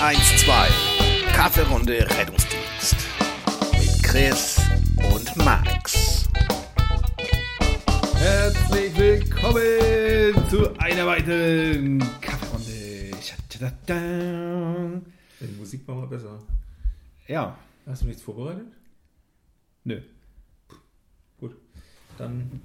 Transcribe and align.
112. 0.00 1.32
Kaffeerunde 1.32 2.06
Rettungsdienst. 2.18 2.96
Mit 3.72 4.02
Chris 4.02 4.60
und 5.12 5.36
Max. 5.44 6.28
Herzlich 8.16 8.96
willkommen 8.96 10.48
zu 10.50 10.78
einer 10.78 11.06
weiteren 11.06 11.98
Kaffeerunde. 12.20 13.10
Die 15.40 15.56
Musik 15.58 15.86
war 15.88 15.94
mal 15.96 16.06
besser. 16.08 16.40
Ja, 17.26 17.56
Hast 17.86 18.02
du 18.02 18.06
nichts 18.06 18.22
vorbereitet? 18.22 18.66
nö. 19.84 20.00
Gut. 21.40 21.56
Dann 22.18 22.60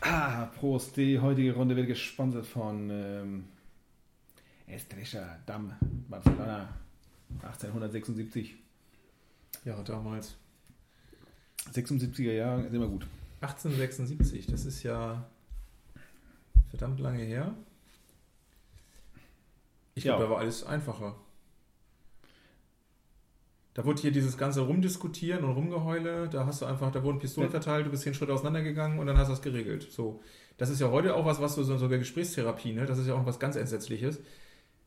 Ah, 0.00 0.46
Prost. 0.58 0.96
Die 0.96 1.18
heutige 1.18 1.54
Runde 1.54 1.74
wird 1.74 1.88
gesponsert 1.88 2.46
von 2.46 2.90
ähm, 2.90 3.44
Estrecha 4.66 5.38
Damm, 5.46 5.72
Barcelona, 6.08 6.68
1876. 7.42 8.54
ja, 9.64 9.80
damals 9.82 10.36
76er 11.72 12.32
Jahre 12.32 12.62
ist 12.62 12.74
immer 12.74 12.88
gut. 12.88 13.06
1876. 13.40 14.46
Das 14.46 14.64
ist 14.64 14.82
ja 14.82 15.24
verdammt 16.70 17.00
lange 17.00 17.22
her. 17.22 17.54
Ich 19.94 20.04
Ja. 20.04 20.12
glaube, 20.16 20.24
da 20.24 20.30
war 20.30 20.38
alles 20.40 20.64
einfacher. 20.64 21.16
Da 23.74 23.84
wurde 23.84 24.00
hier 24.00 24.10
dieses 24.10 24.38
ganze 24.38 24.62
Rumdiskutieren 24.62 25.44
und 25.44 25.52
Rumgeheule. 25.52 26.28
Da 26.28 26.46
hast 26.46 26.62
du 26.62 26.66
einfach, 26.66 26.90
da 26.92 27.02
wurden 27.02 27.18
Pistolen 27.18 27.48
Ja. 27.48 27.50
verteilt, 27.50 27.86
du 27.86 27.90
bist 27.90 28.04
hier 28.04 28.10
einen 28.10 28.16
Schritt 28.16 28.30
auseinandergegangen 28.30 28.98
und 28.98 29.06
dann 29.06 29.18
hast 29.18 29.28
du 29.28 29.32
das 29.32 29.42
geregelt. 29.42 29.86
So, 29.92 30.22
das 30.56 30.70
ist 30.70 30.80
ja 30.80 30.90
heute 30.90 31.14
auch 31.14 31.26
was, 31.26 31.40
was 31.40 31.54
du 31.56 31.62
so, 31.62 31.76
so 31.76 31.88
bei 31.88 31.98
Gesprächstherapie, 31.98 32.72
ne? 32.72 32.86
Das 32.86 32.98
ist 32.98 33.06
ja 33.06 33.14
auch 33.14 33.26
was 33.26 33.38
ganz 33.38 33.56
Entsetzliches. 33.56 34.18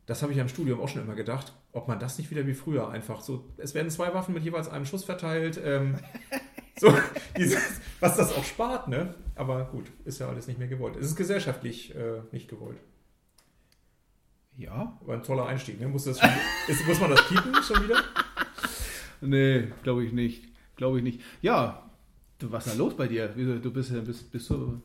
Das 0.09 0.23
habe 0.23 0.31
ich 0.31 0.37
ja 0.37 0.41
im 0.41 0.49
Studium 0.49 0.81
auch 0.81 0.89
schon 0.89 1.03
immer 1.03 1.13
gedacht, 1.13 1.53
ob 1.71 1.87
man 1.87 1.99
das 1.99 2.17
nicht 2.17 2.31
wieder 2.31 2.47
wie 2.47 2.55
früher 2.55 2.89
einfach 2.89 3.21
so. 3.21 3.45
Es 3.57 3.75
werden 3.75 3.91
zwei 3.91 4.11
Waffen 4.11 4.33
mit 4.33 4.43
jeweils 4.43 4.67
einem 4.67 4.83
Schuss 4.85 5.03
verteilt. 5.03 5.61
Ähm, 5.63 5.99
so, 6.79 6.91
dieses, 7.37 7.61
was 7.99 8.17
das 8.17 8.33
auch 8.33 8.43
spart, 8.43 8.87
ne? 8.87 9.13
Aber 9.35 9.65
gut, 9.65 9.85
ist 10.05 10.17
ja 10.17 10.27
alles 10.27 10.47
nicht 10.47 10.57
mehr 10.57 10.67
gewollt. 10.67 10.95
Es 10.95 11.05
ist 11.05 11.15
gesellschaftlich 11.15 11.93
äh, 11.93 12.21
nicht 12.31 12.49
gewollt. 12.49 12.79
Ja? 14.57 14.97
War 15.05 15.15
ein 15.15 15.21
toller 15.21 15.45
Einstieg, 15.45 15.79
ne? 15.79 15.87
Muss, 15.87 16.05
das 16.05 16.19
schon, 16.19 16.29
ist, 16.67 16.87
muss 16.87 16.99
man 16.99 17.11
das 17.11 17.27
piepen 17.27 17.53
schon 17.61 17.83
wieder? 17.83 18.03
Nee, 19.21 19.67
glaube 19.83 20.03
ich 20.05 20.11
nicht. 20.11 20.43
Glaube 20.75 20.97
ich 20.97 21.03
nicht. 21.03 21.21
Ja, 21.43 21.87
du, 22.39 22.51
was 22.51 22.65
ist 22.65 22.73
da 22.73 22.77
los 22.79 22.97
bei 22.97 23.07
dir? 23.07 23.27
Du 23.27 23.71
bist, 23.71 23.91
ja- 23.91 24.01
bist, 24.01 24.31
bist 24.31 24.49
du 24.49 24.55
ein 24.55 24.81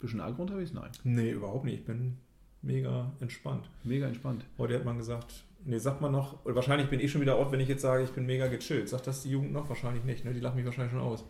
bisschen 0.00 0.20
agro 0.20 0.42
unterwegs? 0.42 0.72
Nein. 0.72 0.90
Nee, 1.04 1.30
überhaupt 1.30 1.64
nicht. 1.64 1.78
Ich 1.78 1.84
bin 1.84 2.18
mega 2.62 3.10
entspannt. 3.20 3.68
Mega 3.84 4.06
entspannt. 4.06 4.44
Heute 4.58 4.74
hat 4.76 4.84
man 4.84 4.98
gesagt, 4.98 5.44
nee, 5.64 5.78
sagt 5.78 6.00
man 6.00 6.12
noch, 6.12 6.44
oder 6.44 6.54
wahrscheinlich 6.54 6.88
bin 6.88 7.00
ich 7.00 7.10
schon 7.10 7.20
wieder 7.20 7.36
out, 7.36 7.52
wenn 7.52 7.60
ich 7.60 7.68
jetzt 7.68 7.82
sage, 7.82 8.04
ich 8.04 8.10
bin 8.10 8.26
mega 8.26 8.46
gechillt. 8.48 8.88
Sagt 8.88 9.06
das 9.06 9.22
die 9.22 9.30
Jugend 9.30 9.52
noch? 9.52 9.68
Wahrscheinlich 9.68 10.04
nicht, 10.04 10.24
ne? 10.24 10.32
Die 10.32 10.40
lachen 10.40 10.56
mich 10.56 10.64
wahrscheinlich 10.64 10.92
schon 10.92 11.02
aus. 11.02 11.24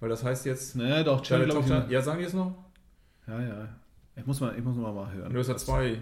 Weil 0.00 0.08
das 0.08 0.22
heißt 0.24 0.46
jetzt, 0.46 0.76
Naja, 0.76 1.02
doch, 1.02 1.22
chill, 1.22 1.38
deine 1.38 1.50
glaub 1.50 1.64
ich, 1.64 1.70
immer. 1.70 1.90
ja, 1.90 2.02
sagen 2.02 2.18
die 2.18 2.24
es 2.26 2.34
noch? 2.34 2.54
Ja, 3.26 3.42
ja. 3.42 3.68
Ich 4.14 4.26
muss 4.26 4.40
mal, 4.40 4.54
ich 4.56 4.64
muss 4.64 4.76
mal, 4.76 4.92
mal 4.92 5.10
hören. 5.12 5.32
Du 5.32 5.38
hast 5.38 5.48
ja 5.48 5.56
zwei 5.56 5.98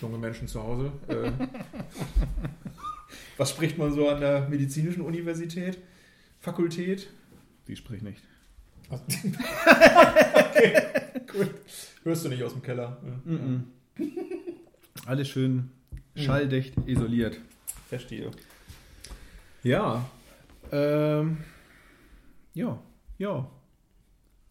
junge 0.00 0.18
Menschen 0.18 0.48
zu 0.48 0.62
Hause. 0.62 0.90
Äh, 1.08 1.30
was 3.36 3.50
spricht 3.50 3.78
man 3.78 3.92
so 3.92 4.08
an 4.08 4.20
der 4.20 4.48
medizinischen 4.48 5.02
Universität? 5.02 5.78
Fakultät? 6.40 7.08
Die 7.66 7.76
spricht 7.76 8.02
nicht. 8.02 8.22
okay, 8.90 10.72
gut. 11.32 11.50
Hörst 12.02 12.24
du 12.24 12.28
nicht 12.28 12.42
aus 12.42 12.52
dem 12.52 12.62
Keller. 12.62 12.98
Ja. 13.04 13.32
Mhm. 13.32 13.64
Alles 15.06 15.28
schön 15.28 15.70
schalldicht 16.16 16.74
isoliert. 16.86 17.38
Verstehe. 17.88 18.30
Ja, 19.62 20.08
Ähm, 20.72 21.38
ja, 22.54 22.78
ja. 23.18 23.50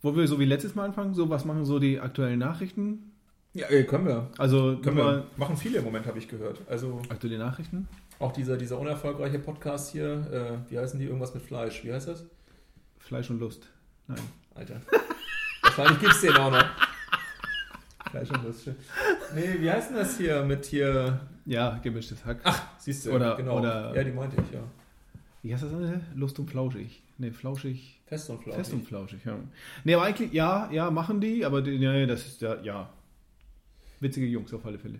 Wollen 0.01 0.15
wir 0.17 0.27
so 0.27 0.39
wie 0.39 0.45
letztes 0.45 0.75
Mal 0.75 0.85
anfangen? 0.85 1.13
So, 1.13 1.29
was 1.29 1.45
machen 1.45 1.65
so 1.65 1.79
die 1.79 1.99
aktuellen 1.99 2.39
Nachrichten? 2.39 3.11
ja 3.53 3.67
äh, 3.69 3.83
können 3.83 4.05
wir. 4.05 4.29
Also, 4.37 4.77
Können 4.81 4.97
wir. 4.97 5.25
Machen 5.37 5.55
viele 5.57 5.79
im 5.79 5.85
Moment, 5.85 6.05
habe 6.05 6.19
ich 6.19 6.27
gehört. 6.27 6.61
Also 6.67 7.01
aktuelle 7.09 7.37
Nachrichten? 7.37 7.87
auch 8.19 8.33
dieser, 8.33 8.57
dieser 8.57 8.77
unerfolgreiche 8.77 9.39
Podcast 9.39 9.91
hier, 9.93 10.59
äh, 10.67 10.71
wie 10.71 10.77
heißen 10.77 10.99
die? 10.99 11.05
Irgendwas 11.05 11.33
mit 11.33 11.41
Fleisch. 11.43 11.83
Wie 11.85 11.93
heißt 11.93 12.09
das? 12.09 12.25
Fleisch 12.97 13.29
und 13.29 13.39
Lust. 13.39 13.69
Nein. 14.07 14.19
Alter. 14.55 14.81
Wahrscheinlich 15.61 15.99
gibt 16.01 16.13
es 16.13 16.21
den 16.21 16.35
auch 16.35 16.51
noch. 16.51 16.65
Fleisch 18.11 18.29
und 18.31 18.43
Lust. 18.43 18.67
Nee, 19.35 19.55
wie 19.59 19.69
heißt 19.71 19.89
denn 19.91 19.97
das 19.97 20.17
hier 20.17 20.43
mit 20.43 20.65
hier? 20.65 21.19
Ja, 21.45 21.77
gemischtes 21.81 22.23
Hack. 22.25 22.39
Ach, 22.43 22.63
siehst 22.77 23.05
du, 23.05 23.11
Oder- 23.11 23.35
genau. 23.35 23.59
oder- 23.59 23.95
ja, 23.95 24.03
die 24.03 24.11
meinte 24.11 24.37
ich, 24.41 24.53
ja. 24.53 24.61
Wie 25.41 25.53
heißt 25.53 25.63
das 25.63 25.73
andere? 25.73 26.01
Lust 26.15 26.37
und 26.39 26.49
flauschig. 26.49 27.01
Nee, 27.17 27.31
flauschig. 27.31 28.01
Fest 28.05 28.29
und 28.29 28.41
flauschig. 28.43 28.55
Fest 28.63 28.73
und 28.73 28.85
flauschig, 28.87 29.19
ja. 29.25 29.37
Nee, 29.83 29.93
aber 29.95 30.03
eigentlich, 30.05 30.33
ja, 30.33 30.69
ja, 30.71 30.89
machen 30.91 31.21
die, 31.21 31.45
aber 31.45 31.61
die, 31.61 31.77
nee, 31.77 32.05
das 32.05 32.25
ist 32.25 32.41
ja, 32.41 32.59
ja. 32.61 32.89
Witzige 33.99 34.25
Jungs 34.25 34.53
auf 34.53 34.65
alle 34.65 34.79
Fälle. 34.79 34.99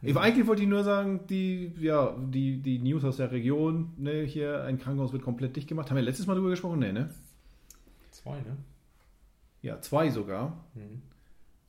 Ich, 0.00 0.16
eigentlich 0.16 0.46
wollte 0.46 0.62
ich 0.62 0.68
nur 0.68 0.84
sagen, 0.84 1.20
die, 1.28 1.72
ja, 1.80 2.14
die, 2.16 2.58
die 2.58 2.78
News 2.78 3.04
aus 3.04 3.16
der 3.16 3.32
Region, 3.32 3.92
ne, 3.96 4.22
hier, 4.22 4.62
ein 4.64 4.78
Krankenhaus 4.78 5.12
wird 5.12 5.22
komplett 5.22 5.56
dicht 5.56 5.68
gemacht. 5.68 5.90
Haben 5.90 5.96
wir 5.96 6.02
letztes 6.02 6.26
Mal 6.26 6.34
drüber 6.34 6.50
gesprochen? 6.50 6.78
Nee, 6.78 6.92
ne? 6.92 7.10
Zwei, 8.12 8.36
ne? 8.36 8.56
Ja, 9.62 9.80
zwei 9.80 10.08
sogar. 10.10 10.64
Hm. 10.74 11.02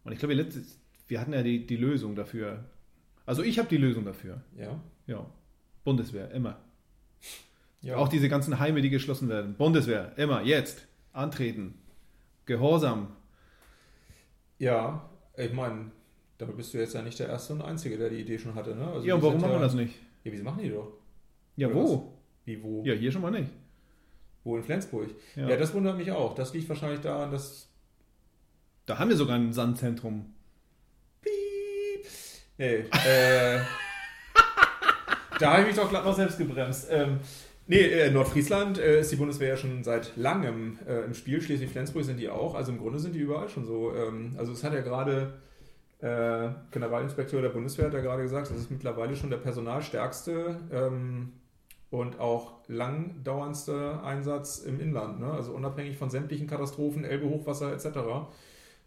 Und 0.09 0.13
ich 0.13 0.19
glaube, 0.19 0.35
wir 0.35 0.43
letztes, 0.43 0.79
wir 1.07 1.21
hatten 1.21 1.33
ja 1.33 1.43
die, 1.43 1.67
die 1.67 1.75
Lösung 1.75 2.15
dafür. 2.15 2.65
Also 3.27 3.43
ich 3.43 3.59
habe 3.59 3.69
die 3.69 3.77
Lösung 3.77 4.05
dafür. 4.05 4.41
Ja. 4.57 4.81
Ja. 5.05 5.23
Bundeswehr, 5.83 6.31
immer. 6.31 6.57
ja. 7.81 7.95
Auch 7.95 8.07
diese 8.07 8.27
ganzen 8.27 8.57
Heime, 8.57 8.81
die 8.81 8.89
geschlossen 8.89 9.29
werden. 9.29 9.53
Bundeswehr, 9.53 10.13
immer, 10.17 10.41
jetzt. 10.41 10.87
Antreten. 11.13 11.75
Gehorsam. 12.47 13.09
Ja, 14.57 15.07
ich 15.37 15.53
meine, 15.53 15.91
damit 16.39 16.57
bist 16.57 16.73
du 16.73 16.79
jetzt 16.79 16.95
ja 16.95 17.03
nicht 17.03 17.19
der 17.19 17.27
Erste 17.27 17.53
und 17.53 17.61
Einzige, 17.61 17.95
der 17.95 18.09
die 18.09 18.21
Idee 18.21 18.39
schon 18.39 18.55
hatte, 18.55 18.75
ne? 18.75 18.87
Also 18.87 19.05
ja, 19.05 19.13
und 19.13 19.21
warum 19.21 19.39
machen 19.39 19.51
wir 19.51 19.57
ja, 19.57 19.61
das 19.61 19.75
nicht? 19.75 19.93
Ja, 20.23 20.31
wieso 20.31 20.43
machen 20.43 20.63
die 20.63 20.71
doch? 20.71 20.91
Ja, 21.55 21.67
Oder 21.67 21.75
wo? 21.75 22.13
Wie, 22.45 22.63
wo? 22.63 22.83
Ja, 22.83 22.95
hier 22.95 23.11
schon 23.11 23.21
mal 23.21 23.29
nicht. 23.29 23.51
Wo 24.43 24.57
in 24.57 24.63
Flensburg? 24.63 25.11
Ja. 25.35 25.49
Ja. 25.49 25.55
das 25.55 25.71
wundert 25.71 25.97
mich 25.97 26.11
auch. 26.11 26.33
Das 26.33 26.51
liegt 26.51 26.67
wahrscheinlich 26.67 27.01
daran, 27.01 27.29
dass. 27.29 27.68
Da 28.89 28.97
haben 28.97 29.09
wir 29.11 29.17
sogar 29.17 29.35
ein 29.35 29.53
Sandzentrum. 29.53 30.33
Piep. 31.21 32.07
Nee, 32.57 32.85
äh. 33.05 33.59
da 35.39 35.51
habe 35.51 35.61
ich 35.61 35.67
mich 35.67 35.75
doch 35.75 35.89
glatt 35.89 36.05
noch 36.05 36.15
selbst 36.15 36.39
gebremst. 36.39 36.87
Ähm, 36.89 37.19
nee, 37.67 37.81
äh, 37.81 38.09
Nordfriesland 38.09 38.79
äh, 38.79 39.01
ist 39.01 39.11
die 39.11 39.17
Bundeswehr 39.17 39.49
ja 39.49 39.57
schon 39.57 39.83
seit 39.83 40.17
langem 40.17 40.79
äh, 40.87 41.05
im 41.05 41.13
Spiel. 41.13 41.39
Schleswig-Flensburg 41.39 42.03
sind 42.03 42.17
die 42.17 42.29
auch. 42.29 42.55
Also 42.55 42.71
im 42.71 42.79
Grunde 42.79 42.97
sind 42.97 43.13
die 43.13 43.19
überall 43.19 43.47
schon 43.47 43.67
so. 43.67 43.93
Ähm, 43.93 44.33
also 44.39 44.53
es 44.53 44.63
hat 44.63 44.73
ja 44.73 44.81
gerade. 44.81 45.35
Äh, 45.99 46.49
Generalinspekteur 46.71 47.43
der 47.43 47.49
Bundeswehr 47.49 47.87
hat 47.87 47.93
ja 47.93 47.99
gerade 47.99 48.23
gesagt, 48.23 48.49
das 48.49 48.57
ist 48.57 48.71
mittlerweile 48.71 49.15
schon 49.15 49.29
der 49.29 49.37
personalstärkste 49.37 50.57
ähm, 50.71 51.33
und 51.91 52.19
auch 52.19 52.53
langdauerndste 52.67 54.01
Einsatz 54.01 54.59
im 54.59 54.79
Inland. 54.79 55.19
Ne? 55.19 55.29
Also 55.29 55.51
unabhängig 55.51 55.97
von 55.97 56.09
sämtlichen 56.09 56.47
Katastrophen, 56.47 57.03
Elbe, 57.03 57.29
Hochwasser 57.29 57.73
etc. 57.73 58.29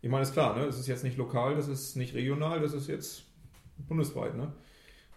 Ich 0.02 0.10
meine, 0.10 0.22
ist 0.22 0.32
klar, 0.32 0.56
ne? 0.56 0.64
es 0.64 0.78
ist 0.78 0.88
jetzt 0.88 1.04
nicht 1.04 1.16
lokal, 1.16 1.54
das 1.54 1.68
ist 1.68 1.96
nicht 1.96 2.14
regional, 2.14 2.60
das 2.60 2.72
ist 2.74 2.88
jetzt 2.88 3.22
bundesweit. 3.88 4.36
Ne? 4.36 4.52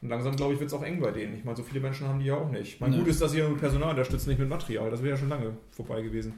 Und 0.01 0.09
langsam, 0.09 0.35
glaube 0.35 0.53
ich, 0.53 0.59
wird 0.59 0.69
es 0.69 0.73
auch 0.73 0.84
eng 0.84 1.01
bei 1.01 1.12
denen. 1.12 1.35
Ich 1.38 1.44
meine, 1.44 1.57
so 1.57 1.63
viele 1.63 1.79
Menschen 1.79 2.07
haben 2.07 2.19
die 2.19 2.25
ja 2.28 2.35
auch 2.35 2.51
nicht. 2.51 2.79
Mein 2.79 2.91
Nee. 2.91 3.00
Gut 3.00 3.07
ist, 3.07 3.19
dass 3.22 3.31
sie 3.31 3.40
nur 3.40 3.50
mit 3.50 3.59
Personal 3.59 3.90
unterstützen, 3.90 4.29
nicht 4.29 4.38
mit 4.40 4.47
Material. 4.47 4.91
Das 4.91 5.01
wäre 5.01 5.12
ja 5.16 5.18
schon 5.18 5.29
lange 5.29 5.57
vorbei 5.72 6.01
gewesen. 6.03 6.34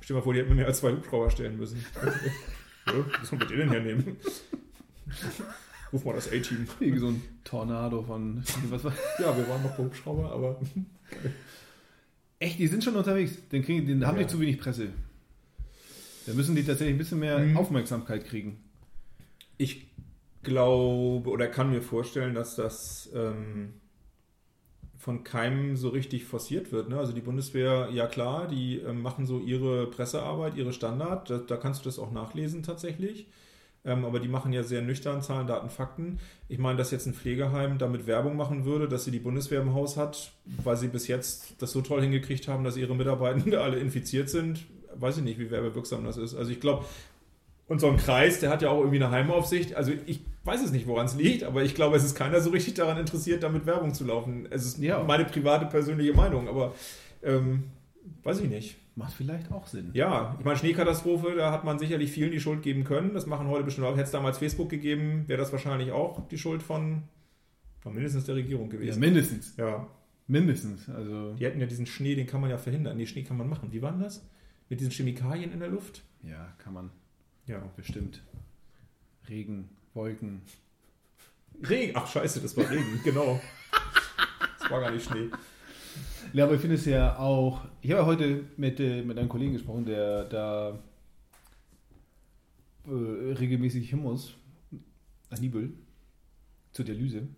Stell 0.00 0.14
dir 0.14 0.18
mal 0.18 0.24
vor, 0.24 0.32
die 0.32 0.40
hätten 0.40 0.48
mir 0.50 0.56
mehr 0.56 0.66
als 0.66 0.78
zwei 0.78 0.90
Hubschrauber 0.92 1.30
stellen 1.30 1.56
müssen. 1.56 1.84
ja, 2.86 2.92
was 3.20 3.28
soll 3.28 3.38
mit 3.38 3.50
denen 3.50 3.70
hernehmen? 3.70 4.16
Ruf 5.92 6.04
mal 6.04 6.14
das 6.14 6.28
A-Team. 6.28 6.66
Wie 6.80 6.98
so 6.98 7.08
ein 7.08 7.22
Tornado 7.44 8.02
von. 8.02 8.42
Was 8.70 8.82
war? 8.82 8.92
Ja, 9.20 9.36
wir 9.36 9.46
waren 9.48 9.62
noch 9.62 9.76
bei 9.76 9.84
Hubschrauber, 9.84 10.32
aber 10.32 10.60
Echt, 12.38 12.58
die 12.58 12.66
sind 12.66 12.82
schon 12.82 12.96
unterwegs. 12.96 13.36
Den, 13.50 13.62
kriegen, 13.62 13.86
den 13.86 14.04
haben 14.04 14.16
Ja. 14.16 14.22
die 14.24 14.28
zu 14.28 14.40
wenig 14.40 14.58
Presse. 14.58 14.88
Da 16.26 16.32
müssen 16.34 16.54
die 16.54 16.64
tatsächlich 16.64 16.94
ein 16.94 16.98
bisschen 16.98 17.18
mehr 17.20 17.38
Mhm. 17.38 17.56
Aufmerksamkeit 17.56 18.24
kriegen. 18.26 18.58
ich 19.58 19.86
glaube 20.42 21.28
oder 21.30 21.46
kann 21.46 21.70
mir 21.70 21.82
vorstellen, 21.82 22.34
dass 22.34 22.56
das 22.56 23.10
ähm, 23.14 23.74
von 24.98 25.22
keinem 25.24 25.76
so 25.76 25.88
richtig 25.88 26.24
forciert 26.24 26.72
wird. 26.72 26.88
Ne? 26.88 26.98
Also 26.98 27.12
die 27.12 27.20
Bundeswehr, 27.20 27.88
ja 27.92 28.06
klar, 28.06 28.48
die 28.48 28.78
ähm, 28.78 29.02
machen 29.02 29.26
so 29.26 29.38
ihre 29.40 29.86
Pressearbeit, 29.88 30.56
ihre 30.56 30.72
Standard, 30.72 31.30
da, 31.30 31.38
da 31.38 31.56
kannst 31.56 31.80
du 31.80 31.88
das 31.88 31.98
auch 31.98 32.12
nachlesen 32.12 32.62
tatsächlich. 32.62 33.26
Ähm, 33.84 34.04
aber 34.04 34.20
die 34.20 34.28
machen 34.28 34.52
ja 34.52 34.62
sehr 34.62 34.80
nüchtern 34.82 35.22
Zahlen, 35.22 35.48
Daten, 35.48 35.70
Fakten. 35.70 36.20
Ich 36.48 36.58
meine, 36.58 36.78
dass 36.78 36.92
jetzt 36.92 37.06
ein 37.06 37.14
Pflegeheim 37.14 37.78
damit 37.78 38.06
Werbung 38.06 38.36
machen 38.36 38.64
würde, 38.64 38.88
dass 38.88 39.04
sie 39.04 39.10
die 39.10 39.18
Bundeswehr 39.18 39.60
im 39.60 39.74
Haus 39.74 39.96
hat, 39.96 40.32
weil 40.62 40.76
sie 40.76 40.86
bis 40.88 41.08
jetzt 41.08 41.60
das 41.60 41.72
so 41.72 41.80
toll 41.82 42.00
hingekriegt 42.00 42.46
haben, 42.46 42.62
dass 42.62 42.76
ihre 42.76 42.94
Mitarbeitenden 42.94 43.54
alle 43.60 43.78
infiziert 43.80 44.28
sind, 44.30 44.64
weiß 44.98 45.18
ich 45.18 45.22
nicht, 45.24 45.38
wie 45.38 45.50
werbewirksam 45.50 46.04
das 46.04 46.16
ist. 46.16 46.34
Also 46.34 46.50
ich 46.50 46.60
glaube, 46.60 46.84
Und 47.68 47.80
so 47.80 47.88
ein 47.88 47.96
Kreis, 47.96 48.40
der 48.40 48.50
hat 48.50 48.60
ja 48.62 48.70
auch 48.70 48.78
irgendwie 48.80 49.02
eine 49.02 49.10
Heimaufsicht. 49.10 49.74
Also 49.76 49.92
ich 50.06 50.20
weiß 50.44 50.62
es 50.62 50.72
nicht, 50.72 50.86
woran 50.86 51.06
es 51.06 51.14
liegt, 51.14 51.44
aber 51.44 51.62
ich 51.62 51.74
glaube, 51.74 51.96
es 51.96 52.04
ist 52.04 52.14
keiner 52.14 52.40
so 52.40 52.50
richtig 52.50 52.74
daran 52.74 52.98
interessiert, 52.98 53.42
damit 53.42 53.64
Werbung 53.66 53.94
zu 53.94 54.04
laufen. 54.04 54.46
Es 54.50 54.66
ist 54.66 54.78
Ja. 54.78 55.02
meine 55.04 55.24
private, 55.24 55.66
persönliche 55.66 56.12
Meinung, 56.12 56.48
aber 56.48 56.74
ähm, 57.22 57.64
weiß 58.24 58.40
ich 58.40 58.48
nicht. 58.50 58.76
Macht 58.94 59.14
vielleicht 59.14 59.50
auch 59.50 59.66
Sinn. 59.68 59.90
Ja, 59.94 60.36
ich 60.38 60.44
meine, 60.44 60.58
Schneekatastrophe, 60.58 61.34
da 61.34 61.50
hat 61.50 61.64
man 61.64 61.78
sicherlich 61.78 62.10
vielen 62.12 62.30
die 62.30 62.40
Schuld 62.40 62.62
geben 62.62 62.84
können. 62.84 63.14
Das 63.14 63.24
machen 63.26 63.46
heute 63.48 63.64
bestimmt 63.64 63.86
auch. 63.86 63.92
Hätte 63.92 64.02
es 64.02 64.10
damals 64.10 64.36
Facebook 64.36 64.68
gegeben, 64.68 65.24
wäre 65.28 65.38
das 65.40 65.50
wahrscheinlich 65.52 65.92
auch 65.92 66.28
die 66.28 66.36
Schuld 66.36 66.62
von, 66.62 67.04
von 67.80 67.94
mindestens 67.94 68.26
der 68.26 68.34
Regierung 68.34 68.66
Ja, 68.66 68.72
gewesen. 68.72 69.00
mindestens. 69.00 69.56
Ja, 69.56 69.86
Mindestens. 70.28 70.88
Also, 70.88 71.32
die 71.34 71.44
hätten 71.44 71.60
ja 71.60 71.66
diesen 71.66 71.84
Schnee, 71.86 72.14
den 72.14 72.26
kann 72.26 72.40
man 72.40 72.48
ja 72.50 72.56
verhindern. 72.58 72.96
Die 72.98 73.06
Schnee 73.06 73.22
kann 73.22 73.36
man 73.38 73.48
machen. 73.48 73.68
Wie 73.72 73.80
war 73.82 73.92
denn 73.92 74.02
das? 74.02 74.24
Mit 74.68 74.80
diesen 74.80 74.92
Chemikalien 74.92 75.52
in 75.52 75.60
der 75.60 75.68
Luft? 75.68 76.02
ja, 76.22 76.52
kann 76.58 76.72
man 76.74 76.90
Ja. 77.46 77.58
bestimmt. 77.76 78.22
Regen, 79.28 79.68
Wolken. 79.94 80.42
Regen. 81.68 81.92
Ach, 81.96 82.06
scheiße, 82.10 82.40
das 82.40 82.56
war 82.56 82.68
Regen, 82.70 83.00
genau. 83.04 83.40
Das 84.60 84.70
war 84.70 84.80
gar 84.80 84.90
nicht 84.90 85.04
Schnee. 85.06 85.28
Ja, 86.32 86.44
aber 86.44 86.54
ich 86.54 86.60
finde 86.60 86.76
es 86.76 86.84
ja 86.86 87.18
auch. 87.18 87.64
Ich 87.82 87.90
habe 87.90 88.00
ja 88.00 88.06
heute 88.06 88.44
mit, 88.56 88.80
äh, 88.80 89.02
mit 89.02 89.18
einem 89.18 89.28
Kollegen 89.28 89.52
gesprochen, 89.52 89.84
der 89.84 90.24
da 90.24 90.78
äh, 92.86 93.32
regelmäßig 93.34 93.90
hin 93.90 94.00
muss. 94.00 94.34
Nach 95.30 95.38
Nibel. 95.40 95.72
Zur 96.72 96.84
Dialyse. 96.84 97.28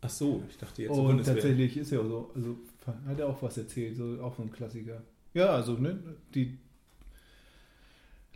Ach 0.00 0.10
so, 0.10 0.42
ich 0.48 0.56
dachte 0.58 0.82
jetzt 0.82 0.90
Und 0.92 1.06
Bundeswehr. 1.06 1.34
tatsächlich 1.34 1.76
ist 1.76 1.90
er 1.92 2.00
auch 2.02 2.06
so. 2.08 2.30
Also 2.34 2.58
hat 3.06 3.18
er 3.18 3.28
auch 3.28 3.42
was 3.42 3.56
erzählt, 3.58 3.96
so 3.96 4.20
auch 4.22 4.36
so 4.36 4.42
ein 4.42 4.52
Klassiker. 4.52 5.02
Ja, 5.32 5.46
also, 5.46 5.72
ne, 5.74 5.98
die 6.34 6.58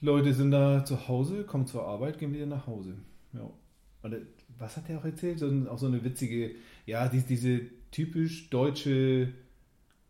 Leute 0.01 0.33
sind 0.33 0.51
da 0.51 0.85
zu 0.85 1.09
Hause, 1.09 1.45
kommen 1.45 1.67
zur 1.67 1.85
Arbeit, 1.85 2.19
gehen 2.19 2.33
wieder 2.33 2.47
nach 2.47 2.67
Hause. 2.67 2.95
Ja. 3.33 3.51
Und 4.03 4.13
äh, 4.13 4.21
was 4.59 4.77
hat 4.77 4.89
er 4.89 4.99
auch 4.99 5.05
erzählt? 5.05 5.39
So, 5.39 5.51
auch 5.69 5.79
so 5.79 5.87
eine 5.87 6.05
witzige, 6.05 6.53
ja, 6.87 7.09
die, 7.09 7.21
diese 7.21 7.61
typisch 7.91 8.51
deutsche, 8.51 9.33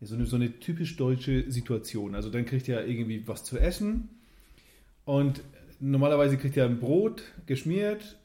so 0.01 0.15
eine, 0.15 0.25
so 0.25 0.35
eine 0.35 0.59
typisch 0.59 0.95
deutsche 0.95 1.51
Situation. 1.51 2.15
Also 2.15 2.29
dann 2.29 2.45
kriegt 2.45 2.69
er 2.69 2.87
irgendwie 2.87 3.27
was 3.27 3.43
zu 3.43 3.57
essen 3.57 4.09
und 5.05 5.41
normalerweise 5.79 6.37
kriegt 6.37 6.57
er 6.57 6.65
ein 6.65 6.79
Brot 6.79 7.23
geschmiert 7.45 8.17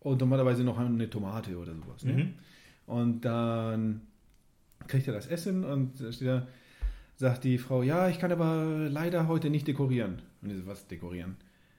und 0.00 0.20
normalerweise 0.20 0.64
noch 0.64 0.78
eine 0.78 1.08
Tomate 1.10 1.56
oder 1.56 1.74
sowas. 1.74 2.04
Ne? 2.04 2.12
Mhm. 2.12 2.34
Und 2.86 3.20
dann 3.22 4.02
kriegt 4.86 5.06
er 5.06 5.14
das 5.14 5.26
Essen 5.26 5.64
und 5.64 6.00
da 6.00 6.12
steht 6.12 6.28
da, 6.28 6.46
sagt 7.24 7.44
die 7.44 7.56
Frau, 7.56 7.82
ja, 7.82 8.08
ich 8.10 8.18
kann 8.18 8.30
aber 8.30 8.86
leider 8.90 9.26
heute 9.28 9.48
nicht 9.48 9.66
dekorieren. 9.66 10.20
Und 10.42 10.50
ich 10.50 10.58
so, 10.58 10.66
was 10.66 10.86
dekorieren? 10.88 11.36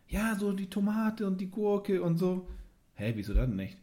Ja, 0.07 0.35
so 0.39 0.53
die 0.53 0.69
Tomate 0.71 1.27
und 1.27 1.39
die 1.39 1.51
Gurke 1.51 2.01
und 2.01 2.17
so. 2.17 2.47
Hä, 2.95 3.13
wieso 3.15 3.35
dann 3.35 3.55
nicht? 3.55 3.77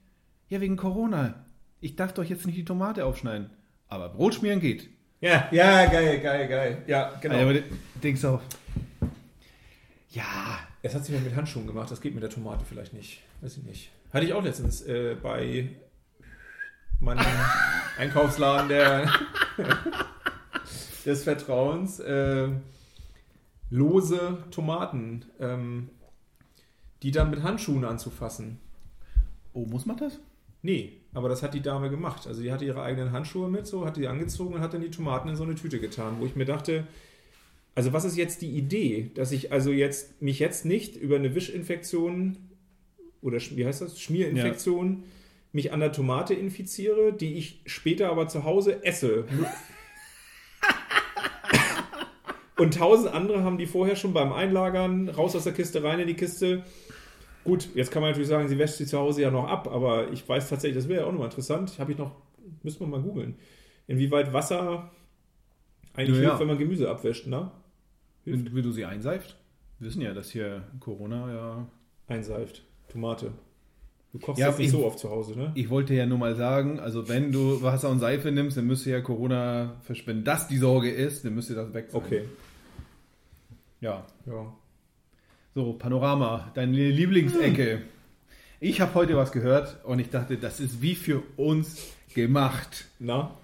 Ja, 0.48 0.60
wegen 0.60 0.76
Corona. 0.76 1.44
Ich 1.80 1.94
darf 1.94 2.14
doch 2.14 2.24
jetzt 2.24 2.46
nicht 2.46 2.58
die 2.58 2.64
Tomate 2.64 3.04
aufschneiden. 3.04 3.50
Aber 3.86 4.08
Brot 4.08 4.34
schmieren 4.34 4.58
geht. 4.58 4.90
Ja, 5.20 5.48
ja, 5.52 5.86
geil, 5.86 6.18
geil, 6.20 6.48
geil. 6.48 6.82
Ja, 6.88 7.12
genau. 7.20 7.36
Aber 7.36 7.54
du 7.54 7.62
denkst 8.02 8.24
auch, 8.24 8.42
ja, 10.10 10.58
Es 10.82 10.96
hat 10.96 11.04
sich 11.04 11.14
mal 11.14 11.22
mit 11.22 11.36
Handschuhen 11.36 11.68
gemacht, 11.68 11.92
das 11.92 12.00
geht 12.00 12.12
mit 12.12 12.24
der 12.24 12.30
Tomate 12.30 12.64
vielleicht 12.64 12.92
nicht. 12.92 13.20
Weiß 13.40 13.56
ich 13.56 13.62
nicht. 13.62 13.92
Hatte 14.12 14.24
ich 14.24 14.32
auch 14.32 14.42
letztens 14.42 14.82
äh, 14.82 15.14
bei 15.14 15.68
meinem 16.98 17.24
Einkaufsladen 17.98 18.68
der, 18.68 19.08
des 21.04 21.25
Vertrauens 21.25 22.00
äh, 22.00 22.49
lose 23.70 24.38
Tomaten, 24.50 25.25
ähm, 25.40 25.88
die 27.02 27.10
dann 27.10 27.31
mit 27.31 27.43
Handschuhen 27.43 27.84
anzufassen. 27.84 28.58
oh, 29.52 29.66
muss 29.66 29.87
man 29.87 29.96
das? 29.96 30.20
Nee, 30.62 30.93
aber 31.12 31.28
das 31.28 31.43
hat 31.43 31.54
die 31.54 31.60
Dame 31.60 31.90
gemacht. 31.90 32.26
Also 32.26 32.43
die 32.43 32.52
hatte 32.52 32.64
ihre 32.64 32.82
eigenen 32.82 33.12
Handschuhe 33.12 33.49
mit, 33.49 33.66
so 33.66 33.84
hat 33.84 33.96
die 33.96 34.06
angezogen 34.06 34.54
und 34.54 34.60
hat 34.60 34.75
dann 34.75 34.81
die 34.81 34.90
Tomaten 34.90 35.28
in 35.28 35.37
so 35.37 35.43
eine 35.43 35.56
Tüte 35.56 35.81
getan, 35.81 36.16
wo 36.20 36.26
ich 36.26 36.37
mir 36.37 36.44
dachte, 36.44 36.87
also 37.75 37.93
was 37.93 38.05
ist 38.05 38.16
jetzt 38.16 38.43
die 38.43 38.50
Idee, 38.50 39.10
dass 39.14 39.32
ich 39.32 39.50
also 39.50 39.70
jetzt 39.70 40.20
mich 40.22 40.38
jetzt 40.38 40.64
nicht 40.64 40.96
über 40.96 41.16
eine 41.16 41.34
Wischinfektion 41.34 42.37
oder 43.22 43.38
wie 43.38 43.66
heißt 43.66 43.81
das 43.81 44.00
Schmierinfektion 44.00 45.05
mich 45.52 45.72
an 45.72 45.81
der 45.81 45.93
Tomate 45.93 46.34
infiziere, 46.34 47.12
die 47.12 47.34
ich 47.34 47.60
später 47.66 48.10
aber 48.10 48.28
zu 48.28 48.44
Hause 48.44 48.84
esse. 48.84 49.25
Und 52.56 52.75
tausend 52.75 53.12
andere 53.12 53.43
haben 53.44 53.58
die 53.58 53.66
vorher 53.66 53.96
schon 53.96 54.12
beim 54.12 54.32
Einlagern 54.32 55.08
raus 55.08 55.34
aus 55.34 55.44
der 55.44 55.52
Kiste 55.54 55.82
rein 55.82 56.00
in 56.00 56.06
die 56.06 56.14
Kiste. 56.14 56.64
Gut, 57.44 57.69
jetzt 57.75 57.90
kann 57.90 58.02
man 58.02 58.10
natürlich 58.10 58.28
sagen, 58.28 58.46
sie 58.49 58.58
wäscht 58.58 58.75
sie 58.75 58.87
zu 58.87 58.99
Hause 58.99 59.22
ja 59.22 59.31
noch 59.31 59.49
ab, 59.49 59.69
aber 59.69 60.12
ich 60.12 60.28
weiß 60.28 60.49
tatsächlich, 60.49 60.76
das 60.76 60.88
wäre 60.88 61.00
ja 61.02 61.06
auch 61.06 61.12
nochmal 61.12 61.28
interessant. 61.28 61.78
Habe 61.78 61.93
ich 61.93 61.99
noch, 61.99 62.12
müssen 62.62 62.81
wir 62.81 62.87
mal 62.87 63.00
googeln, 63.00 63.37
inwieweit 63.87 64.32
Wasser 64.32 64.90
eigentlich 65.94 66.16
Ja, 66.19 66.22
ja. 66.22 66.28
hilft, 66.28 66.40
wenn 66.40 66.46
man 66.49 66.58
Gemüse 66.58 66.88
abwäscht, 66.90 67.26
ne? 67.26 67.50
Hilft. 68.25 68.46
Wenn, 68.46 68.55
wenn 68.55 68.62
du 68.62 68.70
sie 68.70 68.84
einseift? 68.84 69.37
Wir 69.78 69.88
wissen 69.88 70.02
ja, 70.02 70.14
dass 70.14 70.31
hier 70.31 70.62
Corona 70.78 71.32
ja 71.32 71.66
Einseift, 72.06 72.62
Tomate. 72.88 73.32
Du 74.12 74.18
kochst 74.18 74.38
Ja, 74.38 74.48
jetzt 74.48 74.58
nicht 74.58 74.66
ich- 74.66 74.72
so 74.72 74.84
oft 74.84 74.98
zu 74.98 75.08
Hause, 75.10 75.36
ne? 75.38 75.52
Ich 75.54 75.70
wollte 75.70 75.94
ja 75.94 76.04
nur 76.04 76.18
mal 76.18 76.36
sagen, 76.36 76.78
also 76.78 77.08
wenn 77.08 77.32
du 77.32 77.62
Wasser 77.62 77.88
und 77.88 77.98
Seife 77.98 78.30
nimmst, 78.30 78.56
dann 78.58 78.66
müsste 78.66 78.90
ja 78.90 79.00
Corona 79.00 79.76
verschwinden. 79.84 80.20
Wenn 80.20 80.24
das 80.24 80.48
die 80.48 80.58
Sorge 80.58 80.90
ist, 80.90 81.24
dann 81.24 81.34
müsste 81.34 81.54
das 81.54 81.72
weg 81.72 81.86
sein. 81.90 82.00
Okay, 82.02 82.24
Ja. 83.80 84.06
ja. 84.26 84.52
So, 85.54 85.72
Panorama, 85.74 86.50
deine 86.54 86.90
Lieblingsecke. 86.90 87.82
Ich 88.60 88.80
habe 88.80 88.94
heute 88.94 89.16
was 89.16 89.32
gehört 89.32 89.82
und 89.84 89.98
ich 89.98 90.08
dachte, 90.10 90.36
das 90.36 90.60
ist 90.60 90.80
wie 90.82 90.94
für 90.94 91.22
uns 91.36 91.82
gemacht. 92.14 92.86
Na? 92.98 93.34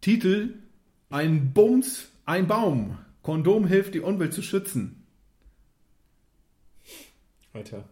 Titel: 0.00 0.54
Ein 1.10 1.52
Bums, 1.52 2.08
ein 2.26 2.46
Baum. 2.46 2.98
Kondom 3.22 3.66
hilft, 3.66 3.94
die 3.94 4.00
Umwelt 4.00 4.32
zu 4.34 4.42
schützen. 4.42 5.04
Alter. 7.52 7.84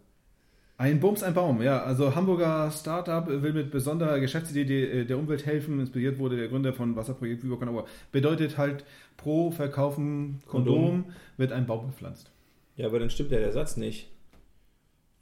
Ein 0.83 0.99
Bums, 0.99 1.23
ein 1.23 1.33
Baum, 1.33 1.63
ja. 1.63 1.81
Also 1.85 2.17
Hamburger 2.17 2.69
Startup 2.73 3.29
will 3.29 3.53
mit 3.53 3.71
besonderer 3.71 4.19
Geschäftsidee 4.19 5.03
äh, 5.03 5.05
der 5.05 5.17
Umwelt 5.17 5.47
helfen. 5.47 5.79
Inspiriert 5.79 6.19
wurde 6.19 6.37
der 6.37 6.49
Gründer 6.49 6.73
von 6.73 6.97
Wasserprojekt 6.97 7.45
Vivo 7.45 7.57
Conauer. 7.57 7.87
Bedeutet 8.11 8.59
halt, 8.59 8.85
pro 9.17 9.53
Verkaufen 9.53 10.43
Kondom, 10.49 10.75
Kondom. 10.75 11.05
wird 11.37 11.53
ein 11.53 11.67
Baum 11.67 11.87
gepflanzt. 11.87 12.33
Ja, 12.77 12.89
aber 12.89 12.99
dann 12.99 13.11
stimmt 13.11 13.31
ja 13.31 13.39
der 13.39 13.53
Satz 13.53 13.77
nicht. 13.77 14.11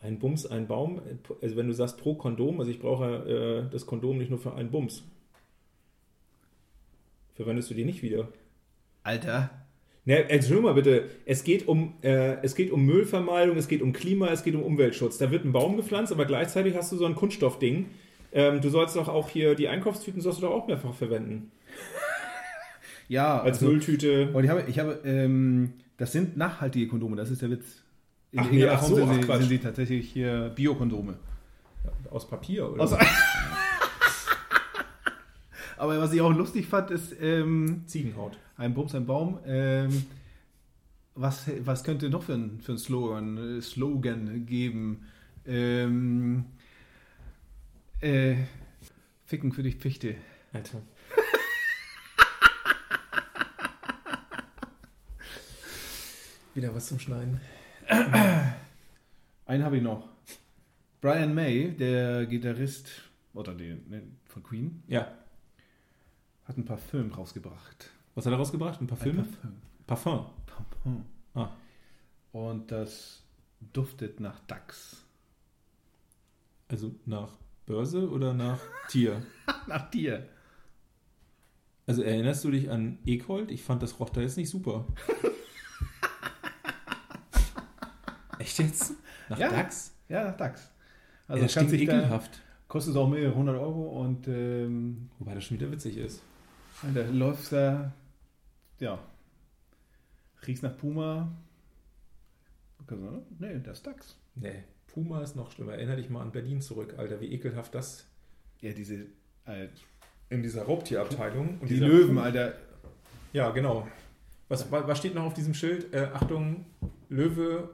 Ein 0.01 0.19
Bums, 0.19 0.47
ein 0.47 0.67
Baum. 0.67 1.03
Also 1.43 1.57
wenn 1.57 1.67
du 1.67 1.75
sagst 1.75 1.99
pro 1.99 2.15
Kondom, 2.15 2.59
also 2.59 2.71
ich 2.71 2.81
brauche 2.81 3.67
äh, 3.69 3.71
das 3.71 3.85
Kondom 3.85 4.17
nicht 4.17 4.31
nur 4.31 4.39
für 4.39 4.55
einen 4.55 4.71
Bums. 4.71 5.03
Verwendest 7.35 7.69
du 7.69 7.75
die 7.75 7.85
nicht 7.85 8.01
wieder? 8.01 8.29
Alter. 9.03 9.51
Ne, 10.11 10.29
Entschuldigung 10.29 10.65
mal 10.65 10.75
bitte, 10.75 11.05
es 11.25 11.45
geht, 11.45 11.69
um, 11.69 11.95
äh, 12.03 12.39
es 12.43 12.57
geht 12.57 12.73
um 12.73 12.85
Müllvermeidung, 12.85 13.57
es 13.57 13.69
geht 13.69 13.81
um 13.81 13.93
Klima, 13.93 14.27
es 14.33 14.43
geht 14.43 14.57
um 14.57 14.63
Umweltschutz. 14.65 15.19
Da 15.19 15.31
wird 15.31 15.45
ein 15.45 15.53
Baum 15.53 15.77
gepflanzt, 15.77 16.11
aber 16.13 16.25
gleichzeitig 16.25 16.75
hast 16.75 16.91
du 16.91 16.97
so 16.97 17.07
ein 17.07 17.15
Kunststoffding. 17.15 17.87
Ähm, 18.33 18.61
du 18.61 18.71
sollst 18.71 18.97
doch 18.97 19.07
auch 19.07 19.29
hier 19.29 19.55
die 19.55 19.69
Einkaufstüten 19.69 20.21
sollst 20.21 20.39
du 20.39 20.47
doch 20.47 20.51
auch 20.53 20.67
mehrfach 20.67 20.95
verwenden. 20.95 21.53
Ja, 23.09 23.41
Als 23.41 23.59
also, 23.59 23.73
Mülltüte. 23.73 24.31
Und 24.33 24.45
ich 24.45 24.51
habe, 24.51 24.65
ich 24.69 24.79
habe, 24.79 25.01
ähm, 25.05 25.73
das 25.97 26.13
sind 26.13 26.37
nachhaltige 26.37 26.87
Kondome, 26.87 27.17
das 27.17 27.29
ist 27.29 27.43
der 27.43 27.51
Witz. 27.51 27.83
In 28.31 28.39
Ach, 28.39 28.51
nee, 28.53 28.65
ach 28.67 28.81
so, 28.81 28.95
sind, 28.95 29.09
ach, 29.09 29.35
sie, 29.35 29.39
sind 29.39 29.49
sie 29.49 29.59
tatsächlich 29.59 30.13
hier 30.13 30.53
Biokondome. 30.55 31.15
Aus 32.09 32.29
Papier, 32.29 32.71
oder? 32.71 32.85
Aus- 32.85 32.93
Aber 35.81 35.99
was 35.99 36.13
ich 36.13 36.21
auch 36.21 36.35
lustig 36.35 36.67
fand, 36.67 36.91
ist 36.91 37.17
ähm, 37.23 37.85
Ziegenhaut. 37.87 38.39
ein 38.59 38.75
Bums, 38.75 38.95
ein 38.95 39.07
Baum. 39.07 39.39
Ähm, 39.47 40.05
was, 41.15 41.51
was 41.61 41.85
könnte 41.85 42.11
noch 42.11 42.23
für 42.23 42.35
ein, 42.35 42.61
für 42.61 42.73
ein 42.73 42.79
Slogan, 42.79 43.57
äh, 43.59 43.63
Slogan 43.63 44.45
geben? 44.45 45.07
Ähm, 45.47 46.45
äh, 48.03 48.35
Ficken 49.25 49.53
für 49.53 49.63
die 49.63 49.73
Fichte. 49.73 50.17
Alter. 50.53 50.83
Wieder 56.55 56.75
was 56.75 56.89
zum 56.89 56.99
Schneiden. 56.99 57.41
Einen 59.47 59.65
habe 59.65 59.79
ich 59.79 59.83
noch. 59.83 60.07
Brian 61.01 61.35
May, 61.35 61.71
der 61.71 62.27
Gitarrist 62.27 62.91
oder 63.33 63.55
der, 63.55 63.77
ne, 63.89 64.03
von 64.27 64.43
Queen, 64.43 64.83
Ja. 64.87 65.11
Hat 66.51 66.59
ein 66.59 66.65
Parfüm 66.65 67.13
rausgebracht. 67.13 67.91
Was 68.15 68.27
hat 68.27 68.33
er 68.33 68.39
rausgebracht? 68.39 68.81
Ein 68.81 68.87
Parfüm? 68.87 69.19
Ein 69.21 69.25
Parfüm. 69.87 69.87
Parfum. 69.87 70.27
Parfüm. 70.47 71.05
Ah. 71.35 71.49
Und 72.33 72.71
das 72.71 73.23
duftet 73.73 74.21
nach 74.21 74.41
Dachs. 74.41 75.05
Also 76.69 76.95
nach 77.07 77.33
Börse 77.67 78.09
oder 78.11 78.35
nach 78.35 78.59
Tier? 78.89 79.23
Nach 79.67 79.89
dir. 79.91 80.29
Also 81.87 82.03
erinnerst 82.03 82.45
du 82.45 82.51
dich 82.51 82.71
an 82.71 82.99
Ekold? 83.07 83.51
Ich 83.51 83.63
fand, 83.63 83.83
das 83.83 83.99
roch 84.01 84.11
da 84.11 84.21
jetzt 84.21 84.37
nicht 84.37 84.51
super. 84.51 84.85
Echt 88.39 88.59
jetzt? 88.59 88.93
Nach 89.29 89.39
Ja. 89.39 89.49
DAX? 89.51 89.93
Ja, 90.09 90.25
nach 90.25 90.37
DAX. 90.37 90.71
Also 91.29 91.29
Also 91.29 91.43
das 91.45 91.53
stinkt 91.53 91.71
sich 91.71 91.87
da, 91.87 91.99
ekelhaft. 91.99 92.41
kostet 92.69 92.97
auch 92.97 93.09
mehrere 93.09 93.35
hundert 93.35 93.57
Euro 93.61 94.01
und 94.03 94.27
ähm, 94.29 95.11
Wobei 95.19 95.35
das 95.35 95.45
schon 95.45 95.59
wieder 95.61 95.71
witzig 95.71 95.97
ist. 95.97 96.23
Da 96.95 97.03
läuft 97.11 97.53
da, 97.53 97.93
ja, 98.79 98.99
riechst 100.47 100.63
nach 100.63 100.77
Puma. 100.77 101.31
Nee, 103.39 103.61
das 103.63 103.79
ist 103.79 103.87
DAX. 103.87 104.17
Nee, 104.35 104.65
Puma 104.89 105.23
ist 105.23 105.37
noch 105.37 105.53
schlimmer. 105.53 105.75
Erinner 105.75 105.97
dich 105.97 106.11
mal 106.11 106.23
an 106.23 106.33
Berlin 106.33 106.61
zurück, 106.61 106.95
Alter, 106.99 107.21
wie 107.21 107.33
ekelhaft 107.33 107.75
das 107.75 108.05
Ja, 108.61 108.73
diese, 108.73 109.07
äh, 109.47 109.69
in 110.29 110.43
dieser 110.43 110.63
Raubtierabteilung. 110.65 111.59
Und 111.61 111.71
die 111.71 111.77
Löwen, 111.77 112.09
Puma- 112.09 112.23
Alter. 112.25 112.55
Ja, 113.33 113.51
genau. 113.51 113.87
Was, 114.49 114.71
wa- 114.73 114.87
was 114.89 114.99
steht 114.99 115.15
noch 115.15 115.23
auf 115.25 115.35
diesem 115.35 115.55
Schild? 115.55 115.95
Äh, 115.95 116.09
Achtung, 116.13 116.67
Löwe 117.09 117.71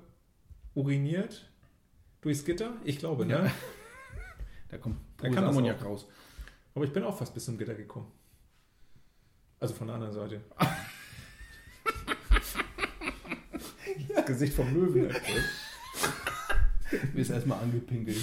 uriniert 0.74 1.48
durchs 2.20 2.44
Gitter? 2.44 2.74
Ich 2.84 2.98
glaube, 2.98 3.24
ne? 3.26 3.34
Ja. 3.46 3.50
Da 4.68 4.78
kommt 4.78 4.96
Da 5.18 5.28
kann 5.30 5.44
Ammoniak 5.44 5.82
raus. 5.84 6.08
Aber 6.74 6.84
ich 6.84 6.92
bin 6.92 7.04
auch 7.04 7.16
fast 7.16 7.32
bis 7.32 7.44
zum 7.44 7.56
Gitter 7.56 7.74
gekommen. 7.76 8.10
Also 9.60 9.74
von 9.74 9.86
der 9.86 9.96
anderen 9.96 10.14
Seite. 10.14 10.40
Das 14.14 14.26
Gesicht 14.26 14.54
vom 14.54 14.72
Löwen. 14.74 15.14
Mir 17.14 17.20
ist 17.20 17.30
erstmal 17.30 17.60
angepinkelt. 17.62 18.16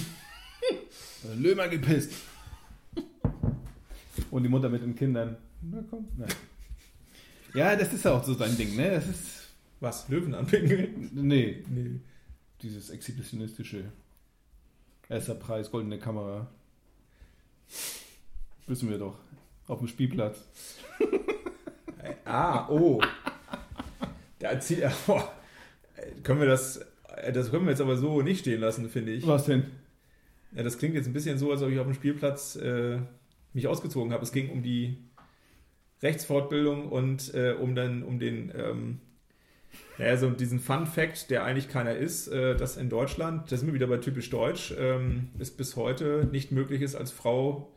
Äh, 1.24 1.34
Löwen 1.36 1.70
gepisst. 1.70 2.12
Und 4.30 4.42
die 4.42 4.48
Mutter 4.48 4.68
mit 4.68 4.82
den 4.82 4.94
Kindern. 4.94 5.36
Na 5.62 5.82
komm. 5.88 6.08
Na. 6.16 6.26
Ja, 7.54 7.76
das 7.76 7.92
ist 7.92 8.04
ja 8.04 8.12
auch 8.12 8.24
so 8.24 8.34
sein 8.34 8.56
Ding, 8.56 8.76
ne? 8.76 8.90
Das 8.90 9.06
ist. 9.08 9.48
Was? 9.80 10.08
Löwen 10.08 10.34
anpingeln? 10.34 11.10
Nee, 11.14 11.64
Nee. 11.68 12.00
dieses 12.62 12.90
exhibitionistische. 12.90 13.84
Erster 15.08 15.34
Preis, 15.34 15.70
goldene 15.70 15.98
Kamera. 15.98 16.46
Wissen 18.66 18.90
wir 18.90 18.98
doch. 18.98 19.18
Auf 19.68 19.78
dem 19.78 19.88
Spielplatz. 19.88 20.38
Ah, 22.24 22.68
oh. 22.68 23.00
Da 24.38 24.58
zieht 24.60 24.80
er. 24.80 24.92
Boah. 25.06 25.32
Können 26.22 26.40
wir 26.40 26.46
das. 26.46 26.80
Das 27.32 27.50
können 27.50 27.64
wir 27.64 27.70
jetzt 27.70 27.80
aber 27.80 27.96
so 27.96 28.22
nicht 28.22 28.40
stehen 28.40 28.60
lassen, 28.60 28.88
finde 28.88 29.12
ich. 29.12 29.26
Was 29.26 29.44
denn? 29.44 29.64
Ja, 30.52 30.62
das 30.62 30.78
klingt 30.78 30.94
jetzt 30.94 31.06
ein 31.06 31.12
bisschen 31.12 31.38
so, 31.38 31.50
als 31.50 31.62
ob 31.62 31.70
ich 31.70 31.78
auf 31.78 31.86
dem 31.86 31.94
Spielplatz 31.94 32.56
äh, 32.56 32.98
mich 33.52 33.66
ausgezogen 33.66 34.12
habe. 34.12 34.22
Es 34.22 34.32
ging 34.32 34.50
um 34.50 34.62
die 34.62 34.98
Rechtsfortbildung 36.02 36.88
und 36.88 37.32
äh, 37.34 37.54
um 37.60 37.74
dann 37.74 38.02
um 38.02 38.18
den 38.18 38.52
ähm, 38.56 39.00
naja, 39.98 40.16
so 40.16 40.30
diesen 40.30 40.60
Fun 40.60 40.86
Fact, 40.86 41.30
der 41.30 41.44
eigentlich 41.44 41.68
keiner 41.68 41.94
ist, 41.94 42.28
äh, 42.28 42.56
dass 42.56 42.76
in 42.76 42.88
Deutschland, 42.88 43.50
das 43.50 43.60
sind 43.60 43.68
wir 43.68 43.74
wieder 43.74 43.86
bei 43.86 43.98
typisch 43.98 44.30
Deutsch, 44.30 44.74
ähm, 44.78 45.28
es 45.38 45.50
bis 45.50 45.76
heute 45.76 46.28
nicht 46.30 46.52
möglich 46.52 46.82
ist, 46.82 46.94
als 46.94 47.10
Frau 47.10 47.68
äh, 47.68 47.73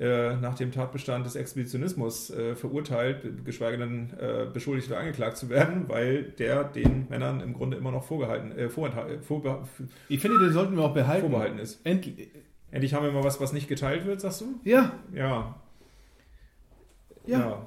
nach 0.00 0.54
dem 0.54 0.70
Tatbestand 0.70 1.26
des 1.26 1.34
Expeditionismus 1.34 2.30
äh, 2.30 2.54
verurteilt, 2.54 3.44
geschweige 3.44 3.78
denn 3.78 4.10
äh, 4.18 4.46
beschuldigt 4.52 4.88
oder 4.88 5.00
angeklagt 5.00 5.36
zu 5.36 5.48
werden, 5.48 5.88
weil 5.88 6.22
der 6.22 6.62
den 6.64 7.08
Männern 7.08 7.40
im 7.40 7.52
Grunde 7.54 7.76
immer 7.76 7.90
noch 7.90 8.04
vorgehalten, 8.04 8.52
äh, 8.52 8.68
vorenthalten, 8.68 9.22
vorbe 9.22 9.66
Ich 10.08 10.20
finde, 10.20 10.38
den 10.38 10.52
sollten 10.52 10.76
wir 10.76 10.84
auch 10.84 10.94
behalten. 10.94 11.22
vorbehalten 11.28 11.58
ist. 11.58 11.80
Endlich. 11.84 12.28
Endlich 12.70 12.94
haben 12.94 13.04
wir 13.04 13.12
mal 13.12 13.24
was, 13.24 13.40
was 13.40 13.52
nicht 13.52 13.66
geteilt 13.66 14.06
wird, 14.06 14.20
sagst 14.20 14.40
du? 14.42 14.60
Ja, 14.62 14.92
Ja. 15.12 15.56
ja. 17.26 17.66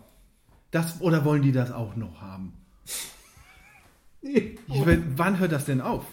Das, 0.71 1.01
oder 1.01 1.25
wollen 1.25 1.41
die 1.41 1.51
das 1.51 1.71
auch 1.71 1.97
noch 1.97 2.21
haben? 2.21 2.53
Ich 4.21 4.85
will, 4.85 5.03
wann 5.17 5.37
hört 5.39 5.51
das 5.51 5.65
denn 5.65 5.81
auf? 5.81 6.05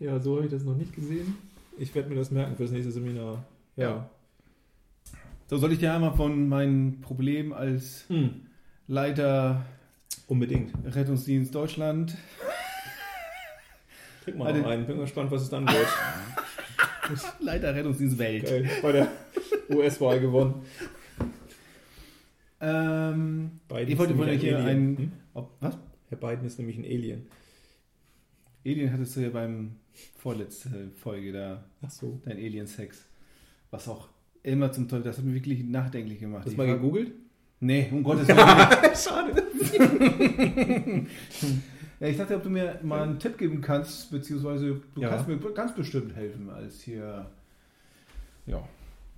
Ja, 0.00 0.18
so 0.18 0.36
habe 0.36 0.46
ich 0.46 0.50
das 0.50 0.64
noch 0.64 0.74
nicht 0.74 0.94
gesehen. 0.94 1.36
Ich 1.78 1.94
werde 1.94 2.08
mir 2.08 2.16
das 2.16 2.30
merken 2.30 2.56
fürs 2.56 2.70
nächste 2.72 2.90
Seminar. 2.90 3.44
Ja. 3.76 4.08
So 5.52 5.58
soll 5.58 5.72
ich 5.74 5.80
dir 5.80 5.92
einmal 5.92 6.14
von 6.14 6.48
meinem 6.48 7.02
Problem 7.02 7.52
als 7.52 8.06
Hm. 8.08 8.46
Leiter 8.86 9.66
Unbedingt. 10.26 10.72
Rettungsdienst 10.82 11.54
Deutschland. 11.54 12.16
Trink 14.24 14.38
mal 14.38 14.46
Also- 14.46 14.62
noch 14.62 14.68
einen. 14.70 14.86
Bin 14.86 14.98
gespannt, 14.98 15.30
was 15.30 15.42
es 15.42 15.50
dann 15.50 15.66
wird. 15.66 15.86
Leiter 17.40 17.74
Rettungsdienst 17.74 18.16
Welt. 18.16 18.46
Geil. 18.46 18.70
Bei 18.80 18.92
der 18.92 19.08
US-Wahl 19.68 20.20
gewonnen. 20.20 20.54
Ähm, 22.62 23.60
Biden 23.68 23.88
ich 23.92 23.98
wollte 23.98 24.14
ist 24.14 24.18
von 24.18 24.28
hier 24.30 24.58
ein 24.58 24.64
einen. 24.66 24.96
Hm? 24.96 25.12
Ob, 25.34 25.50
was? 25.60 25.76
Herr 26.08 26.16
Biden 26.16 26.46
ist 26.46 26.58
nämlich 26.58 26.78
ein 26.78 26.84
Alien. 26.84 27.26
Alien 28.64 28.90
hattest 28.90 29.16
du 29.16 29.20
ja 29.20 29.28
beim 29.28 29.76
vorletzten 30.16 30.92
Folge 30.94 31.30
da, 31.34 31.64
Ach 31.82 31.90
so. 31.90 32.22
dein 32.24 32.38
Alien-Sex. 32.38 33.04
Was 33.70 33.86
auch 33.86 34.08
immer 34.42 34.72
zum 34.72 34.88
Teufel, 34.88 35.04
das 35.04 35.18
hat 35.18 35.24
mich 35.24 35.34
wirklich 35.34 35.62
nachdenklich 35.64 36.18
gemacht. 36.20 36.44
Hast 36.44 36.52
du 36.52 36.56
mal 36.56 36.66
war- 36.68 36.74
gegoogelt? 36.76 37.12
Nee, 37.60 37.88
um 37.92 38.02
Gottes 38.02 38.26
Willen. 38.28 38.96
Schade. 38.96 39.42
ja, 42.00 42.06
ich 42.08 42.16
dachte, 42.16 42.34
ob 42.36 42.42
du 42.42 42.50
mir 42.50 42.80
mal 42.82 43.02
einen 43.04 43.18
Tipp 43.20 43.38
geben 43.38 43.60
kannst, 43.60 44.10
beziehungsweise 44.10 44.80
du 44.94 45.00
Ja. 45.00 45.10
kannst 45.10 45.28
mir 45.28 45.38
ganz 45.52 45.74
bestimmt 45.74 46.14
helfen, 46.16 46.50
als 46.50 46.80
hier, 46.82 47.30
ja, 48.46 48.68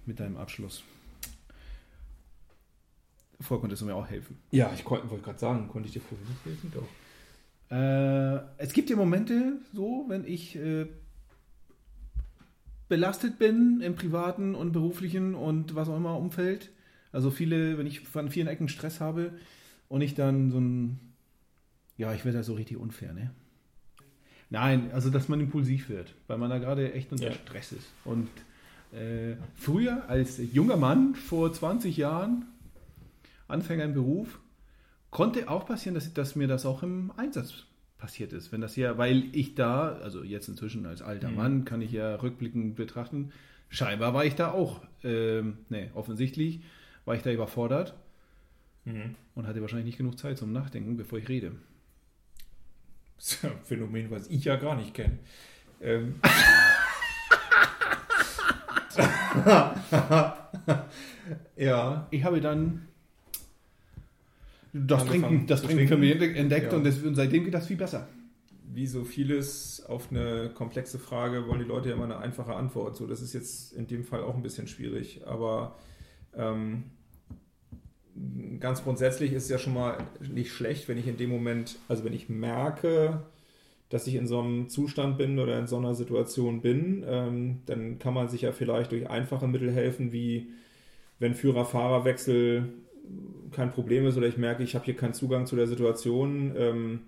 mit 0.05 0.21
deinem 0.21 0.37
Abschluss. 0.37 0.85
Vorher 3.41 3.61
konntest 3.61 3.83
du 3.83 3.87
mir 3.87 3.95
auch 3.95 4.09
helfen. 4.09 4.39
Ja, 4.51 4.71
ich 4.75 4.85
wollte 4.89 5.07
gerade 5.23 5.39
sagen, 5.39 5.69
konnte 5.69 5.89
ich 5.89 5.95
dir 5.95 6.01
vorher 6.01 6.27
nicht 6.29 6.45
helfen? 6.45 6.73
Doch. 6.75 7.75
Äh, 7.77 8.63
es 8.63 8.73
gibt 8.73 8.91
ja 8.91 8.97
Momente, 8.97 9.55
so, 9.73 10.05
wenn 10.09 10.25
ich 10.27 10.55
äh, 10.57 10.87
belastet 12.89 13.39
bin 13.39 13.81
im 13.81 13.95
privaten 13.95 14.55
und 14.55 14.73
beruflichen 14.73 15.35
und 15.35 15.75
was 15.75 15.89
auch 15.89 15.97
immer 15.97 16.17
Umfeld. 16.19 16.71
Also 17.13 17.31
viele, 17.31 17.79
wenn 17.79 17.87
ich 17.87 18.01
von 18.01 18.31
vielen 18.31 18.49
Ecken 18.49 18.69
Stress 18.69 19.01
habe 19.01 19.33
und 19.89 20.01
ich 20.01 20.15
dann 20.15 20.51
so 20.51 20.59
ein, 20.59 20.99
ja, 21.97 22.13
ich 22.13 22.25
werde 22.25 22.39
da 22.39 22.45
so 22.45 22.55
richtig 22.55 22.77
unfair, 22.77 23.13
ne? 23.13 23.31
Nein, 24.51 24.91
also 24.93 25.11
dass 25.11 25.29
man 25.29 25.41
impulsiv 25.41 25.89
wird, 25.89 26.15
weil 26.27 26.39
man 26.39 26.51
da 26.51 26.59
gerade 26.59 26.93
echt 26.93 27.11
unter 27.13 27.29
Ja. 27.29 27.33
Stress 27.33 27.73
ist. 27.73 27.93
Und 28.05 28.29
äh, 28.93 29.37
früher 29.55 30.09
als 30.09 30.39
junger 30.53 30.77
Mann 30.77 31.15
vor 31.15 31.53
20 31.53 31.97
Jahren, 31.97 32.45
Anfänger 33.49 33.85
im 33.85 33.95
Beruf, 33.95 34.39
konnte 35.11 35.49
auch 35.49 35.67
passieren, 35.67 35.95
dass, 35.95 36.13
dass 36.13 36.37
mir 36.37 36.47
das 36.47 36.67
auch 36.67 36.83
im 36.83 37.13
Einsatz 37.17 37.65
passiert 37.99 38.33
ist. 38.33 38.53
Wenn 38.53 38.61
das 38.61 38.77
ja, 38.77 38.99
weil 38.99 39.25
ich 39.33 39.55
da, 39.55 39.95
also 40.03 40.23
jetzt 40.23 40.49
inzwischen 40.49 40.87
als 40.87 41.03
alter 41.03 41.31
Mhm. 41.31 41.37
Mann, 41.37 41.65
kann 41.65 41.83
ich 41.83 41.93
ja 41.93 42.15
rückblickend 42.17 42.77
betrachten, 42.77 43.33
scheinbar 43.69 44.15
war 44.15 44.25
ich 44.25 44.35
da 44.35 44.51
auch, 44.53 44.81
ähm, 45.03 45.59
ne, 45.69 45.91
offensichtlich 45.95 46.61
war 47.05 47.15
ich 47.15 47.23
da 47.23 47.33
überfordert 47.33 47.95
Mhm. 48.85 49.15
und 49.35 49.47
hatte 49.47 49.61
wahrscheinlich 49.61 49.87
nicht 49.87 49.99
genug 49.99 50.19
Zeit 50.19 50.39
zum 50.39 50.53
Nachdenken, 50.53 50.97
bevor 50.97 51.19
ich 51.19 51.29
rede. 51.29 51.53
Das 53.17 53.33
ist 53.33 53.43
ja 53.43 53.51
ein 53.51 53.57
Phänomen, 53.65 54.11
was 54.11 54.29
ich 54.29 54.45
ja 54.45 54.57
gar 54.57 54.77
nicht 54.77 54.95
kenne. 54.95 55.19
Ähm. 55.81 56.17
ja. 61.57 62.07
Ich 62.11 62.25
habe 62.25 62.41
dann 62.41 62.87
das 64.75 65.07
Trinken, 65.07 65.47
das 65.47 65.63
Trinken 65.63 65.89
für 65.89 65.97
mich 65.97 66.21
entdeckt 66.21 66.73
Ja. 66.73 66.79
und, 66.79 66.85
das, 66.85 67.01
und 67.01 67.15
seitdem 67.15 67.45
geht 67.45 67.55
das 67.55 67.69
viel 67.69 67.77
besser. 67.77 68.09
Wie 68.73 68.87
so 68.89 69.05
vieles 69.05 69.85
auf 69.87 70.11
eine 70.11 70.51
komplexe 70.53 70.99
Frage 70.99 71.47
wollen 71.47 71.61
die 71.61 71.65
Leute 71.67 71.91
ja 71.91 71.95
immer 71.95 72.05
eine 72.05 72.19
einfache 72.19 72.55
Antwort. 72.55 72.97
So, 72.97 73.07
das 73.07 73.23
ist 73.23 73.33
jetzt 73.33 73.73
in 73.73 73.87
dem 73.87 74.03
Fall 74.05 74.25
auch 74.25 74.35
ein 74.35 74.43
bisschen 74.43 74.67
schwierig. 74.67 75.21
Aber 75.27 75.77
ähm, 76.37 76.85
ganz 78.59 78.83
grundsätzlich 78.83 79.33
ist 79.33 79.45
es 79.45 79.49
ja 79.49 79.59
schon 79.59 79.75
mal 79.75 79.99
nicht 80.21 80.53
schlecht, 80.53 80.89
wenn 80.89 80.99
ich 80.99 81.07
in 81.07 81.17
dem 81.17 81.31
Moment, 81.31 81.77
also 81.87 82.05
wenn 82.05 82.13
ich 82.13 82.29
merke, 82.29 83.23
dass 83.91 84.09
ich 84.09 84.17
in 84.17 84.27
so 84.27 84.41
einem 84.41 84.69
Zustand 84.69 85.19
bin 85.19 85.39
oder 85.39 85.57
in 85.57 85.69
so 85.69 85.77
einer 85.77 85.95
Situation 85.95 86.61
bin, 86.61 87.05
ähm, 87.07 87.61
dann 87.67 88.01
kann 88.01 88.15
man 88.15 88.29
sich 88.29 88.43
ja 88.43 88.51
vielleicht 88.51 88.91
durch 88.91 89.09
einfache 89.09 89.47
Mittel 89.47 89.71
helfen, 89.71 90.11
wie 90.11 90.49
wenn 91.21 91.35
Führer-Fahrer-Wechsel 91.35 92.65
kein 93.53 93.71
Problem 93.71 94.07
ist 94.07 94.17
oder 94.17 94.27
ich 94.27 94.37
merke, 94.37 94.63
ich 94.63 94.75
habe 94.75 94.85
hier 94.85 94.97
keinen 94.97 95.15
Zugang 95.15 95.47
zu 95.47 95.57
der 95.57 95.67
Situation 95.67 96.53
ähm, 96.57 97.01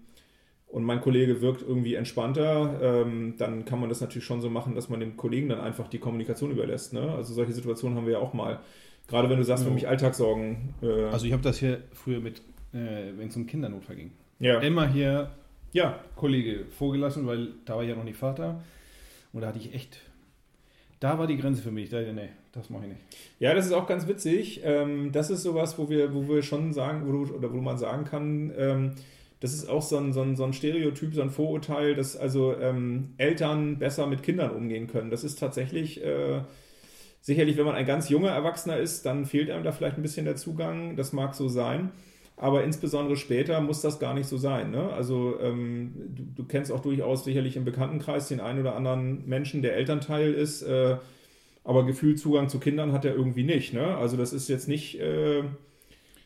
und 0.68 0.84
mein 0.84 1.00
Kollege 1.00 1.40
wirkt 1.40 1.62
irgendwie 1.62 1.94
entspannter, 1.94 2.78
ähm, 2.82 3.34
dann 3.38 3.64
kann 3.64 3.80
man 3.80 3.88
das 3.88 4.00
natürlich 4.00 4.24
schon 4.24 4.40
so 4.40 4.50
machen, 4.50 4.74
dass 4.74 4.88
man 4.88 5.00
dem 5.00 5.16
Kollegen 5.16 5.48
dann 5.48 5.60
einfach 5.60 5.88
die 5.88 5.98
Kommunikation 5.98 6.50
überlässt. 6.50 6.92
Ne? 6.92 7.12
Also 7.12 7.34
solche 7.34 7.52
Situationen 7.52 7.96
haben 7.96 8.06
wir 8.06 8.14
ja 8.14 8.18
auch 8.18 8.34
mal. 8.34 8.60
Gerade 9.08 9.30
wenn 9.30 9.38
du 9.38 9.44
sagst, 9.44 9.64
für 9.64 9.70
mich 9.70 9.86
Alltagssorgen. 9.88 10.74
Äh, 10.82 11.04
Also 11.04 11.26
ich 11.26 11.32
habe 11.32 11.42
das 11.42 11.58
hier 11.58 11.82
früher 11.92 12.20
mit, 12.20 12.38
äh, 12.72 13.12
wenn 13.16 13.28
es 13.28 13.36
um 13.36 13.46
Kindernotfall 13.46 13.96
ging. 13.96 14.10
ja. 14.40 14.58
Immer 14.60 14.88
hier 14.88 15.30
ja, 15.72 16.00
Kollege 16.16 16.64
vorgelassen, 16.70 17.26
weil 17.26 17.48
da 17.64 17.76
war 17.76 17.82
ich 17.82 17.88
ja 17.90 17.94
noch 17.96 18.04
nicht 18.04 18.16
Vater. 18.16 18.62
Und 19.32 19.42
da 19.42 19.48
hatte 19.48 19.58
ich 19.58 19.74
echt, 19.74 20.00
da 21.00 21.18
war 21.18 21.26
die 21.26 21.36
Grenze 21.36 21.62
für 21.62 21.70
mich. 21.70 21.90
Da, 21.90 22.00
nee, 22.00 22.30
das 22.52 22.70
mache 22.70 22.84
ich 22.84 22.88
nicht. 22.90 23.00
Ja, 23.38 23.54
das 23.54 23.66
ist 23.66 23.72
auch 23.72 23.86
ganz 23.86 24.06
witzig. 24.08 24.60
Ähm, 24.64 25.12
das 25.12 25.30
ist 25.30 25.42
sowas, 25.42 25.78
wo 25.78 25.88
wir, 25.90 26.14
wo 26.14 26.28
wir 26.28 26.42
schon 26.42 26.72
sagen, 26.72 27.06
wo 27.06 27.12
du, 27.12 27.34
oder 27.34 27.52
wo 27.52 27.60
man 27.60 27.78
sagen 27.78 28.04
kann, 28.04 28.52
ähm, 28.56 28.92
das 29.40 29.52
ist 29.52 29.68
auch 29.68 29.82
so 29.82 29.98
ein, 29.98 30.12
so 30.12 30.22
ein, 30.22 30.34
so 30.34 30.44
ein 30.44 30.54
Stereotyp, 30.54 31.14
so 31.14 31.20
ein 31.20 31.30
Vorurteil, 31.30 31.94
dass 31.94 32.16
also 32.16 32.56
ähm, 32.58 33.14
Eltern 33.18 33.78
besser 33.78 34.06
mit 34.06 34.22
Kindern 34.22 34.50
umgehen 34.50 34.86
können. 34.86 35.10
Das 35.10 35.24
ist 35.24 35.38
tatsächlich 35.38 36.02
äh, 36.02 36.40
sicherlich, 37.20 37.56
wenn 37.58 37.66
man 37.66 37.74
ein 37.74 37.86
ganz 37.86 38.08
junger 38.08 38.30
Erwachsener 38.30 38.78
ist, 38.78 39.04
dann 39.04 39.26
fehlt 39.26 39.50
einem 39.50 39.64
da 39.64 39.72
vielleicht 39.72 39.98
ein 39.98 40.02
bisschen 40.02 40.24
der 40.24 40.36
Zugang. 40.36 40.96
Das 40.96 41.12
mag 41.12 41.34
so 41.34 41.48
sein. 41.48 41.90
Aber 42.38 42.64
insbesondere 42.64 43.16
später 43.16 43.60
muss 43.60 43.80
das 43.80 43.98
gar 43.98 44.12
nicht 44.12 44.28
so 44.28 44.36
sein. 44.36 44.70
Ne? 44.70 44.92
Also 44.92 45.38
ähm, 45.40 45.92
du, 46.14 46.42
du, 46.42 46.44
kennst 46.44 46.70
auch 46.70 46.80
durchaus 46.80 47.24
sicherlich 47.24 47.56
im 47.56 47.64
Bekanntenkreis 47.64 48.28
den 48.28 48.40
einen 48.40 48.60
oder 48.60 48.76
anderen 48.76 49.26
Menschen, 49.26 49.62
der 49.62 49.74
Elternteil 49.74 50.34
ist, 50.34 50.62
äh, 50.62 50.96
aber 51.64 51.86
gefühlt 51.86 52.18
Zugang 52.18 52.48
zu 52.50 52.60
Kindern 52.60 52.92
hat 52.92 53.06
er 53.06 53.14
irgendwie 53.14 53.42
nicht. 53.42 53.72
Ne? 53.72 53.96
Also 53.96 54.18
das 54.18 54.34
ist 54.34 54.48
jetzt 54.48 54.68
nicht 54.68 55.00
äh, 55.00 55.44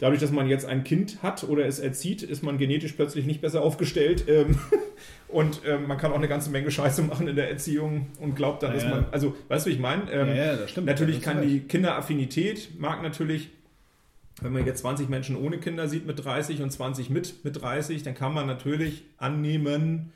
dadurch, 0.01 0.21
dass 0.21 0.33
man 0.33 0.49
jetzt 0.49 0.67
ein 0.67 0.83
Kind 0.83 1.23
hat 1.23 1.45
oder 1.45 1.67
es 1.67 1.79
erzieht, 1.79 2.23
ist 2.23 2.43
man 2.43 2.59
genetisch 2.59 2.93
plötzlich 2.93 3.27
nicht 3.27 3.41
besser 3.41 3.63
aufgestellt. 3.63 4.25
Ähm, 4.27 4.59
und 5.29 5.61
ähm, 5.67 5.87
man 5.87 5.97
kann 5.97 6.11
auch 6.11 6.19
eine 6.19 6.29
ganze 6.29 6.51
Menge 6.51 6.73
Scheiße 6.73 7.03
machen 7.03 7.29
in 7.29 7.37
der 7.37 7.49
Erziehung 7.49 8.09
und 8.19 8.35
glaubt 8.35 8.65
dann, 8.65 8.73
ja, 8.73 8.77
dass 8.77 8.91
man, 8.91 9.07
also 9.13 9.37
weißt 9.49 9.67
du, 9.67 9.71
wie 9.71 9.75
ich 9.75 9.81
meine? 9.81 10.11
Ähm, 10.11 10.29
ja, 10.29 10.35
ja, 10.35 10.57
das 10.57 10.71
stimmt. 10.71 10.89
Natürlich 10.89 11.17
das 11.17 11.25
kann 11.25 11.43
die 11.47 11.61
Kinderaffinität, 11.61 12.81
mag 12.81 13.03
natürlich, 13.03 13.51
wenn 14.41 14.53
man 14.53 14.65
jetzt 14.67 14.81
20 14.81 15.09
Menschen 15.09 15.37
ohne 15.37 15.59
Kinder 15.59 15.89
sieht 15.89 16.07
mit 16.07 16.25
30 16.25 16.63
und 16.63 16.71
20 16.71 17.11
mit 17.11 17.45
mit 17.45 17.61
30, 17.61 18.03
dann 18.03 18.15
kann 18.15 18.33
man 18.33 18.47
natürlich 18.47 19.05
annehmen, 19.19 20.13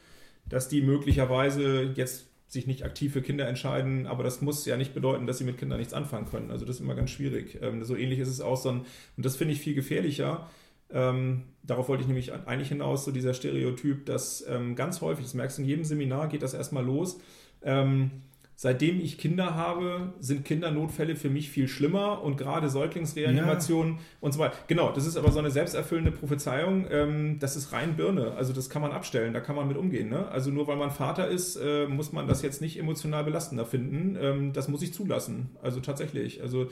dass 0.47 0.69
die 0.69 0.83
möglicherweise 0.83 1.93
jetzt 1.95 2.27
sich 2.49 2.67
nicht 2.67 2.85
aktiv 2.85 3.13
für 3.13 3.23
Kinder 3.23 3.49
entscheiden, 3.49 4.07
aber 4.07 4.23
das 4.23 4.41
muss 4.41 4.65
ja 4.65 4.77
nicht 4.77 4.95
bedeuten, 4.95 5.27
dass 5.27 5.39
sie 5.39 5.45
mit 5.45 5.59
Kindern 5.59 5.79
nichts 5.79 5.93
anfangen 5.93 6.27
können. 6.31 6.51
Also 6.51 6.65
das 6.65 6.77
ist 6.77 6.83
immer 6.83 6.95
ganz 6.95 7.11
schwierig. 7.11 7.59
Ähm, 7.61 7.83
so 7.85 7.97
ähnlich 7.97 8.21
ist 8.21 8.29
es 8.29 8.41
auch 8.41 8.57
so 8.57 8.71
ein, 8.71 8.87
und 9.17 9.27
das 9.27 9.37
finde 9.37 9.55
ich 9.55 9.61
viel 9.61 9.75
gefährlicher. 9.75 10.49
Ähm, 10.91 11.43
darauf 11.65 11.89
wollte 11.89 12.03
ich 12.03 12.07
nämlich 12.07 12.33
eigentlich 12.33 12.69
hinaus, 12.69 13.05
so 13.05 13.11
dieser 13.11 13.35
Stereotyp, 13.35 14.07
dass 14.07 14.45
ähm, 14.49 14.77
ganz 14.77 15.01
häufig, 15.01 15.25
das 15.25 15.35
merkst 15.35 15.59
du 15.59 15.63
in 15.63 15.69
jedem 15.69 15.85
Seminar, 15.85 16.29
geht 16.29 16.43
das 16.43 16.55
erstmal 16.55 16.85
los. 16.85 17.19
Ähm, 17.63 18.11
Seitdem 18.57 19.01
ich 19.01 19.19
Kinder 19.19 19.55
habe, 19.57 20.13
sind 20.21 20.45
Kindernotfälle 20.45 21.17
für 21.17 21.29
mich 21.29 21.51
viel 21.51 21.67
schlimmer 21.67 22.23
und 22.23 22.37
gerade 22.37 22.71
Säuglingsreanimationen 22.71 23.95
ja. 23.95 24.01
und 24.21 24.33
so 24.33 24.39
weiter. 24.39 24.55
Genau, 24.69 24.93
das 24.93 25.07
ist 25.07 25.17
aber 25.17 25.33
so 25.33 25.41
eine 25.41 25.51
selbsterfüllende 25.51 26.13
Prophezeiung. 26.13 26.87
Ähm, 26.89 27.39
das 27.41 27.57
ist 27.57 27.73
rein 27.73 27.97
Birne. 27.97 28.33
Also 28.33 28.53
das 28.53 28.71
kann 28.71 28.81
man 28.81 28.93
abstellen, 28.93 29.35
da 29.35 29.41
kann 29.41 29.57
man 29.57 29.67
mit 29.67 29.77
umgehen. 29.77 30.09
Ne? 30.09 30.29
Also 30.29 30.51
nur 30.51 30.69
weil 30.69 30.77
man 30.77 30.93
Vater 30.93 31.27
ist, 31.27 31.57
äh, 31.57 31.89
muss 31.89 32.13
man 32.13 32.29
das 32.29 32.43
jetzt 32.43 32.61
nicht 32.61 32.79
emotional 32.79 33.25
belastender 33.25 33.67
finden. 33.67 34.17
Ähm, 34.21 34.53
das 34.53 34.69
muss 34.69 34.83
ich 34.83 34.95
zulassen. 34.95 35.51
Also 35.61 35.81
tatsächlich. 35.81 36.41
Also 36.41 36.69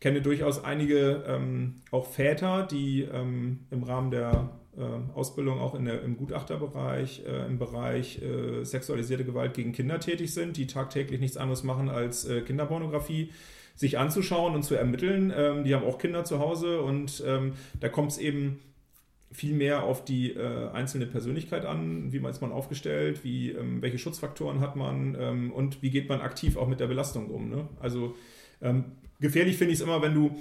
kenne 0.00 0.22
durchaus 0.22 0.64
einige 0.64 1.22
ähm, 1.26 1.74
auch 1.90 2.06
Väter, 2.06 2.62
die 2.62 3.02
ähm, 3.02 3.60
im 3.70 3.82
Rahmen 3.82 4.10
der 4.10 4.50
Ausbildung 5.14 5.58
auch 5.58 5.74
in 5.74 5.86
der, 5.86 6.02
im 6.02 6.16
Gutachterbereich, 6.16 7.22
äh, 7.26 7.46
im 7.46 7.58
Bereich 7.58 8.20
äh, 8.22 8.64
sexualisierte 8.64 9.24
Gewalt 9.24 9.54
gegen 9.54 9.72
Kinder 9.72 10.00
tätig 10.00 10.34
sind, 10.34 10.56
die 10.56 10.66
tagtäglich 10.66 11.20
nichts 11.20 11.36
anderes 11.36 11.64
machen 11.64 11.88
als 11.88 12.26
äh, 12.26 12.42
Kinderpornografie 12.42 13.30
sich 13.74 13.98
anzuschauen 13.98 14.54
und 14.54 14.62
zu 14.62 14.74
ermitteln. 14.74 15.32
Ähm, 15.36 15.64
die 15.64 15.74
haben 15.74 15.84
auch 15.84 15.98
Kinder 15.98 16.24
zu 16.24 16.38
Hause 16.38 16.80
und 16.80 17.22
ähm, 17.26 17.52
da 17.80 17.88
kommt 17.88 18.12
es 18.12 18.18
eben 18.18 18.58
viel 19.32 19.54
mehr 19.54 19.82
auf 19.82 20.04
die 20.04 20.32
äh, 20.32 20.70
einzelne 20.70 21.06
Persönlichkeit 21.06 21.66
an, 21.66 22.12
wie 22.12 22.20
man 22.20 22.30
ist 22.30 22.40
man 22.40 22.52
aufgestellt, 22.52 23.22
wie, 23.22 23.50
ähm, 23.50 23.82
welche 23.82 23.98
Schutzfaktoren 23.98 24.60
hat 24.60 24.76
man 24.76 25.16
ähm, 25.18 25.52
und 25.52 25.82
wie 25.82 25.90
geht 25.90 26.08
man 26.08 26.20
aktiv 26.20 26.56
auch 26.56 26.68
mit 26.68 26.80
der 26.80 26.86
Belastung 26.86 27.30
um. 27.30 27.50
Ne? 27.50 27.68
Also 27.80 28.14
ähm, 28.62 28.84
gefährlich 29.20 29.56
finde 29.56 29.72
ich 29.74 29.80
es 29.80 29.84
immer, 29.84 30.00
wenn 30.00 30.14
du 30.14 30.36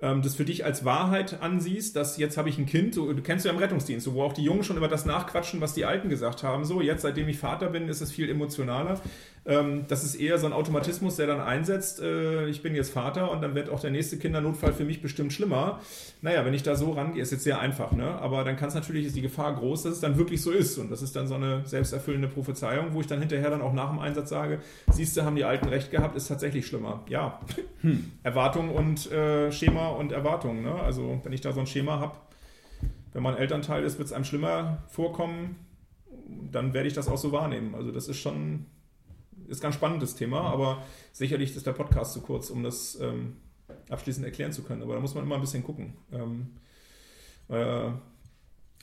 ähm, 0.00 0.22
das 0.22 0.34
für 0.34 0.44
dich 0.44 0.64
als 0.64 0.84
Wahrheit 0.84 1.40
ansiehst, 1.42 1.96
dass 1.96 2.18
jetzt 2.18 2.36
habe 2.36 2.48
ich 2.48 2.58
ein 2.58 2.66
Kind, 2.66 2.94
so, 2.94 3.12
du 3.12 3.22
kennst 3.22 3.44
ja 3.44 3.52
im 3.52 3.58
Rettungsdienst, 3.58 4.04
so, 4.04 4.14
wo 4.14 4.22
auch 4.22 4.32
die 4.32 4.44
Jungen 4.44 4.62
schon 4.62 4.76
immer 4.76 4.88
das 4.88 5.06
nachquatschen, 5.06 5.60
was 5.60 5.74
die 5.74 5.84
Alten 5.84 6.08
gesagt 6.08 6.42
haben. 6.42 6.64
So, 6.64 6.80
jetzt, 6.80 7.02
seitdem 7.02 7.28
ich 7.28 7.38
Vater 7.38 7.68
bin, 7.68 7.88
ist 7.88 8.00
es 8.00 8.12
viel 8.12 8.28
emotionaler. 8.28 9.00
Ähm, 9.46 9.84
das 9.86 10.02
ist 10.02 10.16
eher 10.16 10.38
so 10.38 10.46
ein 10.46 10.52
Automatismus, 10.52 11.16
der 11.16 11.28
dann 11.28 11.40
einsetzt, 11.40 12.00
äh, 12.00 12.48
ich 12.48 12.62
bin 12.62 12.74
jetzt 12.74 12.92
Vater 12.92 13.30
und 13.30 13.42
dann 13.42 13.54
wird 13.54 13.70
auch 13.70 13.78
der 13.78 13.90
nächste 13.90 14.18
Kindernotfall 14.18 14.72
für 14.72 14.84
mich 14.84 15.00
bestimmt 15.00 15.32
schlimmer. 15.32 15.80
Naja, 16.20 16.44
wenn 16.44 16.54
ich 16.54 16.64
da 16.64 16.74
so 16.74 16.90
rangehe, 16.90 17.22
ist 17.22 17.30
jetzt 17.30 17.44
sehr 17.44 17.60
einfach, 17.60 17.92
ne? 17.92 18.06
Aber 18.06 18.42
dann 18.42 18.56
kann 18.56 18.68
es 18.68 18.74
natürlich, 18.74 19.06
ist 19.06 19.14
die 19.14 19.22
Gefahr 19.22 19.54
groß, 19.54 19.84
dass 19.84 19.94
es 19.94 20.00
dann 20.00 20.18
wirklich 20.18 20.42
so 20.42 20.50
ist. 20.50 20.78
Und 20.78 20.90
das 20.90 21.00
ist 21.00 21.14
dann 21.14 21.28
so 21.28 21.34
eine 21.34 21.62
selbsterfüllende 21.64 22.26
Prophezeiung, 22.26 22.92
wo 22.92 23.00
ich 23.00 23.06
dann 23.06 23.20
hinterher 23.20 23.50
dann 23.50 23.62
auch 23.62 23.72
nach 23.72 23.90
dem 23.90 24.00
Einsatz 24.00 24.30
sage, 24.30 24.58
siehst 24.90 25.16
du, 25.16 25.22
haben 25.22 25.36
die 25.36 25.44
Alten 25.44 25.68
recht 25.68 25.92
gehabt, 25.92 26.16
ist 26.16 26.26
tatsächlich 26.26 26.66
schlimmer. 26.66 27.04
Ja, 27.08 27.40
hm. 27.82 28.12
Erwartung 28.24 28.74
und 28.74 29.10
äh, 29.12 29.52
Schema 29.52 29.90
und 29.90 30.10
Erwartung, 30.10 30.62
ne? 30.62 30.74
Also 30.74 31.20
wenn 31.22 31.32
ich 31.32 31.40
da 31.40 31.52
so 31.52 31.60
ein 31.60 31.66
Schema 31.68 32.00
habe, 32.00 32.16
wenn 33.12 33.22
man 33.22 33.36
Elternteil 33.36 33.84
ist, 33.84 33.98
wird 33.98 34.08
es 34.08 34.12
einem 34.12 34.24
schlimmer 34.24 34.82
vorkommen, 34.88 35.56
dann 36.50 36.74
werde 36.74 36.88
ich 36.88 36.94
das 36.94 37.06
auch 37.08 37.16
so 37.16 37.30
wahrnehmen. 37.30 37.74
Also 37.74 37.92
das 37.92 38.08
ist 38.08 38.18
schon 38.18 38.66
ist 39.48 39.60
ganz 39.60 39.74
spannendes 39.74 40.14
Thema, 40.14 40.42
aber 40.42 40.82
sicherlich 41.12 41.54
ist 41.54 41.66
der 41.66 41.72
Podcast 41.72 42.12
zu 42.12 42.20
kurz, 42.20 42.50
um 42.50 42.62
das 42.62 42.98
ähm, 43.00 43.36
abschließend 43.88 44.24
erklären 44.24 44.52
zu 44.52 44.62
können. 44.62 44.82
Aber 44.82 44.94
da 44.94 45.00
muss 45.00 45.14
man 45.14 45.24
immer 45.24 45.36
ein 45.36 45.40
bisschen 45.40 45.64
gucken. 45.64 45.94
Ähm, 46.12 46.56
äh, 47.48 47.90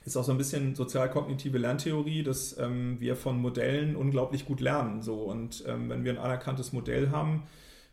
ist 0.06 0.17
auch 0.17 0.23
so 0.23 0.32
ein 0.32 0.38
bisschen 0.38 0.76
sozial-kognitive 0.76 1.58
Lerntheorie, 1.58 2.23
dass 2.23 2.58
ähm, 2.58 2.99
wir 2.99 3.15
von 3.15 3.39
Modellen 3.39 3.95
unglaublich 3.95 4.45
gut 4.45 4.60
lernen. 4.60 5.02
So. 5.02 5.23
Und 5.23 5.63
ähm, 5.67 5.89
wenn 5.89 6.04
wir 6.04 6.12
ein 6.12 6.17
anerkanntes 6.17 6.73
Modell 6.73 7.12
haben, 7.12 7.43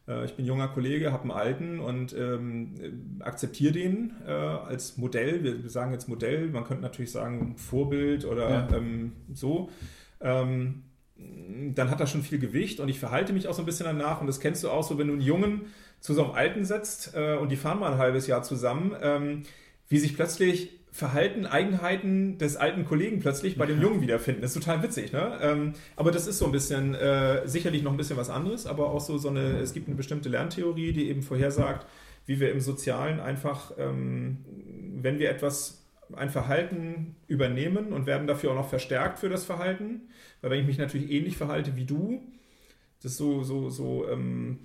äh, 0.08 0.24
ich 0.24 0.34
bin 0.34 0.44
junger 0.44 0.68
Kollege, 0.68 1.12
habe 1.12 1.22
einen 1.22 1.30
alten 1.30 1.80
und 1.80 2.12
ähm, 2.12 3.20
akzeptiere 3.20 3.72
den 3.72 4.14
äh, 4.26 4.30
als 4.30 4.96
Modell. 4.96 5.44
Wir, 5.44 5.62
wir, 5.62 5.70
sagen 5.70 5.92
jetzt 5.92 6.08
Modell, 6.08 6.48
man 6.48 6.64
könnte 6.64 6.82
natürlich 6.82 7.12
sagen 7.12 7.56
Vorbild 7.56 8.24
oder 8.24 8.50
ja. 8.50 8.68
Ähm, 8.76 9.12
so. 9.32 9.70
Ähm, 10.20 10.82
dann 11.74 11.90
hat 11.90 12.00
das 12.00 12.10
schon 12.10 12.22
viel 12.22 12.38
Gewicht 12.38 12.80
und 12.80 12.88
ich 12.88 12.98
verhalte 12.98 13.32
mich 13.32 13.48
auch 13.48 13.54
so 13.54 13.62
ein 13.62 13.66
bisschen 13.66 13.86
danach 13.86 14.20
und 14.20 14.26
das 14.26 14.40
kennst 14.40 14.64
du 14.64 14.70
auch 14.70 14.82
so, 14.82 14.98
wenn 14.98 15.08
du 15.08 15.14
einen 15.14 15.22
Jungen 15.22 15.62
zu 16.00 16.14
so 16.14 16.24
einem 16.24 16.32
Alten 16.32 16.64
setzt 16.64 17.14
äh, 17.14 17.36
und 17.36 17.50
die 17.50 17.56
fahren 17.56 17.78
mal 17.78 17.92
ein 17.92 17.98
halbes 17.98 18.26
Jahr 18.26 18.42
zusammen, 18.42 18.94
ähm, 19.02 19.42
wie 19.88 19.98
sich 19.98 20.14
plötzlich 20.14 20.70
Verhalten, 20.92 21.46
Eigenheiten 21.46 22.38
des 22.38 22.56
alten 22.56 22.84
Kollegen 22.84 23.20
plötzlich 23.20 23.56
bei 23.56 23.64
dem 23.64 23.80
Jungen 23.80 24.00
wiederfinden. 24.00 24.42
Das 24.42 24.56
ist 24.56 24.62
total 24.62 24.82
witzig, 24.82 25.12
ne? 25.12 25.38
Ähm, 25.40 25.74
aber 25.94 26.10
das 26.10 26.26
ist 26.26 26.38
so 26.38 26.46
ein 26.46 26.52
bisschen, 26.52 26.94
äh, 26.96 27.46
sicherlich 27.46 27.82
noch 27.82 27.92
ein 27.92 27.96
bisschen 27.96 28.16
was 28.16 28.28
anderes, 28.28 28.66
aber 28.66 28.90
auch 28.90 29.00
so, 29.00 29.16
so 29.16 29.28
eine, 29.28 29.58
es 29.60 29.72
gibt 29.72 29.86
eine 29.86 29.96
bestimmte 29.96 30.28
Lerntheorie, 30.28 30.92
die 30.92 31.08
eben 31.08 31.22
vorhersagt, 31.22 31.86
wie 32.26 32.40
wir 32.40 32.50
im 32.50 32.60
Sozialen 32.60 33.20
einfach, 33.20 33.72
ähm, 33.78 34.38
wenn 35.00 35.20
wir 35.20 35.30
etwas, 35.30 35.79
ein 36.16 36.30
Verhalten 36.30 37.16
übernehmen 37.26 37.92
und 37.92 38.06
werden 38.06 38.26
dafür 38.26 38.52
auch 38.52 38.56
noch 38.56 38.68
verstärkt 38.68 39.18
für 39.18 39.28
das 39.28 39.44
Verhalten, 39.44 40.02
weil 40.40 40.50
wenn 40.50 40.60
ich 40.60 40.66
mich 40.66 40.78
natürlich 40.78 41.10
ähnlich 41.10 41.36
verhalte 41.36 41.76
wie 41.76 41.84
du, 41.84 42.22
das 43.02 43.12
ist 43.12 43.18
so, 43.18 43.42
so, 43.42 43.70
so, 43.70 44.06
ähm, 44.10 44.58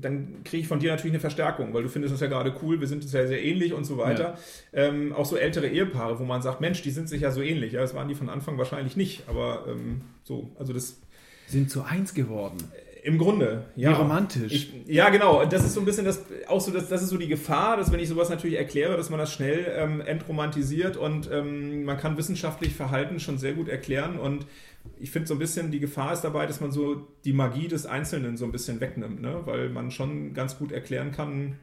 dann 0.00 0.42
kriege 0.42 0.62
ich 0.62 0.68
von 0.68 0.78
dir 0.78 0.90
natürlich 0.90 1.12
eine 1.12 1.20
Verstärkung, 1.20 1.74
weil 1.74 1.82
du 1.82 1.88
findest 1.90 2.14
das 2.14 2.20
ja 2.20 2.28
gerade 2.28 2.54
cool, 2.62 2.80
wir 2.80 2.86
sind 2.86 3.02
uns 3.02 3.12
ja 3.12 3.26
sehr 3.26 3.42
ähnlich 3.44 3.74
und 3.74 3.84
so 3.84 3.98
weiter. 3.98 4.38
Ja. 4.72 4.84
Ähm, 4.88 5.12
auch 5.12 5.26
so 5.26 5.36
ältere 5.36 5.68
Ehepaare, 5.68 6.18
wo 6.18 6.24
man 6.24 6.40
sagt, 6.40 6.62
Mensch, 6.62 6.80
die 6.80 6.90
sind 6.90 7.10
sich 7.10 7.20
ja 7.20 7.30
so 7.30 7.42
ähnlich. 7.42 7.72
Ja, 7.72 7.82
das 7.82 7.94
waren 7.94 8.08
die 8.08 8.14
von 8.14 8.30
Anfang 8.30 8.56
wahrscheinlich 8.56 8.96
nicht, 8.96 9.28
aber 9.28 9.66
ähm, 9.68 10.00
so, 10.22 10.50
also 10.58 10.72
das. 10.72 11.00
Sind 11.46 11.70
zu 11.70 11.82
eins 11.82 12.14
geworden. 12.14 12.56
Im 13.04 13.18
Grunde, 13.18 13.66
ja. 13.76 13.90
Wie 13.90 13.94
romantisch. 13.94 14.50
Ich, 14.50 14.72
ja, 14.86 15.10
genau. 15.10 15.44
Das 15.44 15.62
ist 15.62 15.74
so 15.74 15.80
ein 15.80 15.84
bisschen 15.84 16.06
das, 16.06 16.24
auch 16.48 16.60
so, 16.62 16.72
das, 16.72 16.88
das 16.88 17.02
ist 17.02 17.10
so 17.10 17.18
die 17.18 17.28
Gefahr, 17.28 17.76
dass 17.76 17.92
wenn 17.92 18.00
ich 18.00 18.08
sowas 18.08 18.30
natürlich 18.30 18.56
erkläre, 18.56 18.96
dass 18.96 19.10
man 19.10 19.18
das 19.18 19.30
schnell 19.30 19.70
ähm, 19.76 20.00
entromantisiert 20.00 20.96
und 20.96 21.30
ähm, 21.30 21.84
man 21.84 21.98
kann 21.98 22.16
wissenschaftlich 22.16 22.74
Verhalten 22.74 23.20
schon 23.20 23.36
sehr 23.36 23.52
gut 23.52 23.68
erklären 23.68 24.18
und 24.18 24.46
ich 24.98 25.10
finde 25.10 25.28
so 25.28 25.34
ein 25.34 25.38
bisschen, 25.38 25.70
die 25.70 25.80
Gefahr 25.80 26.14
ist 26.14 26.22
dabei, 26.22 26.46
dass 26.46 26.62
man 26.62 26.72
so 26.72 27.06
die 27.26 27.34
Magie 27.34 27.68
des 27.68 27.84
Einzelnen 27.84 28.38
so 28.38 28.46
ein 28.46 28.52
bisschen 28.52 28.80
wegnimmt, 28.80 29.20
ne? 29.20 29.42
weil 29.44 29.68
man 29.68 29.90
schon 29.90 30.32
ganz 30.32 30.56
gut 30.56 30.72
erklären 30.72 31.12
kann, 31.12 31.58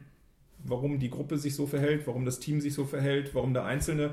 warum 0.63 0.99
die 0.99 1.09
Gruppe 1.09 1.39
sich 1.39 1.55
so 1.55 1.65
verhält, 1.65 2.05
warum 2.05 2.23
das 2.23 2.39
Team 2.39 2.61
sich 2.61 2.75
so 2.75 2.85
verhält, 2.85 3.33
warum 3.33 3.55
der 3.55 3.65
Einzelne. 3.65 4.11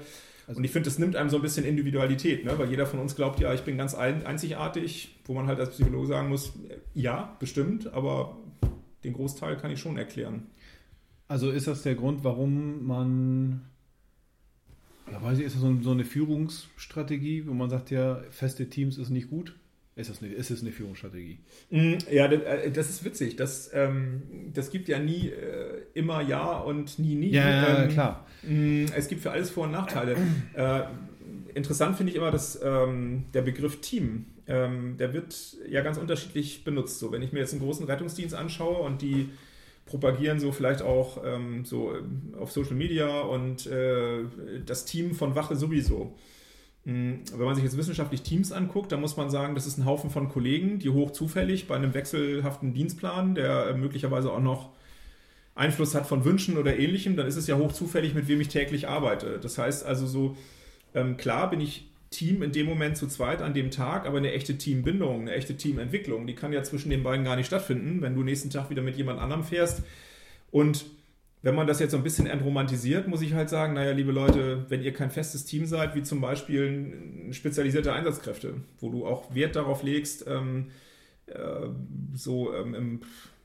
Also 0.49 0.59
und 0.59 0.65
ich 0.65 0.71
finde, 0.71 0.89
das 0.89 0.99
nimmt 0.99 1.15
einem 1.15 1.29
so 1.29 1.37
ein 1.37 1.43
bisschen 1.43 1.67
Individualität, 1.67 2.47
ne? 2.47 2.59
weil 2.59 2.71
jeder 2.71 2.87
von 2.87 2.99
uns 3.01 3.15
glaubt, 3.15 3.39
ja, 3.39 3.53
ich 3.53 3.63
bin 3.63 3.77
ganz 3.77 3.95
einzigartig, 3.95 5.15
wo 5.27 5.35
man 5.35 5.47
halt 5.47 5.61
als 5.61 5.71
Psychologe 5.71 6.07
sagen 6.07 6.31
muss, 6.31 6.55
ja, 6.95 7.37
bestimmt, 7.39 7.93
aber 7.93 8.39
den 9.05 9.13
Großteil 9.13 9.59
kann 9.59 9.71
ich 9.71 9.79
schon 9.79 9.99
erklären. 9.99 10.47
Also 11.29 11.51
ist 11.51 11.67
das 11.67 11.83
der 11.83 11.97
Grund, 11.97 12.25
warum 12.25 12.87
man 12.87 13.61
ja, 15.13 15.23
weiß 15.23 15.39
ich, 15.39 15.45
ist 15.45 15.55
das 15.55 15.63
so, 15.63 15.83
so 15.83 15.91
eine 15.91 16.05
Führungsstrategie, 16.05 17.47
wo 17.47 17.53
man 17.53 17.69
sagt, 17.71 17.91
ja, 17.91 18.23
feste 18.31 18.69
Teams 18.71 18.97
ist 18.97 19.11
nicht 19.11 19.29
gut? 19.29 19.55
Ist 19.99 20.11
das 20.11 20.23
eine, 20.23 20.33
ist 20.33 20.51
das 20.51 20.61
eine 20.63 20.71
Führungsstrategie? 20.71 21.41
Mm, 21.71 21.95
ja, 22.11 22.27
äh, 22.27 22.71
das 22.71 22.89
ist 22.89 23.05
witzig. 23.05 23.35
Das, 23.35 23.71
ähm, 23.75 24.23
das 24.55 24.71
gibt 24.71 24.87
ja 24.89 25.01
nie 25.01 25.29
äh, 25.29 25.83
immer 25.95 26.23
Ja 26.23 26.59
und 26.59 27.01
nie 27.01 27.17
nie. 27.17 27.31
Ja, 27.31 27.83
ähm, 27.83 27.91
klar. 27.91 28.25
Mm, 28.45 28.85
es 28.97 29.09
gibt 29.09 29.23
für 29.23 29.33
alles 29.33 29.51
Vor- 29.51 29.65
und 29.65 29.73
Nachteile. 29.73 30.17
äh, 30.55 30.83
interessant 31.53 31.97
finde 31.97 32.13
ich 32.13 32.17
immer, 32.17 32.31
dass 32.31 32.61
ähm, 32.63 33.25
der 33.35 33.43
Begriff 33.43 33.81
Team, 33.81 34.27
ähm, 34.47 34.97
der 34.99 35.13
wird 35.13 35.35
ja 35.69 35.83
ganz 35.83 35.99
unterschiedlich 35.99 36.63
benutzt. 36.63 37.01
So, 37.01 37.11
wenn 37.11 37.23
ich 37.23 37.33
mir 37.33 37.41
jetzt 37.41 37.53
einen 37.53 37.63
großen 37.63 37.85
Rettungsdienst 37.85 38.37
anschaue 38.37 38.79
und 38.79 39.03
die 39.03 39.31
propagieren 39.85 40.39
so 40.39 40.53
vielleicht 40.53 40.83
auch 40.83 41.25
ähm, 41.25 41.65
so 41.65 41.93
ähm, 41.97 42.35
auf 42.39 42.53
Social 42.53 42.77
Media 42.77 43.23
und 43.23 43.67
äh, 43.67 44.23
das 44.65 44.85
Team 44.85 45.15
von 45.17 45.35
Wache 45.35 45.57
sowieso. 45.57 46.17
Hm, 46.85 47.21
Wenn 47.33 47.47
man 47.47 47.55
sich 47.55 47.65
jetzt 47.65 47.77
wissenschaftlich 47.77 48.23
Teams 48.23 48.53
anguckt, 48.53 48.93
dann 48.93 49.01
muss 49.01 49.17
man 49.17 49.31
sagen, 49.31 49.55
das 49.55 49.67
ist 49.67 49.79
ein 49.79 49.85
Haufen 49.85 50.11
von 50.11 50.29
Kollegen, 50.29 50.79
die 50.79 50.91
hoch 50.91 51.11
zufällig 51.11 51.67
bei 51.69 51.77
einem 51.77 51.95
wechselhaften 51.95 52.75
Dienstplan, 52.75 53.35
der 53.35 53.69
äh, 53.69 53.75
möglicherweise 53.75 54.33
auch 54.33 54.41
noch 54.41 54.71
Einfluss 55.55 55.95
hat 55.95 56.07
von 56.07 56.25
Wünschen 56.25 56.57
oder 56.57 56.79
ähnlichem, 56.79 57.17
dann 57.17 57.27
ist 57.27 57.37
es 57.37 57.49
ja 57.49 57.57
hoch 57.57 57.73
zufällig, 57.73 58.15
mit 58.15 58.29
wem 58.29 58.41
ich 58.41 58.49
täglich 58.49 58.89
arbeite. 58.89 59.39
Das 59.41 59.59
heißt 59.59 59.85
also 59.85 60.07
so, 60.07 60.37
ähm, 60.95 61.17
klar 61.17 61.51
bin 61.51 61.61
ich 61.61 61.89
Team 62.11 62.43
in 62.43 62.53
dem 62.53 62.67
Moment 62.67 62.97
zu 62.97 63.07
zweit 63.07 63.43
an 63.43 63.55
dem 63.55 63.71
Tag, 63.71 64.07
aber 64.07 64.19
eine 64.19 64.33
echte 64.33 64.57
Teambindung, 64.57 65.23
eine 65.23 65.33
echte 65.33 65.57
Teamentwicklung, 65.57 66.27
die 66.27 66.35
kann 66.35 66.53
ja 66.53 66.63
zwischen 66.63 66.91
den 66.91 67.03
beiden 67.03 67.25
gar 67.25 67.37
nicht 67.37 67.47
stattfinden, 67.47 68.01
wenn 68.01 68.15
du 68.15 68.23
nächsten 68.23 68.51
Tag 68.51 68.71
wieder 68.71 68.83
mit 68.83 68.97
jemand 68.97 69.21
anderem 69.21 69.45
fährst. 69.45 69.83
Und 70.51 70.87
wenn 71.43 71.55
man 71.55 71.67
das 71.67 71.79
jetzt 71.79 71.93
so 71.93 71.97
ein 71.97 72.03
bisschen 72.03 72.27
entromantisiert, 72.27 73.07
muss 73.07 73.23
ich 73.23 73.35
halt 73.35 73.49
sagen, 73.49 73.75
naja, 73.75 73.93
liebe 73.93 74.11
Leute, 74.11 74.65
wenn 74.69 74.83
ihr 74.83 74.93
kein 74.93 75.11
festes 75.11 75.45
Team 75.45 75.67
seid, 75.67 75.95
wie 75.95 76.03
zum 76.03 76.21
Beispiel 76.21 77.29
spezialisierte 77.31 77.93
Einsatzkräfte, 77.93 78.55
wo 78.81 78.91
du 78.91 79.07
auch 79.07 79.35
Wert 79.35 79.55
darauf 79.55 79.83
legst, 79.83 80.27
ähm, 80.27 80.71
äh, 81.27 81.69
so 82.15 82.53
ähm, 82.55 82.75
im, 82.75 83.01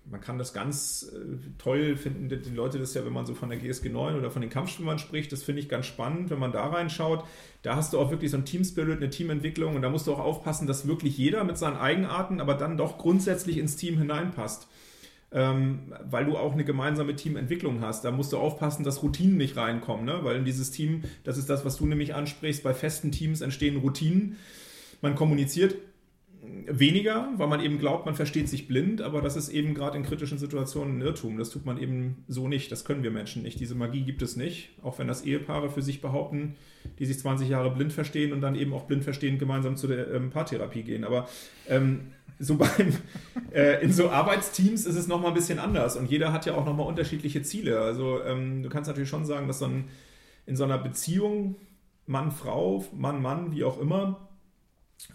man 0.09 0.21
kann 0.21 0.37
das 0.37 0.53
ganz 0.53 1.11
äh, 1.13 1.37
toll 1.59 1.95
finden, 1.95 2.29
die, 2.29 2.41
die 2.41 2.49
Leute 2.49 2.79
das 2.79 2.95
ja, 2.95 3.05
wenn 3.05 3.13
man 3.13 3.27
so 3.27 3.35
von 3.35 3.49
der 3.49 3.59
GSG 3.59 3.89
9 3.89 4.17
oder 4.17 4.31
von 4.31 4.41
den 4.41 4.49
Kampfschwimmern 4.49 4.97
spricht, 4.97 5.31
das 5.31 5.43
finde 5.43 5.61
ich 5.61 5.69
ganz 5.69 5.85
spannend, 5.85 6.31
wenn 6.31 6.39
man 6.39 6.51
da 6.51 6.65
reinschaut. 6.65 7.23
Da 7.61 7.75
hast 7.75 7.93
du 7.93 7.99
auch 7.99 8.09
wirklich 8.09 8.31
so 8.31 8.37
ein 8.37 8.45
Team-Spirit, 8.45 8.97
eine 8.97 9.11
Teamentwicklung 9.11 9.75
und 9.75 9.83
da 9.83 9.89
musst 9.89 10.07
du 10.07 10.13
auch 10.13 10.19
aufpassen, 10.19 10.65
dass 10.65 10.87
wirklich 10.87 11.17
jeder 11.17 11.43
mit 11.43 11.57
seinen 11.57 11.77
Eigenarten, 11.77 12.41
aber 12.41 12.55
dann 12.55 12.75
doch 12.75 12.97
grundsätzlich 12.97 13.57
ins 13.57 13.75
Team 13.75 13.99
hineinpasst 13.99 14.67
ähm, 15.33 15.93
weil 16.09 16.25
du 16.25 16.37
auch 16.37 16.53
eine 16.53 16.63
gemeinsame 16.63 17.15
Teamentwicklung 17.15 17.81
hast. 17.81 18.05
Da 18.05 18.11
musst 18.11 18.33
du 18.33 18.37
aufpassen, 18.37 18.83
dass 18.83 19.01
Routinen 19.01 19.37
nicht 19.37 19.57
reinkommen, 19.57 20.05
ne? 20.05 20.19
weil 20.21 20.37
in 20.37 20.45
dieses 20.45 20.71
Team, 20.71 21.03
das 21.23 21.37
ist 21.37 21.49
das, 21.49 21.65
was 21.65 21.77
du 21.77 21.85
nämlich 21.85 22.13
ansprichst, 22.13 22.63
bei 22.63 22.73
festen 22.73 23.11
Teams 23.11 23.41
entstehen 23.41 23.77
Routinen. 23.77 24.37
Man 25.01 25.15
kommuniziert 25.15 25.75
weniger, 26.65 27.29
weil 27.37 27.47
man 27.47 27.61
eben 27.61 27.79
glaubt, 27.79 28.05
man 28.05 28.15
versteht 28.15 28.49
sich 28.49 28.67
blind, 28.67 29.01
aber 29.01 29.21
das 29.21 29.35
ist 29.35 29.49
eben 29.49 29.73
gerade 29.73 29.97
in 29.97 30.03
kritischen 30.03 30.37
Situationen 30.37 30.97
ein 30.97 31.01
Irrtum. 31.01 31.37
Das 31.37 31.49
tut 31.49 31.65
man 31.65 31.77
eben 31.77 32.23
so 32.27 32.47
nicht. 32.47 32.71
Das 32.71 32.85
können 32.85 33.03
wir 33.03 33.11
Menschen 33.11 33.43
nicht. 33.43 33.59
Diese 33.59 33.75
Magie 33.75 34.01
gibt 34.01 34.21
es 34.21 34.35
nicht. 34.35 34.69
Auch 34.81 34.99
wenn 34.99 35.07
das 35.07 35.25
Ehepaare 35.25 35.69
für 35.69 35.81
sich 35.81 36.01
behaupten, 36.01 36.55
die 36.99 37.05
sich 37.05 37.19
20 37.19 37.47
Jahre 37.47 37.71
blind 37.71 37.93
verstehen 37.93 38.33
und 38.33 38.41
dann 38.41 38.55
eben 38.55 38.73
auch 38.73 38.83
blind 38.83 39.03
verstehen 39.03 39.37
gemeinsam 39.37 39.77
zu 39.77 39.87
der 39.87 40.11
ähm, 40.11 40.31
Paartherapie 40.31 40.83
gehen. 40.83 41.03
Aber 41.05 41.27
ähm, 41.69 42.11
so 42.39 42.55
beim, 42.55 42.93
äh, 43.53 43.83
in 43.83 43.93
so 43.93 44.09
Arbeitsteams 44.09 44.85
ist 44.85 44.95
es 44.95 45.07
nochmal 45.07 45.29
ein 45.29 45.35
bisschen 45.35 45.59
anders 45.59 45.95
und 45.95 46.09
jeder 46.09 46.33
hat 46.33 46.45
ja 46.45 46.55
auch 46.55 46.65
nochmal 46.65 46.87
unterschiedliche 46.87 47.41
Ziele. 47.41 47.79
Also 47.79 48.21
ähm, 48.23 48.63
du 48.63 48.69
kannst 48.69 48.87
natürlich 48.87 49.09
schon 49.09 49.25
sagen, 49.25 49.47
dass 49.47 49.59
so 49.59 49.65
ein, 49.65 49.85
in 50.45 50.55
so 50.55 50.63
einer 50.63 50.77
Beziehung 50.77 51.55
Mann, 52.05 52.31
Frau, 52.31 52.83
Mann, 52.93 53.21
Mann, 53.21 53.53
wie 53.53 53.63
auch 53.63 53.79
immer, 53.79 54.27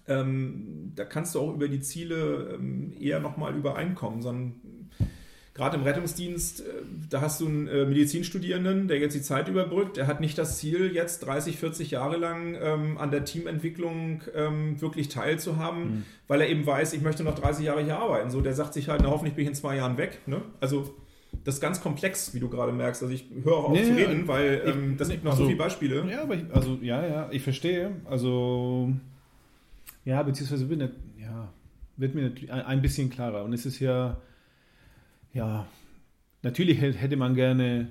ähm, 0.06 0.92
da 0.94 1.04
kannst 1.04 1.34
du 1.34 1.40
auch 1.40 1.54
über 1.54 1.68
die 1.68 1.80
Ziele 1.80 2.54
ähm, 2.54 2.92
eher 2.98 3.20
nochmal 3.20 3.54
übereinkommen. 3.56 4.22
Sondern 4.22 4.54
gerade 5.54 5.76
im 5.76 5.82
Rettungsdienst, 5.82 6.60
äh, 6.60 6.64
da 7.10 7.20
hast 7.20 7.40
du 7.40 7.46
einen 7.46 7.66
äh, 7.68 7.84
Medizinstudierenden, 7.84 8.88
der 8.88 8.98
jetzt 8.98 9.14
die 9.14 9.22
Zeit 9.22 9.48
überbrückt. 9.48 9.96
Der 9.96 10.06
hat 10.06 10.20
nicht 10.20 10.38
das 10.38 10.58
Ziel, 10.58 10.92
jetzt 10.94 11.20
30, 11.26 11.56
40 11.58 11.90
Jahre 11.90 12.16
lang 12.16 12.56
ähm, 12.60 12.96
an 12.98 13.10
der 13.10 13.24
Teamentwicklung 13.24 14.22
ähm, 14.34 14.80
wirklich 14.80 15.08
teilzuhaben, 15.08 15.82
Mhm. 15.84 16.02
weil 16.28 16.40
er 16.40 16.48
eben 16.48 16.64
weiß, 16.66 16.92
ich 16.92 17.02
möchte 17.02 17.24
noch 17.24 17.34
30 17.34 17.64
Jahre 17.66 17.82
hier 17.84 17.98
arbeiten. 17.98 18.30
So, 18.30 18.40
der 18.40 18.54
sagt 18.54 18.74
sich 18.74 18.88
halt, 18.88 19.00
na 19.02 19.10
hoffentlich 19.10 19.34
bin 19.34 19.42
ich 19.42 19.48
in 19.48 19.54
zwei 19.54 19.76
Jahren 19.76 19.96
weg. 19.98 20.20
Ne? 20.26 20.42
Also 20.60 20.94
das 21.44 21.56
ist 21.56 21.60
ganz 21.60 21.80
komplex, 21.82 22.34
wie 22.34 22.40
du 22.40 22.48
gerade 22.48 22.72
merkst. 22.72 23.02
Also 23.02 23.12
ich 23.14 23.26
höre 23.44 23.54
auch 23.56 23.64
auf 23.64 23.72
Nee, 23.72 23.84
zu 23.84 23.94
reden, 23.96 24.26
weil 24.28 24.62
ich- 24.64 24.74
ähm, 24.74 24.96
das 24.96 25.08
gibt 25.10 25.24
noch 25.24 25.32
also- 25.32 25.42
so 25.44 25.48
viele 25.48 25.58
Beispiele. 25.58 26.06
Ja, 26.10 26.22
aber 26.22 26.34
ich, 26.36 26.44
also, 26.52 26.78
ja, 26.80 27.06
ja, 27.06 27.28
ich 27.32 27.42
verstehe. 27.42 27.90
Also, 28.04 28.92
ja, 30.08 30.22
beziehungsweise 30.22 30.70
wird, 30.70 30.80
nicht, 30.80 30.94
ja, 31.20 31.52
wird 31.98 32.14
mir 32.14 32.22
natürlich 32.22 32.50
ein, 32.50 32.80
bisschen 32.80 33.10
klarer. 33.10 33.44
Und 33.44 33.52
es 33.52 33.66
ist 33.66 33.78
ja, 33.78 34.16
ja, 35.34 35.66
natürlich 36.42 36.80
hätte 36.80 37.16
man 37.18 37.34
gerne 37.34 37.88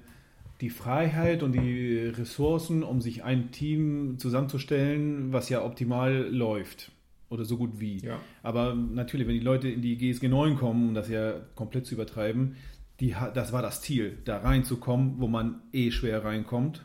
die 0.60 0.71
Freiheit 0.71 1.43
und 1.43 1.51
die 1.51 2.08
Ressourcen, 2.08 2.82
um 2.82 3.01
sich 3.01 3.23
ein 3.23 3.51
Team 3.51 4.15
zusammenzustellen, 4.17 5.32
was 5.32 5.49
ja 5.49 5.63
optimal 5.63 6.27
läuft. 6.32 6.91
Oder 7.30 7.45
so 7.45 7.56
gut 7.56 7.80
wie. 7.80 7.99
Ja. 7.99 8.19
Aber 8.41 8.73
natürlich, 8.73 9.27
wenn 9.27 9.36
die 9.36 9.39
Leute 9.39 9.69
in 9.69 9.84
die 9.84 9.95
GSG 9.95 10.27
9 10.27 10.56
kommen, 10.56 10.88
um 10.88 10.93
das 10.95 11.10
ja 11.10 11.34
komplett 11.53 11.86
zu 11.86 11.93
übertreiben, 11.93 12.56
die, 12.99 13.13
das 13.36 13.53
war 13.53 13.62
das 13.62 13.84
Ziel, 13.84 14.17
da 14.25 14.39
reinzukommen, 14.39 15.19
wo 15.19 15.27
man 15.27 15.62
eh 15.71 15.91
schwer 15.91 16.23
reinkommt. 16.23 16.84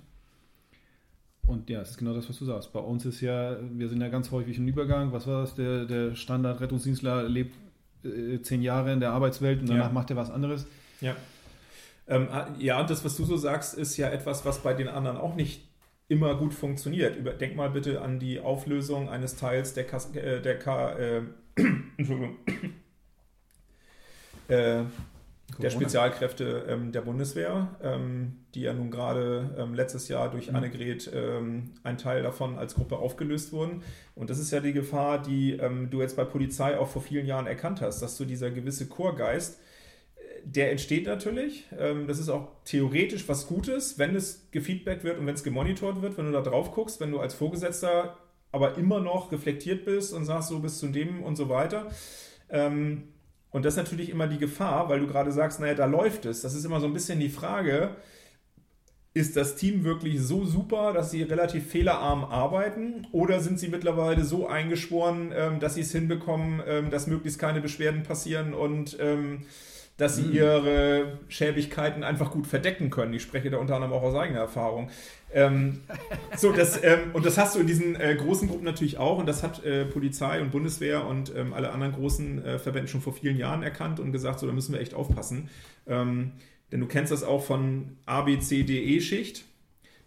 Und 1.46 1.68
ja, 1.68 1.80
es 1.80 1.90
ist 1.90 1.98
genau 1.98 2.14
das, 2.14 2.28
was 2.28 2.38
du 2.38 2.44
sagst. 2.44 2.72
Bei 2.72 2.80
uns 2.80 3.04
ist 3.04 3.20
ja, 3.20 3.56
wir 3.60 3.88
sind 3.88 4.00
ja 4.00 4.08
ganz 4.08 4.30
häufig 4.30 4.58
im 4.58 4.68
Übergang. 4.68 5.12
Was 5.12 5.26
war 5.26 5.42
das? 5.42 5.54
Der, 5.54 5.84
der 5.84 6.14
Standard-Rettungsdienstler 6.14 7.28
lebt 7.28 7.56
äh, 8.04 8.40
zehn 8.42 8.62
Jahre 8.62 8.92
in 8.92 9.00
der 9.00 9.10
Arbeitswelt 9.12 9.60
und 9.60 9.68
danach 9.68 9.86
Ja. 9.86 9.92
macht 9.92 10.10
er 10.10 10.16
was 10.16 10.30
anderes. 10.30 10.66
Ja. 11.00 11.16
Ähm, 12.08 12.28
ja, 12.58 12.80
und 12.80 12.90
das, 12.90 13.04
was 13.04 13.16
du 13.16 13.24
so 13.24 13.36
sagst, 13.36 13.74
ist 13.76 13.96
ja 13.96 14.08
etwas, 14.08 14.44
was 14.44 14.62
bei 14.62 14.72
den 14.74 14.88
anderen 14.88 15.16
auch 15.16 15.34
nicht 15.34 15.62
immer 16.08 16.34
gut 16.36 16.52
funktioniert. 16.54 17.16
Über, 17.16 17.32
denk 17.32 17.56
mal 17.56 17.70
bitte 17.70 18.00
an 18.02 18.18
die 18.18 18.38
Auflösung 18.40 19.08
eines 19.08 19.36
Teils 19.36 19.74
der, 19.74 19.84
Kas 19.84 20.14
äh, 20.14 20.40
der 20.40 20.58
K. 20.58 20.92
Äh, 20.92 21.22
Entschuldigung. 21.96 22.36
Äh, 25.58 25.62
der 25.62 25.70
Corona. 25.70 25.86
Spezialkräfte 25.86 26.64
ähm, 26.68 26.92
der 26.92 27.02
Bundeswehr, 27.02 27.76
ähm, 27.82 28.38
die 28.54 28.62
ja 28.62 28.72
nun 28.72 28.90
gerade 28.90 29.54
ähm, 29.58 29.74
letztes 29.74 30.08
Jahr 30.08 30.30
durch 30.30 30.48
Mhm. 30.48 30.56
Annegret 30.56 31.10
ähm, 31.14 31.70
ein 31.82 31.98
Teil 31.98 32.22
davon 32.22 32.58
als 32.58 32.74
Gruppe 32.74 32.96
aufgelöst 32.96 33.52
wurden. 33.52 33.82
Und 34.14 34.30
das 34.30 34.38
ist 34.38 34.50
ja 34.50 34.60
die 34.60 34.72
Gefahr, 34.72 35.22
die 35.22 35.52
ähm, 35.52 35.90
du 35.90 36.00
jetzt 36.00 36.16
bei 36.16 36.24
Polizei 36.24 36.78
auch 36.78 36.88
vor 36.88 37.02
vielen 37.02 37.26
Jahren 37.26 37.46
erkannt 37.46 37.80
hast, 37.80 38.00
dass 38.00 38.16
so 38.16 38.24
dieser 38.24 38.50
gewisse 38.50 38.88
Chorgeist, 38.88 39.58
der 40.44 40.70
entsteht 40.72 41.06
natürlich. 41.06 41.68
Ähm, 41.78 42.06
das 42.08 42.18
ist 42.18 42.28
auch 42.28 42.48
theoretisch 42.64 43.28
was 43.28 43.46
Gutes, 43.46 43.98
wenn 43.98 44.16
es 44.16 44.48
gefeedbackt 44.50 45.04
wird 45.04 45.18
und 45.18 45.26
wenn 45.26 45.34
es 45.34 45.44
gemonitort 45.44 46.02
wird, 46.02 46.18
wenn 46.18 46.26
du 46.26 46.32
da 46.32 46.40
drauf 46.42 46.72
guckst, 46.72 47.00
wenn 47.00 47.12
du 47.12 47.20
als 47.20 47.34
Vorgesetzter 47.34 48.16
aber 48.50 48.76
immer 48.76 49.00
noch 49.00 49.32
reflektiert 49.32 49.84
bist 49.84 50.12
und 50.12 50.24
sagst, 50.24 50.50
so 50.50 50.58
bis 50.58 50.78
zu 50.78 50.88
dem 50.88 51.22
und 51.22 51.36
so 51.36 51.48
weiter. 51.48 51.86
Ähm, 52.50 53.04
und 53.52 53.64
das 53.64 53.74
ist 53.74 53.78
natürlich 53.78 54.08
immer 54.10 54.26
die 54.26 54.38
Gefahr, 54.38 54.88
weil 54.88 55.00
du 55.00 55.06
gerade 55.06 55.30
sagst, 55.30 55.60
naja, 55.60 55.74
da 55.74 55.84
läuft 55.84 56.24
es. 56.24 56.40
Das 56.40 56.54
ist 56.54 56.64
immer 56.64 56.80
so 56.80 56.86
ein 56.86 56.94
bisschen 56.94 57.20
die 57.20 57.28
Frage, 57.28 57.96
ist 59.14 59.36
das 59.36 59.56
Team 59.56 59.84
wirklich 59.84 60.20
so 60.22 60.46
super, 60.46 60.94
dass 60.94 61.10
sie 61.10 61.22
relativ 61.22 61.66
fehlerarm 61.68 62.24
arbeiten? 62.24 63.06
Oder 63.12 63.40
sind 63.40 63.58
sie 63.58 63.68
mittlerweile 63.68 64.24
so 64.24 64.46
eingeschworen, 64.46 65.32
ähm, 65.36 65.60
dass 65.60 65.74
sie 65.74 65.82
es 65.82 65.92
hinbekommen, 65.92 66.62
ähm, 66.66 66.90
dass 66.90 67.06
möglichst 67.06 67.38
keine 67.38 67.60
Beschwerden 67.60 68.04
passieren 68.04 68.54
und 68.54 68.96
ähm, 69.00 69.42
dass 70.02 70.16
sie 70.16 70.24
ihre 70.24 71.18
Schäbigkeiten 71.28 72.02
einfach 72.02 72.32
gut 72.32 72.48
verdecken 72.48 72.90
können? 72.90 73.14
Ich 73.14 73.22
spreche 73.22 73.50
da 73.50 73.58
unter 73.58 73.76
anderem 73.76 73.92
auch 73.92 74.02
aus 74.02 74.16
eigener 74.16 74.40
Erfahrung. 74.40 74.90
Ähm, 75.32 75.82
so, 76.36 76.50
das, 76.50 76.82
ähm, 76.82 77.12
und 77.12 77.24
das 77.24 77.38
hast 77.38 77.54
du 77.54 77.60
in 77.60 77.68
diesen 77.68 77.94
äh, 77.94 78.16
großen 78.16 78.48
Gruppen 78.48 78.64
natürlich 78.64 78.98
auch 78.98 79.18
und 79.18 79.26
das 79.26 79.44
hat 79.44 79.64
äh, 79.64 79.84
Polizei 79.84 80.40
und 80.40 80.50
Bundeswehr 80.50 81.06
und 81.06 81.32
ähm, 81.36 81.52
alle 81.52 81.70
anderen 81.70 81.92
großen 81.92 82.44
äh, 82.44 82.58
Verbände 82.58 82.88
schon 82.88 83.00
vor 83.00 83.12
vielen 83.12 83.36
Jahren 83.36 83.62
erkannt 83.62 84.00
und 84.00 84.10
gesagt, 84.10 84.40
so, 84.40 84.46
da 84.48 84.52
müssen 84.52 84.72
wir 84.72 84.80
echt 84.80 84.94
aufpassen. 84.94 85.48
Ähm, 85.86 86.32
denn 86.72 86.80
du 86.80 86.86
kennst 86.86 87.12
das 87.12 87.22
auch 87.22 87.44
von 87.44 87.96
A, 88.04 88.22
B, 88.22 88.40
C, 88.40 88.64
D, 88.64 88.96
E-Schicht. 88.96 89.44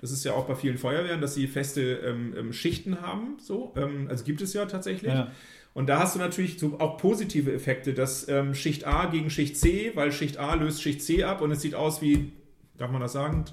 Das 0.01 0.11
ist 0.11 0.25
ja 0.25 0.33
auch 0.33 0.45
bei 0.45 0.55
vielen 0.55 0.77
Feuerwehren, 0.77 1.21
dass 1.21 1.35
sie 1.35 1.47
feste 1.47 1.81
ähm, 1.81 2.35
ähm, 2.37 2.51
Schichten 2.51 3.01
haben. 3.01 3.37
So, 3.39 3.73
also 4.09 4.25
gibt 4.25 4.41
es 4.41 4.53
ja 4.53 4.65
tatsächlich. 4.65 5.13
Ja. 5.13 5.31
Und 5.75 5.87
da 5.87 5.99
hast 5.99 6.15
du 6.15 6.19
natürlich 6.19 6.57
so 6.57 6.79
auch 6.79 6.95
positive 6.97 7.51
Effekte, 7.53 7.93
dass 7.93 8.29
ähm, 8.29 8.55
Schicht 8.55 8.87
A 8.87 9.07
gegen 9.07 9.29
Schicht 9.29 9.57
C, 9.57 9.91
weil 9.93 10.13
Schicht 10.13 10.37
A 10.37 10.53
löst 10.55 10.81
Schicht 10.81 11.03
C 11.03 11.25
ab 11.25 11.41
und 11.41 11.51
es 11.51 11.61
sieht 11.61 11.75
aus 11.75 12.01
wie, 12.01 12.31
darf 12.77 12.91
man 12.91 13.01
das 13.01 13.11
sagen, 13.11 13.43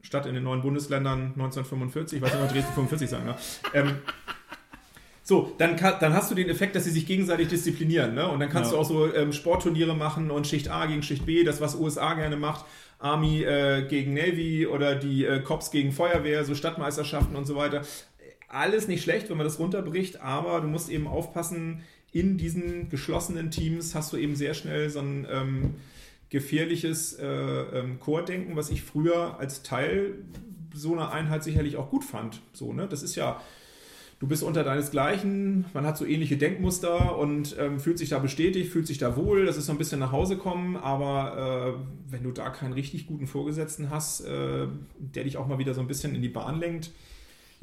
statt 0.00 0.24
in 0.24 0.34
den 0.34 0.42
neuen 0.42 0.62
Bundesländern 0.62 1.32
1945, 1.34 2.16
ich 2.16 2.22
weiß 2.22 2.32
nicht, 2.32 2.42
ob 2.42 2.48
Dresden 2.48 2.72
45 2.72 3.10
sagen, 3.10 3.26
ne? 3.26 3.36
ähm, 3.74 3.96
so, 5.22 5.54
dann, 5.58 5.76
kann, 5.76 5.96
dann 6.00 6.14
hast 6.14 6.30
du 6.30 6.34
den 6.34 6.48
Effekt, 6.48 6.74
dass 6.74 6.84
sie 6.84 6.90
sich 6.90 7.06
gegenseitig 7.06 7.48
disziplinieren. 7.48 8.14
Ne? 8.14 8.26
Und 8.26 8.40
dann 8.40 8.48
kannst 8.50 8.70
Ja. 8.72 8.76
du 8.76 8.80
auch 8.82 8.86
so 8.88 9.12
ähm, 9.14 9.32
Sportturniere 9.32 9.94
machen 9.94 10.30
und 10.30 10.46
Schicht 10.46 10.68
A 10.70 10.86
gegen 10.86 11.02
Schicht 11.02 11.26
B, 11.26 11.44
das, 11.44 11.60
was 11.60 11.74
USA 11.74 12.14
gerne 12.14 12.36
macht, 12.36 12.64
Army 12.98 13.42
äh, 13.42 13.86
gegen 13.88 14.14
Navy 14.14 14.66
oder 14.66 14.94
die 14.94 15.26
äh, 15.26 15.40
Cops 15.40 15.70
gegen 15.70 15.92
Feuerwehr, 15.92 16.44
so 16.44 16.54
Stadtmeisterschaften 16.54 17.36
und 17.36 17.44
so 17.46 17.56
weiter. 17.56 17.82
Alles 18.48 18.88
nicht 18.88 19.02
schlecht, 19.02 19.30
wenn 19.30 19.36
man 19.36 19.46
das 19.46 19.58
runterbricht, 19.58 20.20
aber 20.20 20.60
du 20.60 20.68
musst 20.68 20.88
eben 20.88 21.06
aufpassen, 21.06 21.82
in 22.12 22.38
diesen 22.38 22.88
geschlossenen 22.90 23.50
Teams 23.50 23.94
hast 23.94 24.12
du 24.12 24.16
eben 24.16 24.36
sehr 24.36 24.54
schnell 24.54 24.88
so 24.88 25.00
ein 25.00 25.26
ähm, 25.28 25.74
gefährliches 26.30 27.14
äh, 27.14 27.26
ähm, 27.26 27.98
Chordenken, 27.98 28.56
was 28.56 28.70
ich 28.70 28.82
früher 28.82 29.38
als 29.38 29.62
Teil 29.62 30.14
so 30.72 30.92
einer 30.92 31.12
Einheit 31.12 31.44
sicherlich 31.44 31.76
auch 31.76 31.90
gut 31.90 32.04
fand. 32.04 32.40
So, 32.52 32.72
ne? 32.72 32.86
Das 32.88 33.02
ist 33.02 33.16
ja, 33.16 33.40
du 34.20 34.26
bist 34.26 34.42
unter 34.42 34.64
deinesgleichen, 34.64 35.64
man 35.74 35.86
hat 35.86 35.98
so 35.98 36.04
ähnliche 36.04 36.36
Denkmuster 36.36 37.18
und 37.18 37.56
ähm, 37.58 37.80
fühlt 37.80 37.98
sich 37.98 38.10
da 38.10 38.18
bestätigt, 38.18 38.70
fühlt 38.70 38.86
sich 38.86 38.98
da 38.98 39.16
wohl, 39.16 39.46
das 39.46 39.56
ist 39.56 39.66
so 39.66 39.72
ein 39.72 39.78
bisschen 39.78 40.00
nach 40.00 40.12
Hause 40.12 40.36
kommen, 40.36 40.76
aber 40.76 41.76
äh, 41.76 42.12
wenn 42.12 42.22
du 42.22 42.30
da 42.30 42.50
keinen 42.50 42.72
richtig 42.72 43.06
guten 43.06 43.26
Vorgesetzten 43.26 43.90
hast, 43.90 44.20
äh, 44.22 44.66
der 44.98 45.24
dich 45.24 45.36
auch 45.36 45.46
mal 45.46 45.58
wieder 45.58 45.74
so 45.74 45.80
ein 45.80 45.88
bisschen 45.88 46.14
in 46.14 46.22
die 46.22 46.28
Bahn 46.28 46.58
lenkt, 46.58 46.92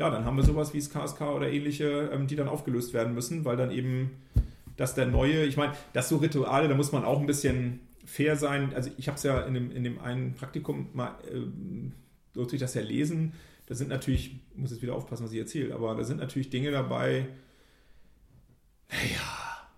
ja, 0.01 0.09
dann 0.09 0.25
haben 0.25 0.35
wir 0.35 0.43
sowas 0.43 0.73
wie 0.73 0.79
das 0.79 0.89
KSK 0.89 1.21
oder 1.21 1.51
ähnliche, 1.51 2.09
ähm, 2.11 2.25
die 2.25 2.35
dann 2.35 2.47
aufgelöst 2.47 2.91
werden 2.91 3.13
müssen, 3.13 3.45
weil 3.45 3.55
dann 3.55 3.69
eben 3.69 4.09
das 4.75 4.95
der 4.95 5.05
neue, 5.05 5.45
ich 5.45 5.57
meine, 5.57 5.73
das 5.93 6.09
so 6.09 6.17
Rituale, 6.17 6.67
da 6.67 6.73
muss 6.73 6.91
man 6.91 7.05
auch 7.05 7.19
ein 7.19 7.27
bisschen 7.27 7.81
fair 8.03 8.35
sein. 8.35 8.73
Also 8.73 8.89
ich 8.97 9.07
habe 9.07 9.17
es 9.17 9.23
ja 9.23 9.41
in 9.41 9.53
dem, 9.53 9.71
in 9.71 9.83
dem 9.83 9.99
einen 9.99 10.33
Praktikum 10.33 10.87
mal, 10.93 11.09
äh, 11.31 11.41
durfte 12.33 12.55
ich 12.55 12.59
das 12.59 12.73
ja 12.73 12.81
lesen. 12.81 13.33
Da 13.67 13.75
sind 13.75 13.89
natürlich, 13.89 14.39
ich 14.53 14.57
muss 14.57 14.71
jetzt 14.71 14.81
wieder 14.81 14.95
aufpassen, 14.95 15.23
was 15.23 15.33
ich 15.33 15.39
erzähle, 15.39 15.75
aber 15.75 15.93
da 15.93 16.03
sind 16.03 16.19
natürlich 16.19 16.49
Dinge 16.49 16.71
dabei, 16.71 17.27
naja, 18.89 19.21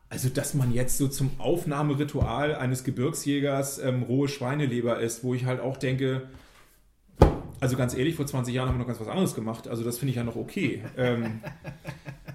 also, 0.09 0.29
dass 0.29 0.53
man 0.53 0.71
jetzt 0.71 0.97
so 0.97 1.09
zum 1.09 1.31
Aufnahmeritual 1.37 2.55
eines 2.55 2.85
Gebirgsjägers 2.85 3.79
ähm, 3.79 4.03
rohe 4.03 4.29
Schweineleber 4.29 5.01
isst, 5.01 5.25
wo 5.25 5.33
ich 5.33 5.43
halt 5.45 5.59
auch 5.59 5.75
denke, 5.75 6.29
also 7.59 7.77
ganz 7.77 7.95
ehrlich, 7.95 8.15
vor 8.15 8.25
20 8.25 8.53
Jahren 8.53 8.67
haben 8.67 8.75
wir 8.75 8.79
noch 8.79 8.87
ganz 8.87 8.99
was 8.99 9.07
anderes 9.07 9.35
gemacht. 9.35 9.67
Also 9.67 9.83
das 9.83 9.97
finde 9.97 10.11
ich 10.11 10.15
ja 10.17 10.23
noch 10.23 10.35
okay. 10.35 10.83
ähm, 10.97 11.41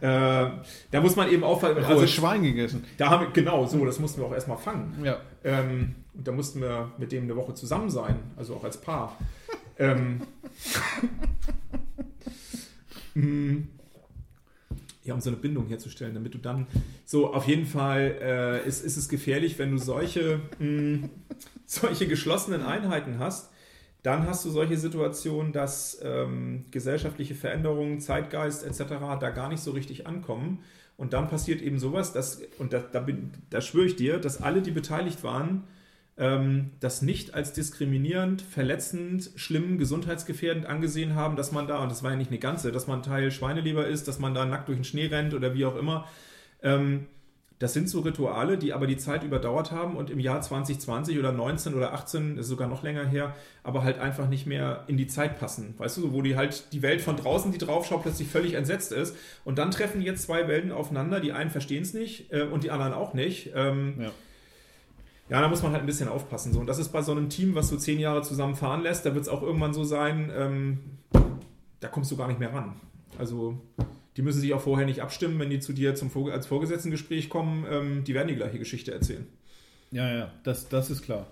äh, 0.00 0.50
da 0.90 1.00
muss 1.00 1.16
man 1.16 1.30
eben 1.30 1.44
auch... 1.44 1.62
Also 1.62 2.06
Schwein 2.06 2.42
gegessen. 2.42 2.84
Da 2.96 3.10
haben 3.10 3.26
wir, 3.26 3.32
genau, 3.32 3.66
so, 3.66 3.84
das 3.84 3.98
mussten 3.98 4.20
wir 4.20 4.26
auch 4.26 4.34
erstmal 4.34 4.58
fangen. 4.58 4.94
Ja. 5.04 5.20
Ähm, 5.44 5.94
und 6.14 6.26
da 6.26 6.32
mussten 6.32 6.60
wir 6.60 6.92
mit 6.98 7.12
dem 7.12 7.24
eine 7.24 7.36
Woche 7.36 7.54
zusammen 7.54 7.90
sein, 7.90 8.16
also 8.36 8.56
auch 8.56 8.64
als 8.64 8.80
Paar. 8.80 9.16
ähm, 9.78 10.22
mm 13.14 13.56
ja, 15.08 15.14
um 15.14 15.20
so 15.20 15.30
eine 15.30 15.38
Bindung 15.38 15.66
herzustellen, 15.66 16.14
damit 16.14 16.34
du 16.34 16.38
dann 16.38 16.66
so 17.04 17.32
auf 17.32 17.48
jeden 17.48 17.66
Fall 17.66 18.18
äh, 18.20 18.68
ist, 18.68 18.84
ist 18.84 18.96
es 18.98 19.08
gefährlich, 19.08 19.58
wenn 19.58 19.72
du 19.72 19.78
solche, 19.78 20.40
mh, 20.58 20.66
hm, 20.66 21.10
solche 21.66 22.06
geschlossenen 22.06 22.62
Einheiten 22.62 23.18
hast, 23.18 23.50
dann 24.08 24.26
hast 24.26 24.42
du 24.46 24.48
solche 24.48 24.78
Situationen, 24.78 25.52
dass 25.52 26.00
ähm, 26.02 26.64
gesellschaftliche 26.70 27.34
Veränderungen, 27.34 28.00
Zeitgeist 28.00 28.64
etc. 28.64 28.94
da 29.20 29.28
gar 29.28 29.50
nicht 29.50 29.60
so 29.60 29.72
richtig 29.72 30.06
ankommen. 30.06 30.60
Und 30.96 31.12
dann 31.12 31.28
passiert 31.28 31.60
eben 31.60 31.78
sowas, 31.78 32.14
dass, 32.14 32.40
und 32.58 32.72
da, 32.72 32.78
da, 32.78 33.06
da 33.50 33.60
schwöre 33.60 33.84
ich 33.84 33.96
dir, 33.96 34.18
dass 34.18 34.40
alle, 34.40 34.62
die 34.62 34.70
beteiligt 34.70 35.22
waren, 35.24 35.64
ähm, 36.16 36.70
das 36.80 37.02
nicht 37.02 37.34
als 37.34 37.52
diskriminierend, 37.52 38.40
verletzend, 38.40 39.30
schlimm, 39.36 39.76
gesundheitsgefährdend 39.76 40.64
angesehen 40.64 41.14
haben, 41.14 41.36
dass 41.36 41.52
man 41.52 41.66
da, 41.66 41.82
und 41.82 41.92
das 41.92 42.02
war 42.02 42.12
ja 42.12 42.16
nicht 42.16 42.30
eine 42.30 42.40
ganze, 42.40 42.72
dass 42.72 42.86
man 42.86 43.02
Teil 43.02 43.30
Schweineleber 43.30 43.86
ist, 43.86 44.08
dass 44.08 44.18
man 44.18 44.32
da 44.32 44.46
nackt 44.46 44.68
durch 44.68 44.78
den 44.78 44.84
Schnee 44.84 45.08
rennt 45.08 45.34
oder 45.34 45.52
wie 45.52 45.66
auch 45.66 45.76
immer. 45.76 46.06
Ähm, 46.62 47.08
das 47.58 47.72
sind 47.72 47.88
so 47.88 48.00
Rituale, 48.00 48.56
die 48.56 48.72
aber 48.72 48.86
die 48.86 48.96
Zeit 48.96 49.24
überdauert 49.24 49.72
haben 49.72 49.96
und 49.96 50.10
im 50.10 50.20
Jahr 50.20 50.40
2020 50.40 51.18
oder 51.18 51.32
19 51.32 51.74
oder 51.74 51.92
18, 51.92 52.38
ist 52.38 52.46
sogar 52.46 52.68
noch 52.68 52.84
länger 52.84 53.04
her, 53.04 53.34
aber 53.64 53.82
halt 53.82 53.98
einfach 53.98 54.28
nicht 54.28 54.46
mehr 54.46 54.84
in 54.86 54.96
die 54.96 55.08
Zeit 55.08 55.40
passen. 55.40 55.74
Weißt 55.76 55.96
du, 55.96 56.12
wo 56.12 56.22
die 56.22 56.36
halt 56.36 56.72
die 56.72 56.82
Welt 56.82 57.00
von 57.00 57.16
draußen, 57.16 57.50
die 57.50 57.58
draufschaut, 57.58 58.02
plötzlich 58.02 58.28
völlig 58.28 58.54
entsetzt 58.54 58.92
ist. 58.92 59.16
Und 59.44 59.58
dann 59.58 59.72
treffen 59.72 60.00
jetzt 60.00 60.22
zwei 60.22 60.46
Welten 60.46 60.70
aufeinander, 60.70 61.18
die 61.18 61.32
einen 61.32 61.50
verstehen 61.50 61.82
es 61.82 61.94
nicht 61.94 62.32
äh, 62.32 62.42
und 62.42 62.62
die 62.62 62.70
anderen 62.70 62.92
auch 62.92 63.12
nicht. 63.12 63.50
Ähm, 63.54 63.94
ja. 64.00 64.10
Ja, 65.30 65.42
da 65.42 65.48
muss 65.48 65.62
man 65.62 65.72
halt 65.72 65.82
ein 65.82 65.86
bisschen 65.86 66.08
aufpassen. 66.08 66.52
So. 66.54 66.60
Und 66.60 66.66
das 66.68 66.78
ist 66.78 66.88
bei 66.88 67.02
so 67.02 67.12
einem 67.12 67.28
Team, 67.28 67.54
was 67.54 67.68
so 67.68 67.76
zehn 67.76 67.98
Jahre 67.98 68.22
zusammen 68.22 68.54
fahren 68.54 68.82
lässt, 68.82 69.04
da 69.04 69.14
wird 69.14 69.24
es 69.24 69.28
auch 69.28 69.42
irgendwann 69.42 69.74
so 69.74 69.84
sein, 69.84 70.32
ähm, 70.34 70.78
da 71.80 71.88
kommst 71.88 72.10
du 72.10 72.16
gar 72.16 72.28
nicht 72.28 72.40
mehr 72.40 72.52
ran. 72.54 72.80
Also 73.18 73.60
die 74.18 74.22
müssen 74.22 74.40
sich 74.40 74.52
auch 74.52 74.60
vorher 74.60 74.84
nicht 74.84 75.00
abstimmen, 75.00 75.38
wenn 75.38 75.48
die 75.48 75.60
zu 75.60 75.72
dir 75.72 75.94
zum 75.94 76.10
Vor 76.10 76.32
als 76.32 76.48
Vorgesetztengespräch 76.48 77.28
kommen, 77.28 77.64
ähm, 77.70 78.02
die 78.02 78.14
werden 78.14 78.26
die 78.26 78.34
gleiche 78.34 78.58
Geschichte 78.58 78.92
erzählen. 78.92 79.24
Ja, 79.92 80.12
ja, 80.12 80.32
das, 80.42 80.68
das 80.68 80.90
ist 80.90 81.02
klar. 81.02 81.28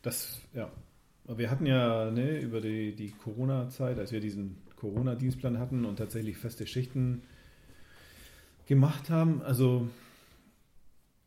Das, 0.00 0.40
ja. 0.54 0.70
Wir 1.26 1.50
hatten 1.50 1.66
ja 1.66 2.12
ne, 2.12 2.38
über 2.38 2.60
die, 2.60 2.94
die 2.94 3.10
Corona-Zeit, 3.10 3.98
als 3.98 4.12
wir 4.12 4.20
diesen 4.20 4.56
Corona-Dienstplan 4.76 5.58
hatten 5.58 5.84
und 5.84 5.96
tatsächlich 5.96 6.38
feste 6.38 6.64
Schichten 6.64 7.22
gemacht 8.66 9.10
haben, 9.10 9.42
also 9.42 9.88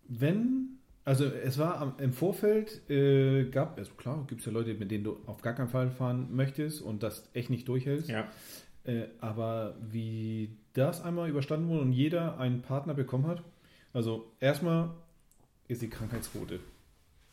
wenn 0.07 0.79
also 1.05 1.25
es 1.25 1.57
war 1.57 1.81
am, 1.81 1.95
im 1.97 2.13
Vorfeld, 2.13 2.89
äh, 2.89 3.43
gab 3.49 3.77
es, 3.77 3.89
also 3.89 3.95
klar, 3.95 4.23
gibt 4.27 4.39
es 4.39 4.45
ja 4.45 4.53
Leute, 4.53 4.73
mit 4.75 4.89
denen 4.89 5.03
du 5.03 5.17
auf 5.25 5.41
gar 5.41 5.53
keinen 5.53 5.67
Fall 5.67 5.91
fahren 5.91 6.29
möchtest 6.33 6.81
und 6.81 7.03
das 7.03 7.29
echt 7.33 7.49
nicht 7.49 7.67
durchhältst. 7.67 8.07
Ja. 8.07 8.29
Äh, 8.85 9.05
aber 9.19 9.75
wie 9.81 10.57
das 10.73 11.01
einmal 11.01 11.29
überstanden 11.29 11.69
wurde 11.69 11.81
und 11.81 11.93
jeder 11.93 12.37
einen 12.37 12.61
Partner 12.61 12.93
bekommen 12.93 13.27
hat, 13.27 13.43
also 13.93 14.31
erstmal 14.39 14.89
ist 15.67 15.81
die 15.81 15.89
Krankheitsquote. 15.89 16.59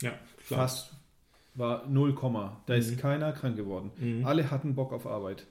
Ja, 0.03 0.13
klar. 0.47 0.61
Fast 0.61 0.93
war 1.55 1.87
0, 1.87 2.15
da 2.67 2.75
ist 2.75 2.93
mhm. 2.93 2.97
keiner 2.99 3.33
krank 3.33 3.57
geworden. 3.57 3.91
Mhm. 3.99 4.25
Alle 4.25 4.51
hatten 4.51 4.75
Bock 4.75 4.93
auf 4.93 5.07
Arbeit. 5.07 5.47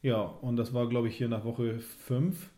Ja, 0.00 0.20
und 0.20 0.56
das 0.56 0.72
war, 0.72 0.88
glaube 0.88 1.08
ich, 1.08 1.16
hier 1.16 1.28
nach 1.28 1.44
Woche 1.44 1.80
5 1.80 2.50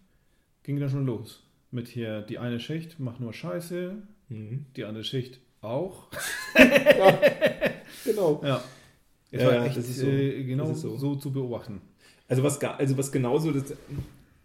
ging 0.62 0.78
dann 0.78 0.90
schon 0.90 1.06
los. 1.06 1.42
Mit 1.70 1.88
hier 1.88 2.20
die 2.20 2.38
eine 2.38 2.60
Schicht 2.60 3.00
macht 3.00 3.20
nur 3.20 3.32
Scheiße, 3.32 4.02
Mhm. 4.30 4.66
Die 4.76 4.84
andere 4.84 5.04
Schicht 5.04 5.40
auch. 5.60 6.06
ja, 6.58 7.18
genau. 8.04 8.40
Ja. 8.44 8.62
Es 9.32 9.42
ja, 9.42 9.48
war 9.48 9.66
echt 9.66 9.82
so, 9.82 10.06
äh, 10.06 10.44
genau 10.44 10.72
so. 10.72 10.96
so. 10.96 11.14
zu 11.16 11.32
beobachten. 11.32 11.80
Also 12.30 12.44
was, 12.44 12.62
also 12.62 12.96
was 12.96 13.10
genauso, 13.10 13.50
das, 13.50 13.74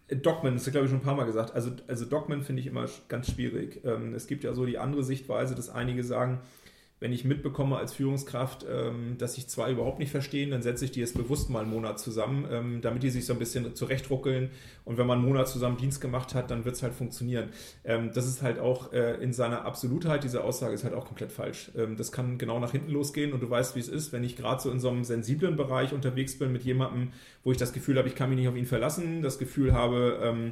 Dogman, 0.09 0.55
das 0.55 0.69
glaube 0.71 0.85
ich 0.85 0.91
schon 0.91 1.01
ein 1.01 1.05
paar 1.05 1.15
Mal 1.15 1.25
gesagt. 1.25 1.53
Also, 1.53 1.69
also 1.87 2.05
Dogman 2.05 2.41
finde 2.41 2.61
ich 2.61 2.67
immer 2.67 2.87
ganz 3.09 3.31
schwierig. 3.31 3.81
Ähm, 3.85 4.15
es 4.15 4.25
gibt 4.25 4.43
ja 4.43 4.53
so 4.53 4.65
die 4.65 4.79
andere 4.79 5.03
Sichtweise, 5.03 5.53
dass 5.53 5.69
einige 5.69 6.03
sagen, 6.03 6.39
wenn 7.01 7.11
ich 7.11 7.25
mitbekomme 7.25 7.77
als 7.77 7.93
Führungskraft, 7.93 8.65
ähm, 8.69 9.17
dass 9.17 9.35
sich 9.35 9.47
zwei 9.47 9.71
überhaupt 9.71 9.99
nicht 9.99 10.11
verstehen, 10.11 10.51
dann 10.51 10.61
setze 10.61 10.85
ich 10.85 10.91
die 10.91 11.01
jetzt 11.01 11.17
bewusst 11.17 11.49
mal 11.49 11.61
einen 11.61 11.69
Monat 11.69 11.99
zusammen, 11.99 12.47
ähm, 12.49 12.81
damit 12.81 13.03
die 13.03 13.09
sich 13.09 13.25
so 13.25 13.33
ein 13.33 13.39
bisschen 13.39 13.75
zurechtruckeln. 13.75 14.49
Und 14.85 14.97
wenn 14.97 15.05
man 15.05 15.19
einen 15.19 15.27
Monat 15.27 15.49
zusammen 15.49 15.75
Dienst 15.75 15.99
gemacht 15.99 16.33
hat, 16.33 16.51
dann 16.51 16.63
wird 16.63 16.75
es 16.75 16.83
halt 16.83 16.93
funktionieren. 16.93 17.49
Ähm, 17.83 18.11
das 18.13 18.27
ist 18.27 18.41
halt 18.41 18.59
auch 18.59 18.93
äh, 18.93 19.15
in 19.15 19.33
seiner 19.33 19.65
Absolutheit, 19.65 20.23
diese 20.23 20.43
Aussage 20.43 20.73
ist 20.73 20.85
halt 20.85 20.93
auch 20.93 21.05
komplett 21.05 21.31
falsch. 21.31 21.71
Das 21.97 22.11
kann 22.11 22.37
genau 22.37 22.59
nach 22.59 22.71
hinten 22.71 22.91
losgehen 22.91 23.33
und 23.33 23.41
du 23.41 23.49
weißt, 23.49 23.75
wie 23.75 23.79
es 23.79 23.89
ist, 23.89 24.13
wenn 24.13 24.23
ich 24.23 24.35
gerade 24.35 24.61
so 24.61 24.71
in 24.71 24.79
so 24.79 24.89
einem 24.89 25.03
sensiblen 25.03 25.55
Bereich 25.55 25.93
unterwegs 25.93 26.37
bin 26.37 26.51
mit 26.51 26.63
jemandem, 26.63 27.09
wo 27.43 27.51
ich 27.51 27.57
das 27.57 27.73
Gefühl 27.73 27.97
habe, 27.97 28.07
ich 28.07 28.15
kann 28.15 28.29
mich 28.29 28.39
nicht 28.39 28.47
auf 28.47 28.55
ihn 28.55 28.65
verlassen, 28.65 29.21
das 29.21 29.37
Gefühl 29.39 29.73
habe, 29.73 30.45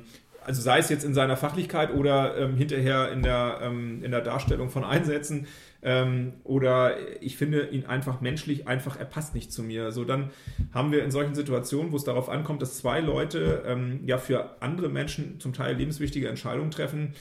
also 0.46 0.62
sei 0.62 0.80
es 0.80 0.90
jetzt 0.90 1.04
in 1.04 1.14
seiner 1.14 1.38
Fachlichkeit 1.38 1.94
oder 1.94 2.38
ähm, 2.38 2.56
hinterher 2.56 3.12
in 3.12 3.24
der, 3.24 3.60
ähm, 3.62 4.04
in 4.04 4.12
der 4.12 4.22
Darstellung 4.22 4.70
von 4.70 4.84
Einsätzen, 4.84 5.48
ähm, 5.84 6.34
oder 6.44 6.96
ich 7.22 7.36
finde 7.38 7.68
ihn 7.68 7.86
einfach 7.86 8.22
menschlich 8.22 8.68
einfach, 8.68 8.98
er 8.98 9.06
passt 9.06 9.36
nicht 9.36 9.52
zu 9.52 9.64
mir. 9.64 9.92
So 9.92 10.06
dann 10.06 10.32
haben 10.74 10.92
wir 10.92 11.04
in 11.04 11.12
solchen 11.12 11.36
Situationen, 11.36 11.92
wo 11.92 11.98
es 11.98 12.06
darauf 12.06 12.30
ankommt, 12.30 12.62
dass 12.62 12.78
zwei 12.78 13.02
Leute 13.02 13.64
ähm, 13.66 14.00
ja 14.06 14.18
für 14.18 14.62
andere 14.62 14.90
Menschen 14.90 15.40
zum 15.40 15.54
Teil 15.54 15.76
lebenswichtige 15.76 16.30
Entscheidungen 16.30 16.72
treffen, 16.72 17.14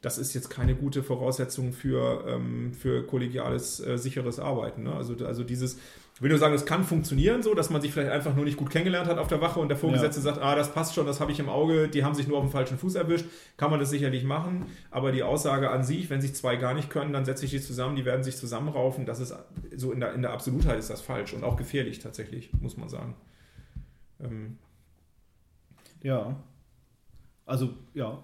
das 0.00 0.18
ist 0.18 0.34
jetzt 0.34 0.50
keine 0.50 0.74
gute 0.74 1.02
Voraussetzung 1.02 1.72
für, 1.72 2.24
ähm, 2.28 2.74
für 2.74 3.06
kollegiales, 3.06 3.80
äh, 3.80 3.96
sicheres 3.96 4.38
Arbeiten. 4.38 4.82
Ne? 4.82 4.94
Also, 4.94 5.16
also 5.24 5.44
dieses, 5.44 5.78
will 6.22 6.30
nur 6.30 6.38
sagen, 6.38 6.54
es 6.54 6.64
kann 6.64 6.84
funktionieren 6.84 7.42
so, 7.42 7.54
dass 7.54 7.70
man 7.70 7.82
sich 7.82 7.92
vielleicht 7.92 8.12
einfach 8.12 8.36
nur 8.36 8.44
nicht 8.44 8.56
gut 8.56 8.70
kennengelernt 8.70 9.08
hat 9.08 9.18
auf 9.18 9.26
der 9.26 9.40
Wache 9.40 9.58
und 9.58 9.68
der 9.68 9.76
Vorgesetzte 9.76 10.20
ja. 10.20 10.32
sagt, 10.32 10.42
ah, 10.42 10.54
das 10.54 10.72
passt 10.72 10.94
schon, 10.94 11.06
das 11.06 11.18
habe 11.20 11.32
ich 11.32 11.40
im 11.40 11.48
Auge, 11.48 11.88
die 11.88 12.04
haben 12.04 12.14
sich 12.14 12.28
nur 12.28 12.38
auf 12.38 12.44
dem 12.44 12.52
falschen 12.52 12.78
Fuß 12.78 12.94
erwischt, 12.94 13.26
kann 13.56 13.70
man 13.70 13.80
das 13.80 13.90
sicherlich 13.90 14.22
machen, 14.22 14.66
aber 14.92 15.10
die 15.10 15.24
Aussage 15.24 15.70
an 15.70 15.82
sich, 15.82 16.08
wenn 16.10 16.20
sich 16.20 16.34
zwei 16.34 16.54
gar 16.54 16.72
nicht 16.72 16.88
können, 16.88 17.12
dann 17.12 17.24
setze 17.24 17.44
ich 17.44 17.50
die 17.50 17.60
zusammen, 17.60 17.96
die 17.96 18.04
werden 18.04 18.22
sich 18.22 18.36
zusammenraufen, 18.36 19.06
das 19.06 19.18
ist 19.18 19.34
so 19.74 19.90
in 19.90 19.98
der, 19.98 20.14
in 20.14 20.22
der 20.22 20.32
Absolutheit 20.32 20.78
ist 20.78 20.88
das 20.88 21.00
falsch 21.00 21.32
und 21.32 21.42
auch 21.42 21.56
gefährlich 21.56 21.98
tatsächlich, 21.98 22.50
muss 22.60 22.76
man 22.76 22.88
sagen. 22.88 23.16
Ähm. 24.20 24.58
Ja, 26.00 26.36
also 27.44 27.74
ja, 27.92 28.22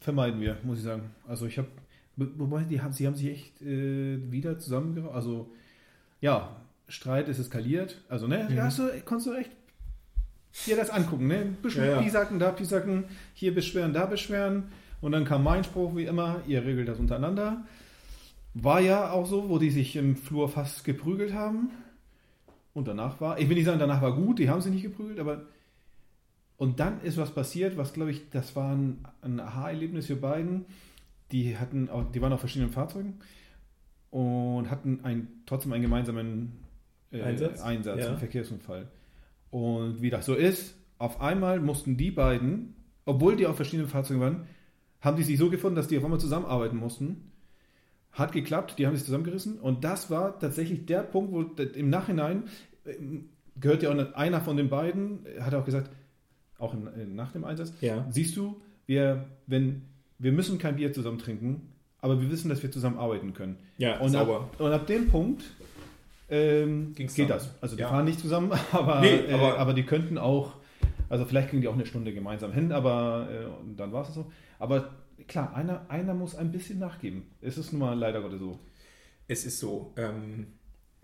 vermeiden 0.00 0.40
wir, 0.40 0.56
muss 0.62 0.78
ich 0.78 0.84
sagen. 0.84 1.10
Also 1.28 1.44
ich 1.44 1.58
habe, 1.58 1.68
wobei 2.16 2.64
die 2.64 2.80
haben, 2.80 2.92
sie 2.92 3.06
haben 3.06 3.14
sich 3.14 3.28
echt 3.28 3.60
äh, 3.60 4.32
wieder 4.32 4.58
zusammengerauft, 4.58 5.14
also 5.14 5.50
ja, 6.22 6.56
Streit 6.88 7.28
ist 7.28 7.38
eskaliert. 7.38 8.02
Also, 8.08 8.26
ne, 8.26 8.46
mhm. 8.48 8.56
ja, 8.56 8.64
hast 8.64 8.78
du, 8.78 8.88
konntest 9.04 9.26
du 9.28 9.34
echt 9.34 9.50
dir 10.66 10.76
das 10.76 10.90
angucken, 10.90 11.26
ne? 11.26 11.54
Bisschen 11.62 11.84
ja. 11.84 12.00
Pisacken, 12.00 12.38
da 12.38 12.50
Pisacken, 12.50 13.04
hier 13.34 13.54
beschweren, 13.54 13.92
da 13.92 14.06
beschweren. 14.06 14.64
Und 15.00 15.12
dann 15.12 15.24
kam 15.24 15.44
mein 15.44 15.64
Spruch, 15.64 15.94
wie 15.94 16.04
immer, 16.04 16.40
ihr 16.46 16.64
regelt 16.64 16.88
das 16.88 16.98
untereinander. 16.98 17.64
War 18.54 18.80
ja 18.80 19.10
auch 19.10 19.26
so, 19.26 19.48
wo 19.50 19.58
die 19.58 19.70
sich 19.70 19.96
im 19.96 20.16
Flur 20.16 20.48
fast 20.48 20.84
geprügelt 20.84 21.34
haben. 21.34 21.70
Und 22.72 22.88
danach 22.88 23.20
war, 23.20 23.38
ich 23.38 23.48
will 23.48 23.56
nicht 23.56 23.66
sagen, 23.66 23.78
danach 23.78 24.00
war 24.00 24.14
gut, 24.14 24.38
die 24.38 24.48
haben 24.48 24.60
sich 24.60 24.72
nicht 24.72 24.82
geprügelt, 24.82 25.18
aber. 25.18 25.42
Und 26.58 26.80
dann 26.80 27.02
ist 27.02 27.18
was 27.18 27.32
passiert, 27.32 27.76
was 27.76 27.92
glaube 27.92 28.10
ich, 28.10 28.30
das 28.30 28.56
war 28.56 28.74
ein, 28.74 29.04
ein 29.20 29.40
Aha-Erlebnis 29.40 30.06
für 30.06 30.16
beiden. 30.16 30.64
Die 31.30 31.58
hatten, 31.58 31.90
die 32.14 32.22
waren 32.22 32.32
auf 32.32 32.40
verschiedenen 32.40 32.72
Fahrzeugen 32.72 33.18
und 34.10 34.70
hatten 34.70 35.00
ein, 35.02 35.28
trotzdem 35.44 35.74
einen 35.74 35.82
gemeinsamen 35.82 36.52
äh, 37.12 37.22
Einsatz, 37.22 37.60
Einsatz 37.62 38.00
ja. 38.00 38.16
Verkehrsunfall. 38.16 38.88
Und 39.50 40.02
wie 40.02 40.10
das 40.10 40.26
so 40.26 40.34
ist, 40.34 40.74
auf 40.98 41.20
einmal 41.20 41.60
mussten 41.60 41.96
die 41.96 42.10
beiden, 42.10 42.74
obwohl 43.04 43.36
die 43.36 43.46
auf 43.46 43.56
verschiedenen 43.56 43.88
Fahrzeugen 43.88 44.20
waren, 44.20 44.46
haben 45.00 45.16
die 45.16 45.22
sich 45.22 45.38
so 45.38 45.50
gefunden, 45.50 45.76
dass 45.76 45.88
die 45.88 45.98
auf 45.98 46.04
einmal 46.04 46.20
zusammenarbeiten 46.20 46.76
mussten. 46.76 47.30
Hat 48.12 48.32
geklappt, 48.32 48.76
die 48.78 48.86
haben 48.86 48.96
sich 48.96 49.04
zusammengerissen. 49.04 49.58
Und 49.60 49.84
das 49.84 50.10
war 50.10 50.38
tatsächlich 50.38 50.86
der 50.86 51.00
Punkt, 51.02 51.32
wo 51.32 51.42
im 51.62 51.90
Nachhinein 51.90 52.44
äh, 52.84 52.94
gehört 53.60 53.82
ja 53.82 53.90
auch 53.90 54.14
einer 54.14 54.40
von 54.40 54.56
den 54.56 54.68
beiden, 54.68 55.20
hat 55.40 55.54
auch 55.54 55.64
gesagt, 55.64 55.90
auch 56.58 56.72
in, 56.74 56.86
in, 57.00 57.14
nach 57.14 57.32
dem 57.32 57.44
Einsatz, 57.44 57.72
Ja. 57.82 58.06
siehst 58.10 58.36
du, 58.36 58.60
wir, 58.86 59.26
wenn, 59.46 59.82
wir 60.18 60.32
müssen 60.32 60.58
kein 60.58 60.76
Bier 60.76 60.92
zusammen 60.92 61.18
trinken, 61.18 61.72
aber 62.00 62.20
wir 62.20 62.30
wissen, 62.30 62.48
dass 62.48 62.62
wir 62.62 62.70
zusammen 62.70 62.98
arbeiten 62.98 63.34
können. 63.34 63.56
Ja, 63.78 63.98
Und 64.00 64.14
ab, 64.16 64.26
sauber. 64.26 64.50
und 64.58 64.72
ab 64.72 64.86
dem 64.86 65.08
Punkt 65.08 65.44
ähm, 66.28 66.92
Ging's 66.94 67.14
geht 67.14 67.30
das. 67.30 67.54
Also 67.60 67.76
die 67.76 67.82
Ja. 67.82 67.88
fahren 67.88 68.04
nicht 68.04 68.20
zusammen, 68.20 68.52
aber, 68.72 69.00
Nee, 69.00 69.14
äh, 69.16 69.32
aber- 69.32 69.58
aber 69.58 69.74
die 69.74 69.84
könnten 69.84 70.18
auch, 70.18 70.54
also 71.08 71.24
vielleicht 71.24 71.50
kriegen 71.50 71.62
die 71.62 71.68
auch 71.68 71.74
eine 71.74 71.86
Stunde 71.86 72.12
gemeinsam 72.12 72.52
hin, 72.52 72.72
aber 72.72 73.28
äh, 73.30 73.74
dann 73.76 73.92
war 73.92 74.02
es 74.08 74.14
so. 74.14 74.30
Aber 74.58 74.90
klar, 75.28 75.54
einer, 75.54 75.86
einer 75.88 76.14
muss 76.14 76.34
ein 76.34 76.50
bisschen 76.52 76.78
nachgeben. 76.78 77.24
Es 77.40 77.58
ist 77.58 77.72
nun 77.72 77.80
mal 77.80 77.98
leider 77.98 78.20
Gottes 78.20 78.40
so. 78.40 78.58
Es 79.28 79.44
ist 79.46 79.58
so. 79.58 79.92
Ähm, 79.96 80.48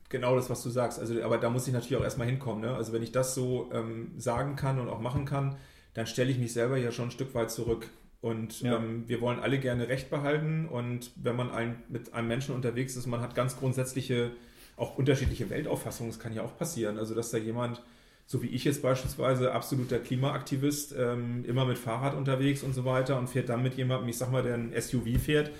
genau 0.08 0.36
das, 0.36 0.50
was 0.50 0.62
du 0.62 0.70
sagst. 0.70 0.98
Also, 1.00 1.22
aber 1.22 1.38
da 1.38 1.48
muss 1.50 1.66
ich 1.66 1.72
natürlich 1.72 1.96
auch 1.96 2.04
erstmal 2.04 2.26
hinkommen. 2.26 2.60
Ne? 2.60 2.74
Also 2.74 2.92
wenn 2.92 3.02
ich 3.02 3.12
das 3.12 3.34
so 3.34 3.70
ähm, 3.72 4.12
sagen 4.18 4.56
kann 4.56 4.78
und 4.78 4.88
auch 4.88 5.00
machen 5.00 5.24
kann, 5.24 5.56
dann 5.94 6.06
stelle 6.06 6.30
ich 6.30 6.38
mich 6.38 6.52
selber 6.52 6.76
ja 6.76 6.90
schon 6.92 7.06
ein 7.08 7.10
Stück 7.10 7.34
weit 7.34 7.50
zurück. 7.50 7.88
Und 8.20 8.60
Ja. 8.60 8.76
ähm, 8.76 9.04
wir 9.08 9.20
wollen 9.20 9.40
alle 9.40 9.58
gerne 9.58 9.88
Recht 9.88 10.10
behalten. 10.10 10.68
Und 10.68 11.10
wenn 11.16 11.34
man 11.36 11.50
ein, 11.50 11.82
mit 11.88 12.12
einem 12.14 12.28
Menschen 12.28 12.54
unterwegs 12.54 12.94
ist, 12.96 13.06
man 13.06 13.20
hat 13.20 13.34
ganz 13.34 13.56
grundsätzliche, 13.56 14.30
auch 14.82 14.98
unterschiedliche 14.98 15.48
Weltauffassungen. 15.48 16.10
Das 16.12 16.20
kann 16.20 16.34
ja 16.34 16.42
auch 16.42 16.56
passieren. 16.58 16.98
Also 16.98 17.14
dass 17.14 17.30
da 17.30 17.38
jemand, 17.38 17.80
so 18.26 18.42
wie 18.42 18.48
ich 18.48 18.64
jetzt 18.64 18.82
beispielsweise, 18.82 19.52
absoluter 19.52 19.98
Klimaaktivist, 19.98 20.94
ähm, 20.98 21.44
immer 21.46 21.64
mit 21.64 21.78
Fahrrad 21.78 22.14
unterwegs 22.14 22.62
und 22.62 22.74
so 22.74 22.84
weiter 22.84 23.18
und 23.18 23.28
fährt 23.30 23.48
dann 23.48 23.62
mit 23.62 23.74
jemandem, 23.74 24.08
ich 24.08 24.18
sag 24.18 24.30
mal, 24.32 24.42
der 24.42 24.54
ein 24.54 24.72
SUV 24.78 25.18
fährt, 25.18 25.50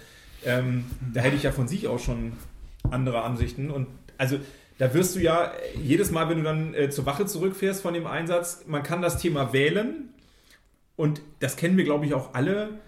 ähm, 0.45 0.85
da 1.15 1.21
hätte 1.21 1.37
ich 1.37 1.45
ja 1.45 1.53
von 1.53 1.69
sich 1.69 1.87
aus 1.87 2.03
schon 2.03 2.33
andere 2.91 3.23
Ansichten. 3.23 3.71
Und 3.71 3.87
also 4.19 4.39
da 4.79 4.93
wirst 4.93 5.15
du 5.15 5.21
ja 5.21 5.53
jedes 5.81 6.11
Mal, 6.11 6.29
wenn 6.29 6.39
du 6.39 6.43
dann 6.43 6.75
äh, 6.75 6.91
zur 6.91 7.07
Wache 7.07 7.27
zurückfährst 7.27 7.81
von 7.83 7.95
dem 7.95 8.07
Einsatz, 8.07 8.65
man 8.67 8.83
kann 8.83 9.03
das 9.03 9.19
Thema 9.19 9.53
wählen. 9.53 10.09
Und 10.97 11.23
das 11.39 11.57
kennen 11.57 11.77
wir, 11.77 11.85
glaube 11.85 12.07
ich, 12.07 12.15
auch 12.15 12.35
alle. 12.35 12.81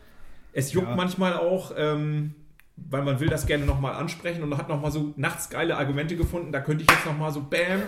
Es 0.53 0.73
juckt 0.73 0.89
Ja. 0.89 0.97
manchmal 0.97 1.35
auch, 1.37 1.73
ähm, 1.77 2.35
weil 2.77 3.03
man 3.03 3.21
will 3.21 3.29
das 3.29 3.47
gerne 3.47 3.65
nochmal 3.65 3.95
ansprechen 3.95 4.43
und 4.43 4.57
hat 4.57 4.69
nochmal 4.69 4.91
so 4.91 5.15
nachts 5.17 5.49
geile 5.51 5.77
Argumente 5.77 6.17
gefunden. 6.17 6.53
Da 6.53 6.61
könnte 6.61 6.85
ich 6.85 6.91
jetzt 6.91 7.07
nochmal 7.07 7.33
so 7.33 7.43
Bam. 7.43 7.83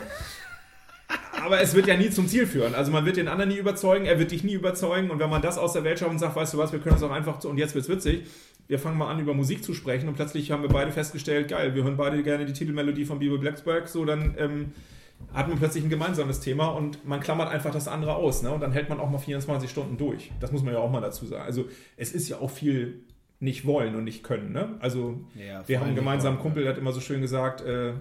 Aber 1.44 1.60
es 1.60 1.74
wird 1.74 1.86
ja 1.86 1.96
nie 1.96 2.10
zum 2.10 2.26
Ziel 2.26 2.46
führen. 2.46 2.74
Also 2.74 2.90
man 2.90 3.04
wird 3.04 3.16
den 3.16 3.28
anderen 3.28 3.50
nie 3.50 3.58
überzeugen, 3.58 4.06
er 4.06 4.18
wird 4.18 4.30
dich 4.30 4.42
nie 4.42 4.54
überzeugen. 4.54 5.10
Und 5.10 5.18
wenn 5.18 5.30
man 5.30 5.42
das 5.42 5.58
aus 5.58 5.72
der 5.72 5.84
Welt 5.84 5.98
schafft 5.98 6.10
und 6.10 6.18
sagt, 6.18 6.34
weißt 6.34 6.54
du 6.54 6.58
was, 6.58 6.72
wir 6.72 6.80
können 6.80 6.96
es 6.96 7.02
auch 7.02 7.10
einfach, 7.10 7.38
zu, 7.38 7.48
und 7.48 7.58
jetzt 7.58 7.74
wird's 7.74 7.88
witzig, 7.88 8.26
wir 8.68 8.78
fangen 8.78 8.98
mal 8.98 9.10
an, 9.10 9.20
über 9.20 9.34
Musik 9.34 9.62
zu 9.62 9.74
sprechen 9.74 10.08
und 10.08 10.14
plötzlich 10.14 10.50
haben 10.50 10.62
wir 10.62 10.68
beide 10.68 10.90
festgestellt, 10.90 11.48
geil, 11.48 11.74
wir 11.74 11.84
hören 11.84 11.96
beide 11.96 12.20
gerne 12.22 12.46
die 12.46 12.52
Titelmelodie 12.52 13.04
von 13.04 13.20
Bibo 13.20 13.38
Blacksburg, 13.38 13.86
so 13.86 14.04
dann 14.04 14.34
ähm, 14.38 14.72
hat 15.32 15.48
man 15.48 15.58
plötzlich 15.58 15.84
ein 15.84 15.90
gemeinsames 15.90 16.40
Thema 16.40 16.68
und 16.68 17.06
man 17.06 17.20
klammert 17.20 17.50
einfach 17.50 17.70
das 17.70 17.88
andere 17.88 18.16
aus. 18.16 18.42
Ne? 18.42 18.50
Und 18.50 18.60
dann 18.60 18.72
hält 18.72 18.88
man 18.88 18.98
auch 18.98 19.10
mal 19.10 19.18
24 19.18 19.70
Stunden 19.70 19.96
durch. 19.96 20.32
Das 20.40 20.52
muss 20.52 20.62
man 20.62 20.74
ja 20.74 20.80
auch 20.80 20.90
mal 20.90 21.00
dazu 21.00 21.26
sagen. 21.26 21.44
Also 21.44 21.66
es 21.96 22.12
ist 22.12 22.28
ja 22.28 22.38
auch 22.38 22.50
viel 22.50 23.04
nicht 23.40 23.66
wollen 23.66 23.94
und 23.94 24.04
nicht 24.04 24.22
können. 24.22 24.52
Ne? 24.52 24.76
Also 24.80 25.20
Ja, 25.34 25.66
wir 25.66 25.78
haben 25.78 25.88
einen 25.88 25.96
gemeinsamen 25.96 26.36
nicht, 26.36 26.42
Kumpel, 26.42 26.62
der 26.62 26.72
hat 26.72 26.78
immer 26.78 26.92
so 26.92 27.00
schön 27.00 27.20
gesagt, 27.20 27.60
äh, 27.60 27.92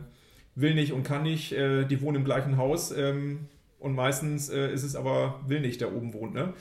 will 0.55 0.75
nicht 0.75 0.93
und 0.93 1.03
kann 1.03 1.23
nicht, 1.23 1.51
äh, 1.51 1.85
die 1.85 2.01
wohnen 2.01 2.17
im 2.17 2.25
gleichen 2.25 2.57
Haus 2.57 2.91
ähm, 2.91 3.47
und 3.79 3.93
meistens 3.95 4.49
äh, 4.49 4.71
ist 4.73 4.83
es 4.83 4.95
aber 4.95 5.41
will 5.45 5.59
nicht, 5.59 5.81
der 5.81 5.93
oben 5.93 6.13
wohnt. 6.13 6.33
Ne? 6.33 6.53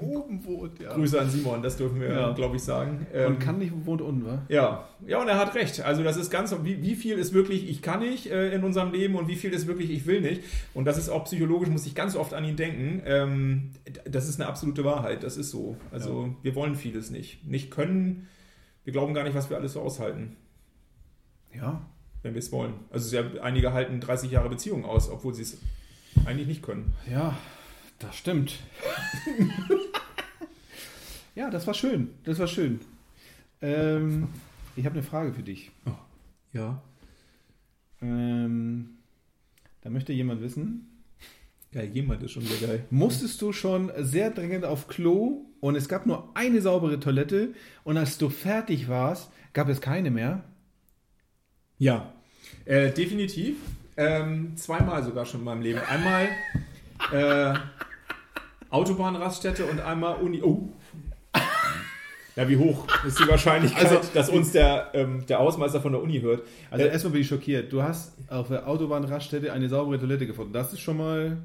oben 0.00 0.44
wohnt, 0.44 0.80
ja. 0.80 0.92
Grüße 0.94 1.20
an 1.20 1.30
Simon, 1.30 1.62
das 1.62 1.76
dürfen 1.76 2.00
wir, 2.00 2.08
Ja. 2.12 2.32
glaube 2.32 2.56
ich, 2.56 2.62
sagen. 2.62 3.06
Ähm, 3.12 3.32
Und 3.34 3.38
kann 3.38 3.58
nicht, 3.58 3.72
wohnt 3.86 4.00
unten, 4.02 4.24
wa? 4.26 4.42
ja, 4.48 4.88
ja, 5.06 5.20
und 5.20 5.28
er 5.28 5.38
hat 5.38 5.54
recht. 5.54 5.80
Also 5.82 6.02
das 6.02 6.16
ist 6.16 6.30
ganz, 6.30 6.54
wie, 6.62 6.82
wie 6.82 6.94
viel 6.96 7.18
ist 7.18 7.32
wirklich 7.32 7.68
ich 7.68 7.82
kann 7.82 8.00
nicht 8.00 8.26
äh, 8.30 8.52
in 8.54 8.64
unserem 8.64 8.92
Leben 8.92 9.14
und 9.14 9.28
wie 9.28 9.36
viel 9.36 9.52
ist 9.52 9.66
wirklich 9.66 9.90
ich 9.90 10.06
will 10.06 10.20
nicht. 10.20 10.42
Und 10.74 10.84
das 10.86 10.98
ist 10.98 11.08
auch 11.08 11.24
psychologisch, 11.24 11.68
muss 11.68 11.86
ich 11.86 11.94
ganz 11.94 12.16
oft 12.16 12.34
an 12.34 12.44
ihn 12.44 12.56
denken. 12.56 13.02
Ähm, 13.06 13.70
das 14.04 14.28
ist 14.28 14.40
eine 14.40 14.48
absolute 14.48 14.84
Wahrheit, 14.84 15.22
das 15.22 15.36
ist 15.36 15.50
so. 15.50 15.76
Also 15.90 16.34
wir 16.42 16.54
wollen 16.54 16.74
vieles 16.74 17.10
nicht. 17.10 17.46
Nicht 17.46 17.70
können, 17.70 18.28
wir 18.84 18.92
glauben 18.92 19.14
gar 19.14 19.24
nicht, 19.24 19.34
was 19.34 19.48
wir 19.50 19.56
alles 19.56 19.72
so 19.74 19.80
aushalten, 19.80 20.36
Ja. 21.54 21.82
wenn 22.22 22.34
wir 22.34 22.38
es 22.40 22.50
wollen. 22.52 22.74
Also 22.90 23.08
sehr, 23.08 23.24
einige 23.42 23.72
halten 23.72 24.00
30 24.00 24.30
Jahre 24.30 24.48
Beziehung 24.48 24.84
aus, 24.84 25.08
obwohl 25.10 25.34
sie 25.34 25.42
es 25.42 25.58
eigentlich 26.26 26.46
nicht 26.48 26.62
können. 26.62 26.92
Ja, 27.10 27.36
das 27.98 28.16
stimmt. 28.16 28.58
ja, 31.34 31.50
das 31.50 31.66
war 31.66 31.74
schön. 31.74 32.10
Das 32.24 32.38
war 32.38 32.46
schön. 32.46 32.80
Ähm, 33.60 34.28
ich 34.76 34.84
habe 34.86 34.94
eine 34.94 35.02
Frage 35.02 35.32
für 35.32 35.42
dich. 35.42 35.70
Ja. 36.52 36.82
Ähm, 38.00 38.90
da 39.82 39.90
möchte 39.90 40.12
jemand 40.12 40.40
wissen, 40.42 40.88
Geil, 41.72 41.90
jemand 41.92 42.22
ist 42.22 42.30
schon 42.30 42.44
wieder 42.44 42.68
geil. 42.68 42.84
musstest 42.90 43.42
du 43.42 43.52
schon 43.52 43.90
sehr 43.98 44.30
dringend 44.30 44.64
auf 44.64 44.86
Klo 44.86 45.44
und 45.58 45.74
es 45.74 45.88
gab 45.88 46.06
nur 46.06 46.30
eine 46.34 46.60
saubere 46.60 47.00
Toilette 47.00 47.48
und 47.82 47.96
als 47.96 48.16
du 48.16 48.28
fertig 48.28 48.88
warst, 48.88 49.32
gab 49.52 49.68
es 49.68 49.80
keine 49.80 50.12
mehr? 50.12 50.44
Ja, 51.78 52.12
äh, 52.64 52.92
definitiv. 52.92 53.56
Ähm, 53.96 54.56
zweimal 54.56 55.02
sogar 55.02 55.26
schon 55.26 55.40
in 55.40 55.44
meinem 55.44 55.62
Leben. 55.62 55.80
Einmal 55.80 56.28
äh, 57.12 57.58
Autobahnraststätte 58.70 59.66
und 59.66 59.80
einmal 59.80 60.16
Uni. 60.16 60.42
Oh. 60.42 60.68
Ja, 62.36 62.48
wie 62.48 62.56
hoch 62.56 62.86
ist 63.06 63.18
die 63.18 63.28
Wahrscheinlichkeit, 63.28 63.84
Also, 63.84 64.00
dass 64.12 64.28
uns 64.28 64.52
der, 64.52 64.90
ähm, 64.92 65.24
der 65.26 65.38
Hausmeister 65.38 65.80
von 65.80 65.92
der 65.92 66.02
Uni 66.02 66.20
hört? 66.20 66.42
Also 66.70 66.84
Äh, 66.84 66.88
erstmal 66.88 67.12
bin 67.12 67.20
ich 67.22 67.28
schockiert. 67.28 67.72
Du 67.72 67.82
hast 67.82 68.16
auf 68.28 68.48
der 68.48 68.66
Autobahnraststätte 68.66 69.52
eine 69.52 69.68
saubere 69.68 70.00
Toilette 70.00 70.26
gefunden. 70.26 70.52
Das 70.52 70.72
ist 70.72 70.80
schon 70.80 70.96
mal... 70.96 71.38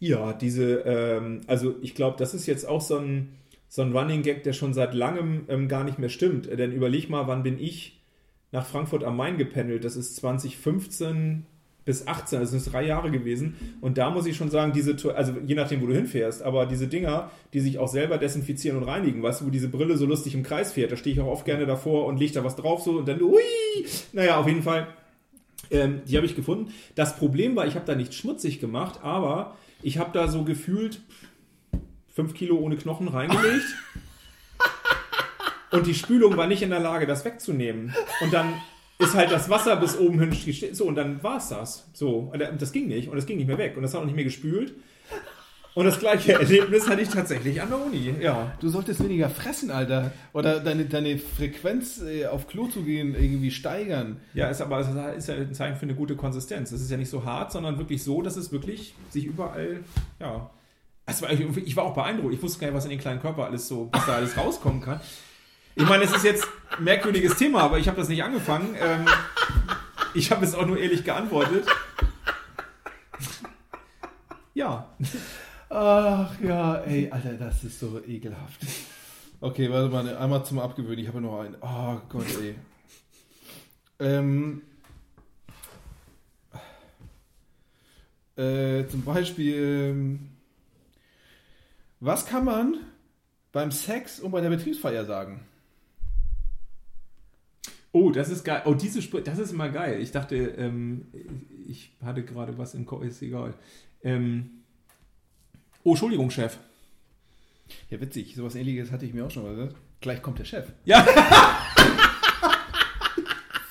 Ja, 0.00 0.32
diese, 0.32 0.80
ähm, 0.80 1.42
also 1.46 1.76
ich 1.82 1.94
glaube, 1.94 2.16
das 2.18 2.34
ist 2.34 2.46
jetzt 2.46 2.66
auch 2.66 2.80
so 2.80 2.98
ein, 2.98 3.34
so 3.68 3.82
ein 3.82 3.96
Running 3.96 4.22
Gag, 4.22 4.42
der 4.42 4.52
schon 4.52 4.74
seit 4.74 4.92
langem 4.94 5.44
ähm, 5.48 5.68
gar 5.68 5.84
nicht 5.84 5.98
mehr 5.98 6.08
stimmt. 6.08 6.46
Denn 6.46 6.72
überleg 6.72 7.08
mal, 7.10 7.26
wann 7.26 7.42
bin 7.42 7.58
ich 7.58 8.02
nach 8.50 8.66
Frankfurt 8.66 9.04
am 9.04 9.16
Main 9.16 9.38
gependelt? 9.38 9.84
Das 9.84 9.96
ist 9.96 10.16
2015 10.16 11.46
bis 11.84 12.06
18, 12.06 12.40
das 12.40 12.50
sind 12.50 12.72
drei 12.72 12.86
Jahre 12.86 13.10
gewesen. 13.10 13.56
Und 13.80 13.98
da 13.98 14.10
muss 14.10 14.26
ich 14.26 14.36
schon 14.36 14.50
sagen, 14.50 14.72
diese, 14.72 14.96
also 15.14 15.34
je 15.46 15.54
nachdem, 15.54 15.82
wo 15.82 15.86
du 15.86 15.94
hinfährst, 15.94 16.42
aber 16.42 16.66
diese 16.66 16.86
Dinger, 16.86 17.30
die 17.52 17.60
sich 17.60 17.78
auch 17.78 17.88
selber 17.88 18.16
desinfizieren 18.18 18.78
und 18.78 18.84
reinigen, 18.84 19.22
weißt 19.22 19.42
du, 19.42 19.46
wo 19.46 19.50
diese 19.50 19.68
Brille 19.68 19.96
so 19.96 20.06
lustig 20.06 20.34
im 20.34 20.42
Kreis 20.42 20.72
fährt, 20.72 20.92
da 20.92 20.96
stehe 20.96 21.14
ich 21.14 21.20
auch 21.20 21.30
oft 21.30 21.44
gerne 21.44 21.66
davor 21.66 22.06
und 22.06 22.18
leg 22.18 22.32
da 22.32 22.42
was 22.42 22.56
drauf 22.56 22.82
so 22.82 22.98
und 22.98 23.08
dann, 23.08 23.20
ui, 23.20 23.42
naja, 24.12 24.38
auf 24.38 24.46
jeden 24.46 24.62
Fall. 24.62 24.86
Ähm, 25.70 26.02
die 26.06 26.16
habe 26.16 26.26
ich 26.26 26.36
gefunden. 26.36 26.72
Das 26.94 27.16
Problem 27.16 27.56
war, 27.56 27.66
ich 27.66 27.74
habe 27.74 27.86
da 27.86 27.94
nicht 27.94 28.14
schmutzig 28.14 28.60
gemacht, 28.60 29.00
aber 29.02 29.56
ich 29.82 29.98
habe 29.98 30.10
da 30.12 30.28
so 30.28 30.44
gefühlt 30.44 31.00
fünf 32.14 32.34
Kilo 32.34 32.56
ohne 32.56 32.76
Knochen 32.76 33.08
reingelegt. 33.08 33.64
und 35.70 35.86
die 35.86 35.94
Spülung 35.94 36.36
war 36.36 36.46
nicht 36.46 36.62
in 36.62 36.70
der 36.70 36.80
Lage, 36.80 37.06
das 37.06 37.24
wegzunehmen. 37.24 37.94
Und 38.20 38.32
dann 38.32 38.54
ist 39.04 39.14
halt 39.14 39.30
das 39.30 39.48
Wasser 39.48 39.76
bis 39.76 39.98
oben 39.98 40.20
hin 40.20 40.32
so 40.72 40.84
und 40.84 40.96
dann 40.96 41.22
war 41.22 41.38
es 41.38 41.48
das. 41.48 41.88
So, 41.92 42.30
und 42.32 42.42
das 42.58 42.72
ging 42.72 42.88
nicht 42.88 43.08
und 43.08 43.16
das 43.16 43.26
ging 43.26 43.36
nicht 43.36 43.46
mehr 43.46 43.58
weg 43.58 43.76
und 43.76 43.82
das 43.82 43.94
hat 43.94 44.00
auch 44.00 44.06
nicht 44.06 44.16
mehr 44.16 44.24
gespült. 44.24 44.74
Und 45.74 45.86
das 45.86 45.98
gleiche 45.98 46.34
Erlebnis 46.34 46.88
hatte 46.88 47.02
ich 47.02 47.08
tatsächlich 47.08 47.60
an 47.60 47.68
der 47.68 47.84
Uni. 47.84 48.14
Ja. 48.20 48.52
Du 48.60 48.68
solltest 48.68 49.02
weniger 49.02 49.28
fressen, 49.28 49.72
Alter. 49.72 50.12
Oder 50.32 50.60
deine, 50.60 50.84
deine 50.84 51.18
Frequenz 51.18 52.00
äh, 52.00 52.26
auf 52.26 52.46
Klo 52.46 52.68
zu 52.68 52.82
gehen 52.82 53.16
irgendwie 53.16 53.50
steigern. 53.50 54.18
Ja, 54.34 54.48
ist 54.48 54.60
aber 54.60 54.78
es 54.78 54.88
ist 55.18 55.28
ja 55.28 55.34
ein 55.34 55.52
Zeichen 55.52 55.76
für 55.76 55.82
eine 55.82 55.96
gute 55.96 56.14
Konsistenz. 56.14 56.70
Es 56.70 56.80
ist 56.80 56.92
ja 56.92 56.96
nicht 56.96 57.10
so 57.10 57.24
hart, 57.24 57.50
sondern 57.50 57.78
wirklich 57.78 58.04
so, 58.04 58.22
dass 58.22 58.36
es 58.36 58.52
wirklich 58.52 58.94
sich 59.10 59.24
überall, 59.24 59.80
ja. 60.20 60.50
War, 61.06 61.30
ich, 61.30 61.40
ich 61.40 61.76
war 61.76 61.84
auch 61.84 61.94
beeindruckt. 61.94 62.32
Ich 62.32 62.42
wusste 62.42 62.60
gar 62.60 62.68
nicht, 62.68 62.76
was 62.76 62.84
in 62.84 62.90
den 62.90 63.00
kleinen 63.00 63.20
Körper 63.20 63.44
alles 63.44 63.68
so, 63.68 63.88
was 63.92 64.06
da 64.06 64.14
alles 64.14 64.36
rauskommen 64.36 64.80
kann. 64.80 65.00
Ich 65.76 65.84
meine, 65.88 66.04
es 66.04 66.14
ist 66.14 66.24
jetzt 66.24 66.46
ein 66.76 66.84
merkwürdiges 66.84 67.36
Thema, 67.36 67.62
aber 67.62 67.78
ich 67.78 67.88
habe 67.88 67.96
das 67.96 68.08
nicht 68.08 68.22
angefangen. 68.22 68.76
Ähm, 68.78 69.06
ich 70.14 70.30
habe 70.30 70.44
es 70.44 70.54
auch 70.54 70.66
nur 70.66 70.78
ehrlich 70.78 71.02
geantwortet. 71.02 71.66
Ja. 74.54 74.88
Ach 75.68 76.40
ja, 76.40 76.76
ey, 76.76 77.10
Alter, 77.10 77.34
das 77.34 77.64
ist 77.64 77.80
so 77.80 78.00
ekelhaft. 78.06 78.60
Okay, 79.40 79.68
warte 79.70 79.88
mal, 79.88 80.16
einmal 80.16 80.44
zum 80.44 80.60
Abgewöhnen. 80.60 81.00
Ich 81.00 81.08
habe 81.08 81.20
noch 81.20 81.40
einen. 81.40 81.56
Oh 81.60 82.00
Gott, 82.08 82.26
ey. 82.40 82.54
Ähm, 83.98 84.62
äh, 88.36 88.86
zum 88.86 89.02
Beispiel, 89.02 89.90
ähm, 89.90 90.30
was 91.98 92.26
kann 92.26 92.44
man 92.44 92.76
beim 93.50 93.72
Sex 93.72 94.20
und 94.20 94.30
bei 94.30 94.40
der 94.40 94.50
Betriebsfeier 94.50 95.04
sagen? 95.04 95.44
Oh, 97.94 98.10
das 98.10 98.28
ist 98.28 98.42
geil. 98.42 98.62
Oh, 98.64 98.74
diese 98.74 99.00
Spur, 99.00 99.20
das 99.20 99.38
ist 99.38 99.52
immer 99.52 99.68
geil. 99.68 100.02
Ich 100.02 100.10
dachte, 100.10 100.34
ähm, 100.34 101.06
ich 101.68 101.92
hatte 102.04 102.24
gerade 102.24 102.58
was 102.58 102.74
im 102.74 102.86
Kopf, 102.86 103.04
ist 103.04 103.22
egal. 103.22 103.54
Ähm, 104.02 104.50
oh, 105.84 105.90
Entschuldigung, 105.90 106.28
Chef. 106.28 106.58
Ja, 107.90 108.00
witzig, 108.00 108.34
sowas 108.34 108.56
ähnliches 108.56 108.90
hatte 108.90 109.06
ich 109.06 109.14
mir 109.14 109.24
auch 109.24 109.30
schon 109.30 109.44
mal 109.44 109.54
gesagt. 109.54 109.76
Gleich 110.00 110.20
kommt 110.22 110.40
der 110.40 110.44
Chef. 110.44 110.66
Ja. 110.84 111.06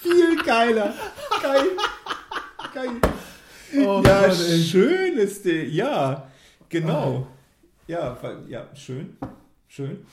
Viel 0.02 0.42
geiler. 0.46 0.94
Geil. 1.42 1.68
Geil. 2.74 2.92
Oh 3.76 4.02
ja, 4.06 4.28
Gott, 4.28 4.38
schön 4.38 5.18
ist 5.18 5.44
der. 5.44 5.68
Ja, 5.68 6.32
genau. 6.70 7.28
Ja, 7.88 8.18
weil, 8.22 8.38
ja, 8.48 8.74
schön. 8.74 9.18
Schön. 9.68 10.06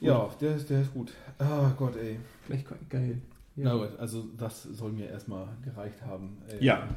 Ja, 0.00 0.28
der 0.40 0.56
ist, 0.56 0.70
der 0.70 0.82
ist 0.82 0.92
gut. 0.94 1.12
Ah 1.38 1.72
Gott, 1.76 1.96
ey. 1.96 2.18
Gleich 2.46 2.64
geil. 2.88 3.20
Na 3.56 3.74
gut, 3.74 3.98
also 3.98 4.24
das 4.38 4.62
soll 4.62 4.92
mir 4.92 5.08
erstmal 5.08 5.48
gereicht 5.64 6.00
haben. 6.02 6.38
Äh, 6.48 6.64
Ja. 6.64 6.88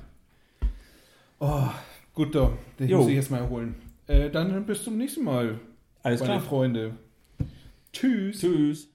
Oh, 1.40 1.70
gut, 2.14 2.34
doch. 2.36 2.54
Den 2.80 2.88
Jo. 2.90 3.00
muss 3.00 3.08
ich 3.10 3.16
jetzt 3.16 3.32
mal 3.32 3.40
erholen. 3.40 3.76
Äh, 4.08 4.30
dann 4.30 4.66
bis 4.66 4.84
zum 4.84 4.98
nächsten 4.98 5.24
Mal, 5.24 5.60
Alles 6.04 6.20
meine 6.22 6.34
klar. 6.34 6.42
Freunde. 6.42 6.94
Tschüss. 7.92 8.40
Tschüss. 8.40 8.88